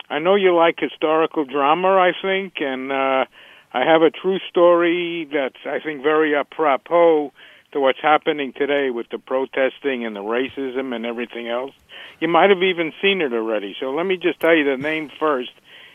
I 0.09 0.19
know 0.19 0.35
you 0.35 0.53
like 0.53 0.79
historical 0.79 1.45
drama, 1.45 1.87
I 1.95 2.11
think, 2.21 2.55
and 2.59 2.91
uh, 2.91 3.25
I 3.73 3.85
have 3.85 4.01
a 4.01 4.09
true 4.09 4.39
story 4.49 5.29
that's, 5.31 5.59
I 5.65 5.79
think, 5.79 6.03
very 6.03 6.35
apropos 6.35 7.31
to 7.71 7.79
what's 7.79 8.01
happening 8.01 8.51
today 8.51 8.89
with 8.89 9.07
the 9.11 9.19
protesting 9.19 10.05
and 10.05 10.15
the 10.15 10.23
racism 10.23 10.93
and 10.93 11.05
everything 11.05 11.47
else. 11.47 11.71
You 12.19 12.27
might 12.27 12.49
have 12.49 12.63
even 12.63 12.91
seen 13.01 13.21
it 13.21 13.31
already. 13.31 13.77
So 13.79 13.91
let 13.91 14.05
me 14.05 14.17
just 14.17 14.41
tell 14.41 14.55
you 14.55 14.65
the 14.65 14.81
name 14.81 15.09
first. 15.19 15.51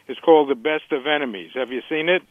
It's 0.06 0.20
called 0.20 0.48
The 0.48 0.54
Best 0.54 0.90
of 0.90 1.06
Enemies. 1.06 1.50
Have 1.54 1.70
you 1.70 1.82
seen 1.88 2.08
it? 2.08 2.22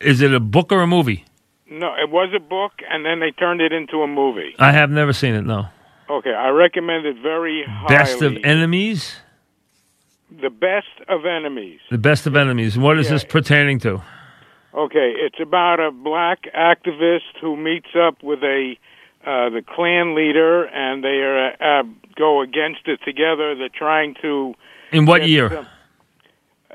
Is 0.00 0.20
it 0.20 0.34
a 0.34 0.40
book 0.40 0.70
or 0.72 0.82
a 0.82 0.86
movie? 0.86 1.24
No, 1.72 1.94
it 1.94 2.10
was 2.10 2.28
a 2.36 2.40
book, 2.40 2.72
and 2.90 3.04
then 3.04 3.20
they 3.20 3.30
turned 3.30 3.60
it 3.62 3.72
into 3.72 4.02
a 4.02 4.06
movie. 4.06 4.54
I 4.58 4.72
have 4.72 4.90
never 4.90 5.12
seen 5.12 5.34
it. 5.34 5.42
No. 5.42 5.68
Okay, 6.10 6.34
I 6.34 6.50
recommend 6.50 7.06
it 7.06 7.16
very 7.22 7.64
highly. 7.66 7.88
Best 7.88 8.20
of 8.20 8.36
Enemies. 8.44 9.16
The 10.30 10.50
Best 10.50 10.88
of 11.08 11.24
Enemies. 11.24 11.80
The 11.90 11.98
Best 11.98 12.26
of 12.26 12.36
Enemies. 12.36 12.76
What 12.76 12.98
is 12.98 13.06
yeah. 13.06 13.12
this 13.12 13.24
pertaining 13.24 13.78
to? 13.80 14.02
Okay, 14.74 15.14
it's 15.16 15.40
about 15.40 15.80
a 15.80 15.90
black 15.90 16.44
activist 16.54 17.40
who 17.40 17.56
meets 17.56 17.88
up 17.96 18.22
with 18.22 18.42
a 18.42 18.74
uh, 19.24 19.50
the 19.50 19.62
Klan 19.66 20.14
leader, 20.14 20.64
and 20.64 21.02
they 21.04 21.20
are, 21.22 21.80
uh, 21.80 21.84
go 22.16 22.42
against 22.42 22.86
it 22.86 23.00
together. 23.04 23.54
They're 23.54 23.68
trying 23.68 24.14
to. 24.20 24.54
In 24.90 25.06
what 25.06 25.26
year? 25.28 25.48
Some, 25.48 25.66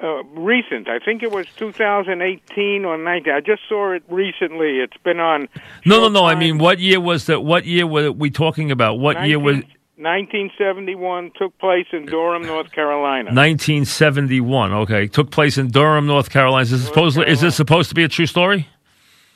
uh, 0.01 0.23
recent. 0.23 0.89
I 0.89 0.99
think 0.99 1.23
it 1.23 1.31
was 1.31 1.47
2018 1.57 2.85
or 2.85 2.97
19. 2.97 3.33
I 3.33 3.39
just 3.41 3.61
saw 3.67 3.93
it 3.93 4.03
recently. 4.09 4.79
It's 4.79 4.97
been 5.03 5.19
on. 5.19 5.49
No, 5.85 5.99
no, 5.99 6.09
no. 6.09 6.21
Time. 6.21 6.37
I 6.37 6.39
mean, 6.39 6.57
what 6.57 6.79
year 6.79 6.99
was 6.99 7.25
that? 7.25 7.41
What 7.41 7.65
year 7.65 7.87
were 7.87 8.11
we 8.11 8.29
talking 8.29 8.71
about? 8.71 8.99
What 8.99 9.15
19, 9.15 9.29
year 9.29 9.39
was? 9.39 9.55
1971 9.99 11.31
took 11.35 11.57
place 11.57 11.87
in 11.91 12.05
Durham, 12.05 12.43
North 12.43 12.71
Carolina. 12.71 13.31
1971. 13.33 14.71
Okay, 14.71 15.07
took 15.07 15.31
place 15.31 15.57
in 15.57 15.69
Durham, 15.69 16.05
North 16.05 16.29
Carolina. 16.29 16.61
Is 16.61 16.69
this, 16.69 16.85
supposed, 16.85 17.17
is 17.17 17.41
this 17.41 17.55
supposed 17.55 17.89
to 17.89 17.95
be 17.95 18.03
a 18.03 18.07
true 18.07 18.27
story? 18.27 18.67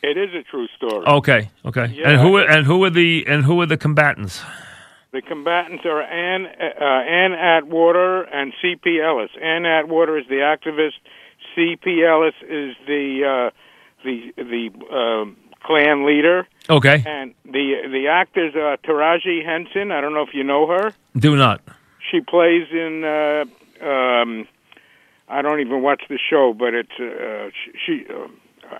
It 0.03 0.17
is 0.17 0.29
a 0.35 0.43
true 0.43 0.67
story. 0.77 1.05
Okay, 1.05 1.49
okay. 1.65 1.87
Yeah, 1.87 2.11
and 2.11 2.21
who 2.21 2.37
and 2.37 2.65
who 2.65 2.83
are 2.83 2.89
the 2.91 3.25
and 3.27 3.43
who 3.43 3.59
are 3.61 3.65
the 3.65 3.77
combatants? 3.77 4.43
The 5.11 5.21
combatants 5.21 5.83
are 5.85 6.01
Ann 6.01 6.45
uh, 6.45 6.83
Ann 6.85 7.33
Atwater 7.33 8.21
and 8.21 8.53
C.P. 8.61 9.01
Ellis. 9.01 9.29
Ann 9.41 9.65
Atwater 9.65 10.17
is 10.17 10.25
the 10.29 10.35
activist. 10.35 10.93
C.P. 11.53 12.01
Ellis 12.01 12.35
is 12.43 12.75
the 12.87 13.49
uh, 13.49 14.05
the 14.05 14.31
the 14.37 14.69
uh, 14.89 15.65
Klan 15.65 16.05
leader. 16.05 16.47
Okay. 16.69 17.03
And 17.05 17.33
the 17.43 17.89
the 17.91 18.07
actor's 18.07 18.55
uh, 18.55 18.77
Taraji 18.87 19.45
Henson. 19.45 19.91
I 19.91 19.99
don't 19.99 20.13
know 20.13 20.21
if 20.21 20.33
you 20.33 20.45
know 20.45 20.65
her. 20.67 20.93
Do 21.17 21.35
not. 21.35 21.61
She 22.09 22.21
plays 22.21 22.67
in. 22.71 23.03
Uh, 23.03 23.43
um, 23.85 24.47
I 25.27 25.41
don't 25.41 25.59
even 25.59 25.81
watch 25.81 26.03
the 26.07 26.19
show, 26.29 26.53
but 26.57 26.73
it's 26.73 26.89
uh, 26.97 27.49
she. 27.85 28.05
Uh, 28.09 28.27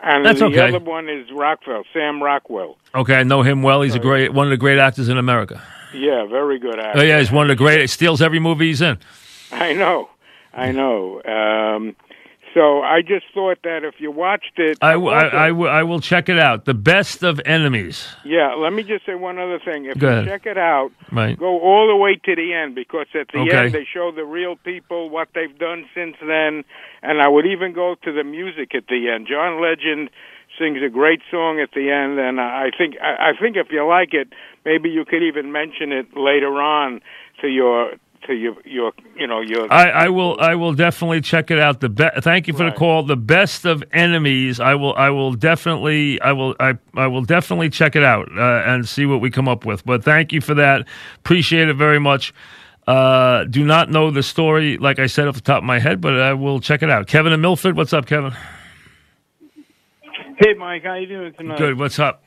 and 0.01 0.25
That's 0.25 0.39
the 0.39 0.45
okay. 0.45 0.69
other 0.69 0.79
one 0.79 1.09
is 1.09 1.27
Rockwell, 1.33 1.83
Sam 1.91 2.23
Rockwell. 2.23 2.77
Okay, 2.95 3.15
I 3.15 3.23
know 3.23 3.41
him 3.41 3.61
well. 3.61 3.81
He's 3.81 3.95
a 3.95 3.99
great 3.99 4.31
one 4.31 4.47
of 4.47 4.51
the 4.51 4.55
great 4.55 4.77
actors 4.77 5.09
in 5.09 5.17
America. 5.17 5.61
Yeah, 5.93 6.25
very 6.25 6.59
good 6.59 6.79
actor. 6.79 6.99
Oh 6.99 7.03
yeah, 7.03 7.19
he's 7.19 7.31
one 7.31 7.45
of 7.45 7.49
the 7.49 7.55
great. 7.55 7.81
He 7.81 7.87
steals 7.87 8.21
every 8.21 8.39
movie 8.39 8.67
he's 8.67 8.81
in. 8.81 8.97
I 9.51 9.73
know, 9.73 10.09
I 10.53 10.71
know. 10.71 11.21
Um, 11.23 11.95
so 12.53 12.81
I 12.81 13.01
just 13.01 13.25
thought 13.33 13.59
that 13.63 13.83
if 13.83 13.95
you 13.99 14.11
watched 14.11 14.57
it, 14.57 14.77
I, 14.81 14.93
I, 14.93 15.27
I, 15.27 15.47
I, 15.49 15.83
will 15.83 16.01
check 16.01 16.27
it 16.27 16.37
out. 16.37 16.65
The 16.65 16.73
best 16.73 17.23
of 17.23 17.39
enemies. 17.45 18.07
Yeah, 18.25 18.55
let 18.55 18.73
me 18.73 18.83
just 18.83 19.05
say 19.05 19.15
one 19.15 19.39
other 19.39 19.59
thing. 19.63 19.85
If 19.85 19.97
go 19.97 20.07
you 20.07 20.13
ahead. 20.13 20.27
check 20.27 20.45
it 20.45 20.57
out, 20.57 20.91
right. 21.11 21.37
go 21.37 21.59
all 21.59 21.87
the 21.87 21.95
way 21.95 22.15
to 22.15 22.35
the 22.35 22.53
end 22.53 22.75
because 22.75 23.07
at 23.19 23.27
the 23.33 23.39
okay. 23.39 23.57
end 23.57 23.73
they 23.73 23.85
show 23.91 24.11
the 24.11 24.25
real 24.25 24.57
people, 24.57 25.09
what 25.09 25.29
they've 25.33 25.57
done 25.57 25.85
since 25.95 26.17
then, 26.19 26.63
and 27.01 27.21
I 27.21 27.27
would 27.27 27.45
even 27.45 27.73
go 27.73 27.95
to 28.03 28.11
the 28.11 28.23
music 28.23 28.75
at 28.75 28.87
the 28.87 29.09
end. 29.09 29.27
John 29.29 29.61
Legend 29.61 30.09
sings 30.57 30.79
a 30.85 30.89
great 30.89 31.21
song 31.29 31.59
at 31.59 31.69
the 31.73 31.91
end, 31.91 32.19
and 32.19 32.39
I 32.39 32.69
think 32.77 32.95
I, 33.01 33.31
think 33.39 33.57
if 33.57 33.67
you 33.71 33.85
like 33.87 34.13
it, 34.13 34.29
maybe 34.65 34.89
you 34.89 35.05
could 35.05 35.23
even 35.23 35.51
mention 35.51 35.91
it 35.91 36.15
later 36.15 36.61
on 36.61 37.01
to 37.41 37.47
your 37.47 37.93
to 38.27 38.33
your 38.33 38.55
your 38.65 38.91
you 39.17 39.27
know 39.27 39.41
your. 39.41 39.71
I, 39.71 39.89
I 39.89 40.09
will 40.09 40.37
I 40.39 40.55
will 40.55 40.73
definitely 40.73 41.21
check 41.21 41.51
it 41.51 41.59
out. 41.59 41.79
The 41.79 41.89
be- 41.89 42.09
thank 42.19 42.47
you 42.47 42.53
for 42.53 42.63
right. 42.63 42.73
the 42.73 42.77
call. 42.79 43.03
The 43.03 43.15
best 43.15 43.65
of 43.65 43.83
enemies. 43.91 44.59
I 44.59 44.75
will 44.75 44.93
I 44.95 45.09
will 45.09 45.33
definitely 45.33 46.21
I 46.21 46.31
will 46.33 46.55
I 46.59 46.77
I 46.95 47.07
will 47.07 47.23
definitely 47.23 47.69
check 47.69 47.95
it 47.95 48.03
out 48.03 48.29
uh, 48.37 48.63
and 48.65 48.87
see 48.87 49.05
what 49.05 49.21
we 49.21 49.31
come 49.31 49.47
up 49.47 49.65
with. 49.65 49.85
But 49.85 50.03
thank 50.03 50.31
you 50.31 50.41
for 50.41 50.53
that. 50.55 50.87
Appreciate 51.17 51.69
it 51.69 51.75
very 51.75 51.99
much. 51.99 52.33
Uh, 52.87 53.45
do 53.45 53.63
not 53.63 53.91
know 53.91 54.09
the 54.09 54.23
story, 54.23 54.77
like 54.77 54.97
I 54.97 55.05
said 55.05 55.27
off 55.27 55.35
the 55.35 55.41
top 55.41 55.59
of 55.59 55.63
my 55.63 55.79
head, 55.79 56.01
but 56.01 56.19
I 56.19 56.33
will 56.33 56.59
check 56.59 56.81
it 56.81 56.89
out. 56.89 57.05
Kevin 57.07 57.31
and 57.31 57.41
Milford, 57.41 57.77
what's 57.77 57.93
up, 57.93 58.07
Kevin? 58.07 58.33
Hey, 60.41 60.55
Mike, 60.55 60.83
how 60.83 60.95
you 60.95 61.05
doing 61.05 61.33
tonight? 61.33 61.59
Good. 61.59 61.77
What's 61.77 61.99
up? 61.99 62.23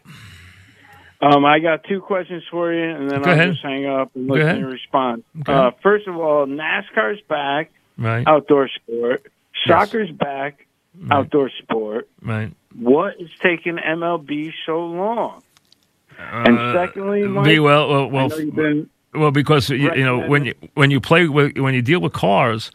Um, 1.21 1.45
I 1.45 1.59
got 1.59 1.83
two 1.83 2.01
questions 2.01 2.45
for 2.49 2.73
you, 2.73 2.81
and 2.89 3.11
then 3.11 3.23
Go 3.23 3.31
I'll 3.31 3.35
ahead. 3.37 3.53
just 3.55 3.63
hang 3.65 3.87
up 3.87 4.13
and 4.15 4.29
Go 4.29 4.35
let 4.35 4.43
ahead. 4.45 4.59
you 4.61 4.67
respond. 4.69 5.25
Okay. 5.41 5.53
Uh, 5.53 5.73
first 5.83 6.07
of 6.07 6.17
all, 6.17 6.47
NASCAR's 6.47 7.21
back, 7.29 7.73
Right. 7.99 8.25
outdoor 8.25 8.69
sport. 8.69 9.27
Soccer's 9.67 10.13
back, 10.13 10.65
outdoor 11.11 11.51
sport. 11.63 12.09
Right. 12.23 12.53
What 12.79 13.15
is 13.19 13.31
taking 13.43 13.79
MLB 13.79 14.53
so 14.65 14.87
long? 14.87 15.43
and 16.17 16.57
Uh, 16.57 16.73
secondly, 16.73 17.25
Mike, 17.25 17.45
be 17.47 17.59
well, 17.59 17.89
well, 17.89 18.03
I 18.03 18.07
well, 18.07 18.29
know 18.29 18.37
you've 18.37 18.55
been 18.55 18.91
well, 19.13 19.31
because 19.33 19.71
you, 19.71 19.93
you 19.93 20.05
know 20.05 20.21
when 20.29 20.45
you 20.45 20.55
when 20.75 20.93
you 20.93 21.01
play 21.01 21.27
with, 21.27 21.59
when 21.59 21.75
you 21.75 21.83
deal 21.83 22.01
with 22.01 22.13
cars, 22.13 22.71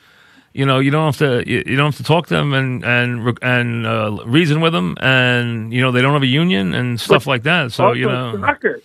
you 0.60 0.66
know 0.66 0.80
you 0.80 0.91
don't 0.91 1.05
have 1.05 1.18
to 1.20 1.49
you, 1.49 1.64
you 1.66 1.78
don't 1.78 1.93
have 1.93 1.97
to 1.97 2.03
talk 2.03 2.28
to 2.28 2.34
them 2.34 2.53
and 2.53 2.84
and 2.84 3.39
and 3.41 3.88
uh, 3.88 4.18
reason 4.26 4.60
with 4.60 4.74
them, 4.74 4.97
and 4.99 5.74
you 5.74 5.80
know 5.82 5.93
they 5.93 6.01
don't 6.01 6.12
have 6.12 6.22
a 6.22 6.28
union 6.28 6.74
and 6.74 6.99
stuff 6.99 7.26
like 7.26 7.43
that. 7.43 7.72
So 7.72 7.93
you 7.93 8.07
know. 8.07 8.38
soccer. 8.38 8.82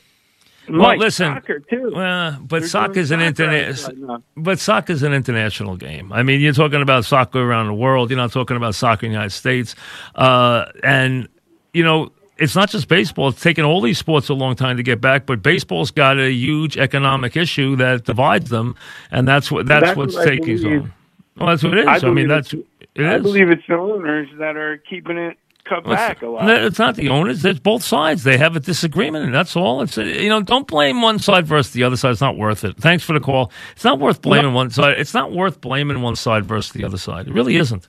Well, 0.68 0.78
Mike, 0.78 1.00
listen. 1.00 1.34
soccer 1.34 1.58
too. 1.58 1.92
Well, 1.94 2.38
but 2.40 2.60
They're 2.60 2.68
soccer's 2.68 3.08
doing 3.08 3.22
an 3.22 3.34
soccer 3.34 3.52
internet. 3.52 4.08
right. 4.08 4.22
But 4.36 4.58
soccer's 4.60 5.02
an 5.02 5.12
international 5.12 5.76
game. 5.76 6.12
I 6.12 6.22
mean, 6.22 6.40
you're 6.40 6.54
talking 6.54 6.80
about 6.80 7.04
soccer 7.04 7.40
around 7.40 7.66
the 7.66 7.74
world. 7.74 8.08
You're 8.08 8.16
not 8.18 8.32
talking 8.32 8.56
about 8.56 8.76
soccer 8.76 9.04
in 9.04 9.10
the 9.10 9.16
United 9.16 9.30
States. 9.34 9.74
Uh, 10.14 10.66
and 10.84 11.28
you 11.74 11.82
know, 11.82 12.12
it's 12.38 12.54
not 12.54 12.70
just 12.70 12.86
baseball. 12.86 13.28
It's 13.30 13.42
taken 13.42 13.64
all 13.64 13.80
these 13.80 13.98
sports 13.98 14.28
a 14.28 14.34
long 14.34 14.54
time 14.54 14.76
to 14.76 14.84
get 14.84 15.00
back, 15.00 15.26
but 15.26 15.42
baseball's 15.42 15.90
got 15.90 16.18
a 16.18 16.30
huge 16.30 16.76
economic 16.78 17.36
issue 17.36 17.74
that 17.76 18.04
divides 18.04 18.48
them, 18.48 18.76
and 19.10 19.26
that's 19.26 19.50
what 19.50 19.66
that's, 19.66 19.86
That's 19.86 19.96
what's 19.96 20.14
what 20.14 20.28
taking 20.28 20.56
believe. 20.58 20.92
Well, 21.36 21.48
that's 21.48 21.62
what 21.62 21.76
it 21.76 21.88
is. 21.88 22.04
I, 22.04 22.10
mean, 22.10 22.28
that's 22.28 22.52
it 22.52 22.66
I 22.96 23.18
believe 23.18 23.50
it's 23.50 23.66
the 23.66 23.74
owners 23.74 24.28
that 24.38 24.56
are 24.56 24.78
keeping 24.78 25.18
it 25.18 25.36
cut 25.64 25.84
Well, 25.84 25.96
back 25.96 26.22
a 26.22 26.28
lot. 26.28 26.48
It's 26.48 26.78
not 26.78 26.94
the 26.94 27.08
owners. 27.08 27.44
It's 27.44 27.58
both 27.58 27.82
sides. 27.82 28.22
They 28.22 28.38
have 28.38 28.54
a 28.54 28.60
disagreement, 28.60 29.24
and 29.24 29.34
that's 29.34 29.56
all. 29.56 29.82
It's 29.82 29.96
you 29.96 30.28
know, 30.28 30.42
don't 30.42 30.68
blame 30.68 31.02
one 31.02 31.18
side 31.18 31.46
versus 31.46 31.72
the 31.72 31.82
other 31.82 31.96
side. 31.96 32.12
It's 32.12 32.20
not 32.20 32.36
worth 32.36 32.64
it. 32.64 32.76
Thanks 32.76 33.02
for 33.02 33.12
the 33.12 33.20
call. 33.20 33.50
It's 33.72 33.84
not 33.84 33.98
worth 33.98 34.22
blaming 34.22 34.54
one 34.54 34.70
side. 34.70 34.98
It's 34.98 35.14
not 35.14 35.32
worth 35.32 35.60
blaming 35.60 36.02
one 36.02 36.16
side 36.16 36.44
versus 36.44 36.72
the 36.72 36.84
other 36.84 36.98
side. 36.98 37.26
It 37.26 37.34
really 37.34 37.56
isn't. 37.56 37.88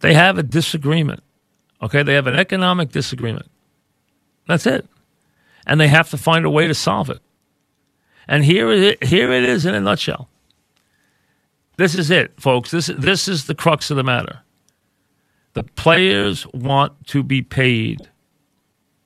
They 0.00 0.14
have 0.14 0.38
a 0.38 0.42
disagreement. 0.42 1.22
Okay, 1.82 2.02
they 2.02 2.14
have 2.14 2.26
an 2.26 2.36
economic 2.36 2.90
disagreement. 2.90 3.50
That's 4.46 4.66
it, 4.66 4.86
and 5.66 5.80
they 5.80 5.88
have 5.88 6.10
to 6.10 6.18
find 6.18 6.44
a 6.44 6.50
way 6.50 6.68
to 6.68 6.74
solve 6.74 7.10
it. 7.10 7.20
And 8.28 8.44
here 8.44 8.70
it 8.70 9.02
here 9.02 9.32
it 9.32 9.44
is 9.44 9.66
in 9.66 9.74
a 9.74 9.80
nutshell. 9.80 10.29
This 11.80 11.94
is 11.94 12.10
it, 12.10 12.38
folks. 12.38 12.70
This 12.70 12.88
this 12.88 13.26
is 13.26 13.46
the 13.46 13.54
crux 13.54 13.90
of 13.90 13.96
the 13.96 14.02
matter. 14.02 14.40
The 15.54 15.62
players 15.62 16.46
want 16.48 17.06
to 17.06 17.22
be 17.22 17.40
paid 17.40 18.06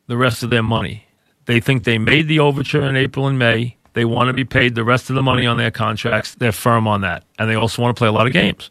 the 0.08 0.16
rest 0.16 0.42
of 0.42 0.50
their 0.50 0.64
money. 0.64 1.06
They 1.44 1.60
think 1.60 1.84
they 1.84 1.98
made 1.98 2.26
the 2.26 2.40
overture 2.40 2.82
in 2.82 2.96
April 2.96 3.28
and 3.28 3.38
May. 3.38 3.76
They 3.92 4.04
want 4.04 4.26
to 4.26 4.32
be 4.32 4.44
paid 4.44 4.74
the 4.74 4.82
rest 4.82 5.08
of 5.08 5.14
the 5.14 5.22
money 5.22 5.46
on 5.46 5.56
their 5.56 5.70
contracts. 5.70 6.34
They're 6.34 6.50
firm 6.50 6.88
on 6.88 7.02
that. 7.02 7.22
And 7.38 7.48
they 7.48 7.54
also 7.54 7.80
want 7.80 7.94
to 7.94 8.00
play 8.00 8.08
a 8.08 8.12
lot 8.12 8.26
of 8.26 8.32
games. 8.32 8.70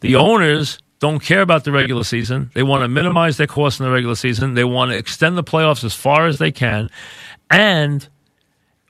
The 0.00 0.16
owners 0.16 0.80
don't 0.98 1.20
care 1.20 1.40
about 1.40 1.62
the 1.62 1.70
regular 1.70 2.02
season. 2.02 2.50
They 2.52 2.64
want 2.64 2.82
to 2.82 2.88
minimize 2.88 3.36
their 3.36 3.46
costs 3.46 3.78
in 3.78 3.86
the 3.86 3.92
regular 3.92 4.16
season. 4.16 4.54
They 4.54 4.64
want 4.64 4.90
to 4.90 4.96
extend 4.96 5.38
the 5.38 5.44
playoffs 5.44 5.84
as 5.84 5.94
far 5.94 6.26
as 6.26 6.38
they 6.38 6.50
can. 6.50 6.90
And 7.48 8.08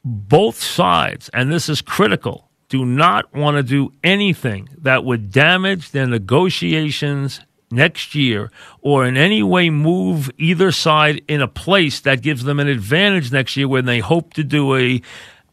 both 0.02 0.56
sides, 0.56 1.28
and 1.34 1.52
this 1.52 1.68
is 1.68 1.82
critical, 1.82 2.46
do 2.68 2.84
not 2.84 3.32
want 3.34 3.56
to 3.56 3.62
do 3.62 3.92
anything 4.02 4.68
that 4.78 5.04
would 5.04 5.30
damage 5.30 5.90
their 5.90 6.06
negotiations 6.06 7.40
next 7.70 8.14
year 8.14 8.50
or 8.80 9.06
in 9.06 9.16
any 9.16 9.42
way 9.42 9.70
move 9.70 10.30
either 10.38 10.70
side 10.70 11.22
in 11.28 11.40
a 11.40 11.48
place 11.48 12.00
that 12.00 12.22
gives 12.22 12.44
them 12.44 12.60
an 12.60 12.68
advantage 12.68 13.32
next 13.32 13.56
year 13.56 13.68
when 13.68 13.84
they 13.84 13.98
hope 13.98 14.34
to 14.34 14.44
do 14.44 14.76
a 14.76 15.00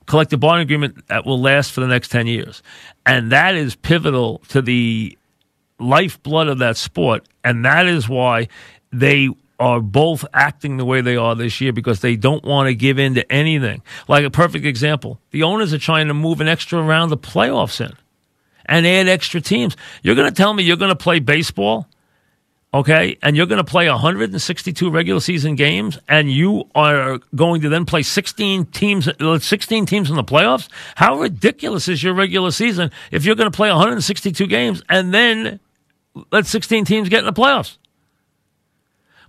collective 0.05 0.39
bargaining 0.39 0.63
agreement 0.63 1.07
that 1.07 1.25
will 1.25 1.39
last 1.39 1.71
for 1.71 1.81
the 1.81 1.87
next 1.87 2.09
10 2.09 2.27
years. 2.27 2.61
And 3.05 3.31
that 3.31 3.55
is 3.55 3.75
pivotal 3.75 4.39
to 4.49 4.61
the 4.61 5.17
lifeblood 5.79 6.47
of 6.47 6.59
that 6.59 6.77
sport. 6.77 7.27
And 7.43 7.65
that 7.65 7.87
is 7.87 8.07
why 8.07 8.47
they 8.91 9.29
are 9.63 9.79
both 9.79 10.25
acting 10.33 10.75
the 10.75 10.83
way 10.83 10.99
they 10.99 11.15
are 11.15 11.35
this 11.35 11.61
year 11.61 11.71
because 11.71 12.01
they 12.01 12.17
don't 12.17 12.43
want 12.43 12.67
to 12.67 12.75
give 12.75 12.99
in 12.99 13.15
to 13.15 13.31
anything. 13.31 13.81
Like 14.09 14.25
a 14.25 14.29
perfect 14.29 14.65
example 14.65 15.21
the 15.31 15.43
owners 15.43 15.71
are 15.71 15.77
trying 15.77 16.09
to 16.09 16.13
move 16.13 16.41
an 16.41 16.49
extra 16.49 16.81
round 16.81 17.13
of 17.13 17.21
playoffs 17.21 17.79
in 17.79 17.93
and 18.65 18.85
add 18.85 19.07
extra 19.07 19.39
teams. 19.39 19.77
You're 20.01 20.15
going 20.15 20.29
to 20.29 20.35
tell 20.35 20.53
me 20.53 20.63
you're 20.63 20.75
going 20.75 20.89
to 20.89 20.97
play 20.97 21.19
baseball? 21.19 21.87
Okay, 22.73 23.17
and 23.21 23.37
you're 23.37 23.45
going 23.45 23.63
to 23.63 23.71
play 23.71 23.87
162 23.87 24.89
regular 24.89 25.21
season 25.21 25.53
games, 25.55 25.99
and 26.09 26.29
you 26.29 26.67
are 26.73 27.19
going 27.35 27.61
to 27.61 27.69
then 27.69 27.85
play 27.85 28.01
16 28.01 28.65
teams, 28.65 29.07
16 29.45 29.85
teams 29.85 30.09
in 30.09 30.15
the 30.15 30.23
playoffs. 30.23 30.67
How 30.95 31.19
ridiculous 31.19 31.87
is 31.87 32.03
your 32.03 32.15
regular 32.15 32.51
season 32.51 32.91
if 33.11 33.23
you're 33.23 33.35
going 33.35 33.49
to 33.51 33.55
play 33.55 33.69
162 33.69 34.47
games 34.47 34.81
and 34.89 35.13
then 35.13 35.59
let 36.31 36.47
16 36.47 36.83
teams 36.83 37.09
get 37.09 37.19
in 37.19 37.25
the 37.25 37.31
playoffs? 37.31 37.77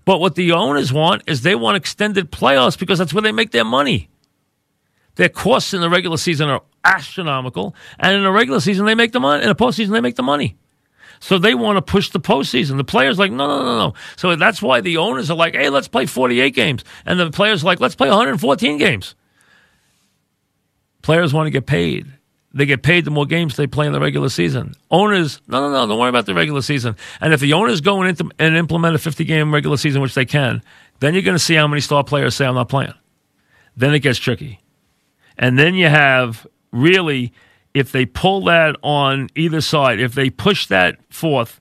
But 0.05 0.21
what 0.21 0.35
the 0.35 0.53
owners 0.53 0.93
want 0.93 1.23
is 1.27 1.43
they 1.43 1.55
want 1.55 1.77
extended 1.77 2.31
playoffs 2.31 2.79
because 2.79 2.99
that's 2.99 3.15
where 3.15 3.23
they 3.23 3.33
make 3.33 3.53
their 3.53 3.65
money. 3.65 4.11
Their 5.17 5.29
costs 5.29 5.73
in 5.73 5.81
the 5.81 5.89
regular 5.89 6.17
season 6.17 6.49
are 6.49 6.63
astronomical, 6.85 7.75
and 7.99 8.17
in 8.17 8.23
the 8.25 8.31
regular 8.31 8.61
season 8.61 8.85
they 8.85 8.95
make 8.95 9.13
the 9.13 9.21
money. 9.21 9.43
In 9.43 9.49
the 9.49 9.55
postseason 9.55 9.91
they 9.91 10.01
make 10.01 10.17
the 10.17 10.23
money. 10.23 10.57
So 11.21 11.39
they 11.39 11.55
want 11.55 11.77
to 11.77 11.83
push 11.83 12.11
the 12.11 12.21
postseason. 12.21 12.77
The 12.77 12.85
players 12.85 13.19
like 13.19 13.31
no, 13.31 13.47
no, 13.47 13.65
no, 13.65 13.79
no. 13.79 13.95
So 14.17 14.37
that's 14.37 14.61
why 14.61 14.81
the 14.81 14.99
owners 14.99 15.31
are 15.31 15.37
like, 15.37 15.55
hey, 15.55 15.71
let's 15.71 15.89
play 15.89 16.07
48 16.07 16.51
games, 16.55 16.85
and 17.07 17.19
the 17.19 17.31
players 17.31 17.63
are 17.63 17.67
like, 17.67 17.81
let's 17.81 17.95
play 17.95 18.09
114 18.09 18.77
games. 18.77 19.15
Players 21.03 21.33
want 21.33 21.47
to 21.47 21.51
get 21.51 21.67
paid. 21.67 22.07
They 22.55 22.67
get 22.67 22.85
paid 22.85 23.05
the 23.05 23.11
more 23.11 23.27
games 23.27 23.57
they 23.57 23.67
play 23.67 23.87
in 23.89 23.93
the 23.93 23.99
regular 23.99 24.29
season. 24.29 24.75
Owners, 24.89 25.43
no, 25.49 25.61
no, 25.61 25.73
no, 25.73 25.89
don't 25.89 25.99
worry 25.99 26.09
about 26.09 26.27
the 26.27 26.35
regular 26.35 26.63
season. 26.63 26.95
And 27.21 27.35
if 27.35 27.41
the 27.41 27.53
owners 27.53 27.81
go 27.81 28.01
and, 28.01 28.17
implement 28.39 28.95
a 28.95 28.99
50 28.99 29.25
game 29.25 29.53
regular 29.53 29.77
season, 29.77 30.01
which 30.01 30.15
they 30.15 30.25
can, 30.25 30.63
then 31.01 31.15
you're 31.15 31.25
going 31.25 31.35
to 31.35 31.43
see 31.43 31.57
how 31.57 31.67
many 31.67 31.81
star 31.81 32.05
players 32.05 32.37
say, 32.37 32.47
I'm 32.47 32.55
not 32.55 32.69
playing. 32.69 32.95
Then 33.77 33.93
it 33.93 33.99
gets 33.99 34.21
tricky. 34.21 34.61
And 35.37 35.59
then 35.59 35.75
you 35.75 35.89
have 35.89 36.47
really, 36.71 37.33
if 37.75 37.91
they 37.91 38.07
pull 38.07 38.45
that 38.45 38.77
on 38.83 39.31
either 39.35 39.61
side, 39.61 39.99
if 39.99 40.15
they 40.15 40.31
push 40.31 40.69
that 40.69 40.97
forth, 41.13 41.61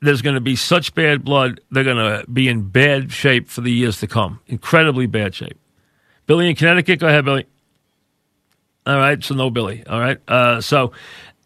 there's 0.00 0.22
going 0.22 0.34
to 0.34 0.40
be 0.40 0.56
such 0.56 0.92
bad 0.96 1.24
blood, 1.24 1.60
they're 1.70 1.84
going 1.84 1.96
to 1.96 2.28
be 2.28 2.48
in 2.48 2.68
bad 2.68 3.12
shape 3.12 3.48
for 3.48 3.60
the 3.60 3.70
years 3.70 4.00
to 4.00 4.08
come. 4.08 4.40
Incredibly 4.48 5.06
bad 5.06 5.36
shape. 5.36 5.58
Billy 6.26 6.50
in 6.50 6.56
Connecticut, 6.56 6.98
go 6.98 7.06
ahead, 7.06 7.24
Billy. 7.24 7.46
All 8.86 8.98
right, 8.98 9.22
so 9.22 9.34
no 9.34 9.50
Billy. 9.50 9.84
All 9.86 9.98
right, 9.98 10.18
uh, 10.28 10.60
so 10.60 10.92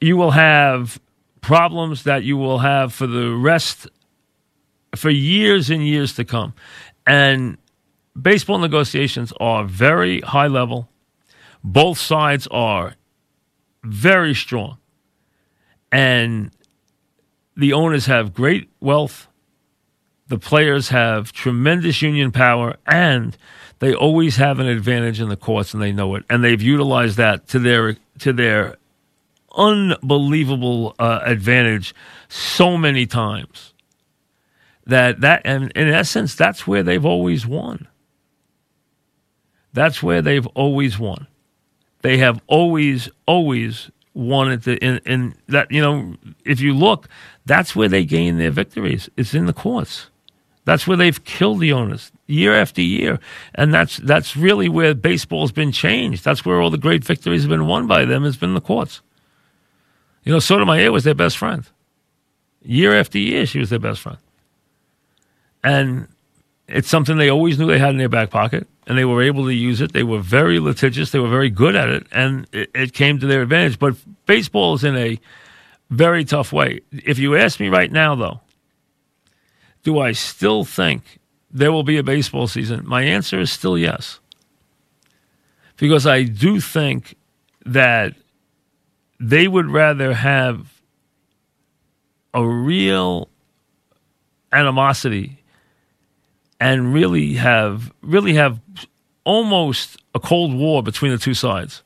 you 0.00 0.16
will 0.16 0.32
have 0.32 1.00
problems 1.40 2.04
that 2.04 2.22
you 2.22 2.36
will 2.36 2.58
have 2.58 2.92
for 2.92 3.06
the 3.06 3.30
rest 3.30 3.88
for 4.94 5.08
years 5.08 5.70
and 5.70 5.86
years 5.86 6.14
to 6.16 6.24
come, 6.24 6.52
and 7.06 7.56
baseball 8.20 8.58
negotiations 8.58 9.32
are 9.40 9.64
very 9.64 10.20
high 10.20 10.48
level. 10.48 10.90
Both 11.64 11.98
sides 11.98 12.46
are 12.50 12.94
very 13.82 14.34
strong, 14.34 14.76
and 15.90 16.50
the 17.56 17.72
owners 17.72 18.04
have 18.06 18.34
great 18.34 18.68
wealth. 18.80 19.28
The 20.28 20.38
players 20.38 20.90
have 20.90 21.32
tremendous 21.32 22.02
union 22.02 22.32
power, 22.32 22.76
and 22.86 23.36
they 23.80 23.94
always 23.94 24.36
have 24.36 24.60
an 24.60 24.66
advantage 24.66 25.20
in 25.20 25.28
the 25.28 25.36
courts, 25.36 25.74
and 25.74 25.82
they 25.82 25.92
know 25.92 26.14
it, 26.14 26.24
and 26.30 26.44
they've 26.44 26.62
utilized 26.62 27.16
that 27.16 27.48
to 27.48 27.58
their 27.58 27.96
to 28.20 28.32
their 28.32 28.76
unbelievable 29.56 30.94
uh, 30.98 31.20
advantage 31.24 31.94
so 32.28 32.76
many 32.76 33.04
times 33.04 33.74
that 34.86 35.20
that 35.20 35.42
and 35.44 35.72
in 35.72 35.88
essence 35.88 36.34
that's 36.34 36.66
where 36.66 36.82
they've 36.82 37.04
always 37.04 37.46
won. 37.46 37.88
That's 39.72 40.02
where 40.02 40.20
they've 40.20 40.46
always 40.48 40.98
won. 40.98 41.26
They 42.02 42.18
have 42.18 42.40
always 42.46 43.08
always 43.26 43.90
wanted 44.14 44.62
to 44.64 44.76
in, 44.84 44.98
in 45.06 45.34
that 45.48 45.70
you 45.70 45.80
know 45.80 46.16
if 46.44 46.60
you 46.60 46.74
look 46.74 47.08
that's 47.46 47.76
where 47.76 47.88
they 47.88 48.04
gain 48.04 48.38
their 48.38 48.50
victories 48.50 49.08
it's 49.16 49.34
in 49.34 49.46
the 49.46 49.52
courts 49.52 50.09
that's 50.70 50.86
where 50.86 50.96
they've 50.96 51.24
killed 51.24 51.58
the 51.58 51.72
owners 51.72 52.12
year 52.28 52.54
after 52.54 52.80
year 52.80 53.18
and 53.56 53.74
that's 53.74 53.96
that's 53.98 54.36
really 54.36 54.68
where 54.68 54.94
baseball's 54.94 55.50
been 55.50 55.72
changed 55.72 56.24
that's 56.24 56.44
where 56.44 56.60
all 56.60 56.70
the 56.70 56.78
great 56.78 57.04
victories 57.04 57.42
have 57.42 57.50
been 57.50 57.66
won 57.66 57.88
by 57.88 58.04
them 58.04 58.22
has 58.22 58.36
been 58.36 58.54
the 58.54 58.60
courts 58.60 59.00
you 60.22 60.32
know 60.32 60.38
Sotomayor 60.38 60.92
was 60.92 61.02
their 61.04 61.14
best 61.14 61.36
friend 61.36 61.68
year 62.62 62.94
after 62.94 63.18
year 63.18 63.46
she 63.46 63.58
was 63.58 63.70
their 63.70 63.80
best 63.80 64.00
friend 64.00 64.18
and 65.64 66.06
it's 66.68 66.88
something 66.88 67.16
they 67.16 67.30
always 67.30 67.58
knew 67.58 67.66
they 67.66 67.78
had 67.78 67.90
in 67.90 67.98
their 67.98 68.08
back 68.08 68.30
pocket 68.30 68.68
and 68.86 68.96
they 68.96 69.04
were 69.04 69.22
able 69.22 69.44
to 69.44 69.54
use 69.54 69.80
it. 69.80 69.92
They 69.92 70.02
were 70.02 70.18
very 70.18 70.58
litigious. 70.58 71.10
They 71.10 71.20
were 71.20 71.28
very 71.28 71.50
good 71.50 71.76
at 71.76 71.88
it, 71.88 72.06
and 72.10 72.46
it, 72.52 72.70
it 72.74 72.92
came 72.92 73.20
to 73.20 73.26
their 73.26 73.42
advantage. 73.42 73.78
But 73.78 73.94
baseball 74.26 74.74
is 74.74 74.82
in 74.82 74.96
a 74.96 75.20
very 75.90 76.24
tough 76.24 76.52
way. 76.52 76.80
If 76.90 77.18
you 77.18 77.36
ask 77.36 77.60
me 77.60 77.68
right 77.68 77.90
now, 77.90 78.14
though, 78.14 78.40
do 79.82 79.98
I 79.98 80.12
still 80.12 80.64
think 80.64 81.18
there 81.50 81.72
will 81.72 81.82
be 81.82 81.98
a 81.98 82.02
baseball 82.02 82.46
season? 82.46 82.86
My 82.86 83.02
answer 83.02 83.40
is 83.40 83.50
still 83.50 83.78
yes. 83.78 84.20
Because 85.76 86.06
I 86.06 86.24
do 86.24 86.60
think 86.60 87.16
that 87.64 88.14
they 89.18 89.48
would 89.48 89.70
rather 89.70 90.14
have 90.14 90.80
a 92.32 92.46
real 92.46 93.28
animosity 94.52 95.42
and 96.58 96.92
really 96.92 97.34
have 97.34 97.92
really 98.02 98.34
have 98.34 98.60
almost 99.24 99.96
a 100.14 100.20
cold 100.20 100.54
war 100.54 100.82
between 100.82 101.12
the 101.12 101.18
two 101.18 101.34
sides 101.34 101.82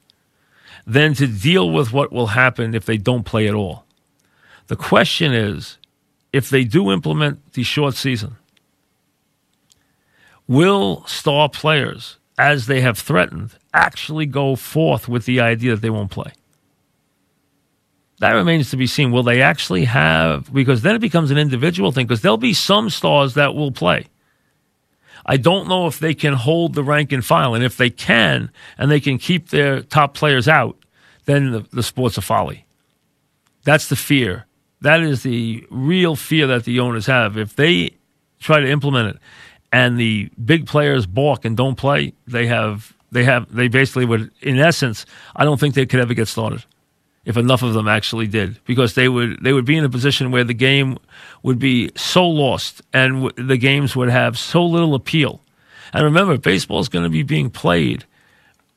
than 0.86 1.14
to 1.14 1.26
deal 1.26 1.70
with 1.70 1.92
what 1.92 2.12
will 2.12 2.28
happen 2.28 2.74
if 2.74 2.84
they 2.84 2.96
don't 2.96 3.24
play 3.24 3.48
at 3.48 3.54
all. 3.54 3.84
The 4.66 4.76
question 4.76 5.32
is 5.32 5.78
if 6.34 6.50
they 6.50 6.64
do 6.64 6.90
implement 6.90 7.52
the 7.52 7.62
short 7.62 7.94
season, 7.94 8.36
will 10.46 11.04
star 11.06 11.48
players, 11.48 12.18
as 12.36 12.66
they 12.66 12.80
have 12.80 12.98
threatened, 12.98 13.52
actually 13.72 14.26
go 14.26 14.56
forth 14.56 15.08
with 15.08 15.24
the 15.24 15.40
idea 15.40 15.72
that 15.72 15.80
they 15.80 15.90
won't 15.90 16.10
play? 16.10 16.32
That 18.18 18.32
remains 18.32 18.70
to 18.70 18.76
be 18.76 18.86
seen. 18.86 19.12
Will 19.12 19.22
they 19.22 19.42
actually 19.42 19.84
have, 19.84 20.52
because 20.52 20.82
then 20.82 20.94
it 20.94 21.00
becomes 21.00 21.30
an 21.30 21.38
individual 21.38 21.92
thing, 21.92 22.06
because 22.06 22.22
there'll 22.22 22.36
be 22.36 22.54
some 22.54 22.90
stars 22.90 23.34
that 23.34 23.54
will 23.54 23.72
play 23.72 24.08
I 25.26 25.36
don't 25.36 25.68
know 25.68 25.86
if 25.86 25.98
they 25.98 26.14
can 26.14 26.34
hold 26.34 26.74
the 26.74 26.84
rank 26.84 27.12
and 27.12 27.24
file. 27.24 27.54
And 27.54 27.64
if 27.64 27.76
they 27.76 27.90
can, 27.90 28.50
and 28.76 28.90
they 28.90 29.00
can 29.00 29.18
keep 29.18 29.48
their 29.48 29.80
top 29.80 30.14
players 30.14 30.48
out, 30.48 30.76
then 31.24 31.52
the, 31.52 31.60
the 31.72 31.82
sport's 31.82 32.18
a 32.18 32.20
folly. 32.20 32.66
That's 33.64 33.88
the 33.88 33.96
fear. 33.96 34.46
That 34.84 35.00
is 35.00 35.22
the 35.22 35.66
real 35.70 36.14
fear 36.14 36.46
that 36.48 36.64
the 36.64 36.80
owners 36.80 37.06
have. 37.06 37.38
If 37.38 37.56
they 37.56 37.92
try 38.38 38.60
to 38.60 38.68
implement 38.70 39.16
it 39.16 39.22
and 39.72 39.98
the 39.98 40.28
big 40.44 40.66
players 40.66 41.06
balk 41.06 41.46
and 41.46 41.56
don't 41.56 41.76
play, 41.76 42.12
they 42.26 42.46
have 42.48 42.94
they 43.10 43.24
have 43.24 43.50
they 43.50 43.68
basically 43.68 44.04
would 44.04 44.30
in 44.42 44.58
essence, 44.58 45.06
I 45.34 45.44
don't 45.44 45.58
think 45.58 45.74
they 45.74 45.86
could 45.86 46.00
ever 46.00 46.12
get 46.12 46.28
started 46.28 46.66
if 47.24 47.38
enough 47.38 47.62
of 47.62 47.72
them 47.72 47.88
actually 47.88 48.26
did 48.26 48.62
because 48.66 48.92
they 48.94 49.08
would 49.08 49.42
they 49.42 49.54
would 49.54 49.64
be 49.64 49.78
in 49.78 49.84
a 49.86 49.88
position 49.88 50.30
where 50.30 50.44
the 50.44 50.52
game 50.52 50.98
would 51.42 51.58
be 51.58 51.90
so 51.96 52.28
lost 52.28 52.82
and 52.92 53.22
w- 53.22 53.48
the 53.48 53.56
games 53.56 53.96
would 53.96 54.10
have 54.10 54.38
so 54.38 54.62
little 54.66 54.94
appeal. 54.94 55.40
And 55.94 56.04
remember, 56.04 56.36
baseball 56.36 56.80
is 56.80 56.90
going 56.90 57.04
to 57.04 57.10
be 57.10 57.22
being 57.22 57.48
played 57.48 58.04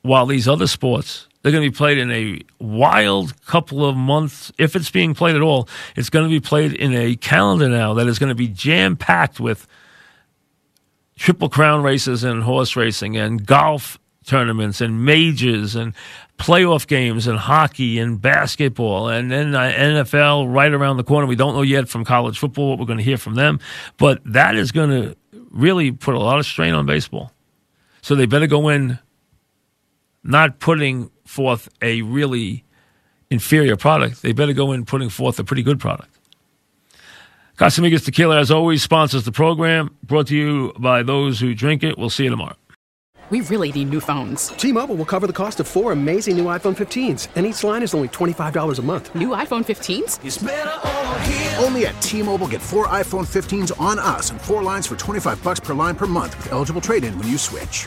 while 0.00 0.24
these 0.24 0.48
other 0.48 0.68
sports 0.68 1.28
they're 1.48 1.58
going 1.58 1.64
to 1.64 1.70
be 1.70 1.76
played 1.76 1.96
in 1.96 2.10
a 2.10 2.42
wild 2.58 3.40
couple 3.46 3.86
of 3.86 3.96
months. 3.96 4.52
If 4.58 4.76
it's 4.76 4.90
being 4.90 5.14
played 5.14 5.34
at 5.34 5.40
all, 5.40 5.66
it's 5.96 6.10
going 6.10 6.26
to 6.26 6.28
be 6.28 6.40
played 6.40 6.74
in 6.74 6.92
a 6.92 7.16
calendar 7.16 7.70
now 7.70 7.94
that 7.94 8.06
is 8.06 8.18
going 8.18 8.28
to 8.28 8.34
be 8.34 8.48
jam 8.48 8.96
packed 8.96 9.40
with 9.40 9.66
triple 11.16 11.48
crown 11.48 11.82
races 11.82 12.22
and 12.22 12.42
horse 12.42 12.76
racing 12.76 13.16
and 13.16 13.46
golf 13.46 13.98
tournaments 14.26 14.82
and 14.82 15.06
majors 15.06 15.74
and 15.74 15.94
playoff 16.36 16.86
games 16.86 17.26
and 17.26 17.38
hockey 17.38 17.98
and 17.98 18.20
basketball 18.20 19.08
and 19.08 19.30
then 19.30 19.54
uh, 19.54 19.72
NFL 19.72 20.52
right 20.54 20.70
around 20.74 20.98
the 20.98 21.02
corner. 21.02 21.26
We 21.26 21.34
don't 21.34 21.54
know 21.54 21.62
yet 21.62 21.88
from 21.88 22.04
college 22.04 22.38
football 22.38 22.68
what 22.68 22.78
we're 22.78 22.84
going 22.84 22.98
to 22.98 23.04
hear 23.04 23.16
from 23.16 23.36
them, 23.36 23.58
but 23.96 24.20
that 24.26 24.54
is 24.54 24.70
going 24.70 24.90
to 24.90 25.16
really 25.50 25.92
put 25.92 26.14
a 26.14 26.18
lot 26.18 26.38
of 26.38 26.44
strain 26.44 26.74
on 26.74 26.84
baseball. 26.84 27.32
So 28.02 28.14
they 28.14 28.26
better 28.26 28.46
go 28.46 28.68
in 28.68 28.98
not 30.22 30.58
putting 30.60 31.10
forth 31.28 31.68
a 31.82 32.02
really 32.02 32.64
inferior 33.30 33.76
product. 33.76 34.22
They 34.22 34.32
better 34.32 34.52
go 34.52 34.72
in 34.72 34.84
putting 34.84 35.10
forth 35.10 35.38
a 35.38 35.44
pretty 35.44 35.62
good 35.62 35.78
product. 35.78 36.10
Casamigos 37.58 38.04
Tequila, 38.04 38.38
as 38.38 38.50
always, 38.50 38.82
sponsors 38.82 39.24
the 39.24 39.32
program. 39.32 39.94
Brought 40.04 40.28
to 40.28 40.36
you 40.36 40.72
by 40.78 41.02
those 41.02 41.40
who 41.40 41.54
drink 41.54 41.82
it. 41.82 41.98
We'll 41.98 42.10
see 42.10 42.24
you 42.24 42.30
tomorrow. 42.30 42.56
We 43.30 43.42
really 43.42 43.70
need 43.72 43.90
new 43.90 44.00
phones. 44.00 44.48
T-Mobile 44.48 44.94
will 44.94 45.04
cover 45.04 45.26
the 45.26 45.34
cost 45.34 45.60
of 45.60 45.68
four 45.68 45.92
amazing 45.92 46.38
new 46.38 46.46
iPhone 46.46 46.74
15s, 46.74 47.28
and 47.34 47.44
each 47.44 47.62
line 47.62 47.82
is 47.82 47.92
only 47.92 48.08
$25 48.08 48.78
a 48.78 48.82
month. 48.82 49.14
New 49.14 49.30
iPhone 49.30 49.66
15s? 49.66 51.62
Only 51.62 51.86
at 51.86 52.00
T-Mobile 52.00 52.48
get 52.48 52.62
four 52.62 52.86
iPhone 52.86 53.26
15s 53.26 53.78
on 53.78 53.98
us 53.98 54.30
and 54.30 54.40
four 54.40 54.62
lines 54.62 54.86
for 54.86 54.96
25 54.96 55.42
bucks 55.42 55.60
per 55.60 55.74
line 55.74 55.94
per 55.94 56.06
month 56.06 56.38
with 56.38 56.52
eligible 56.52 56.80
trade-in 56.80 57.18
when 57.18 57.28
you 57.28 57.36
switch. 57.36 57.86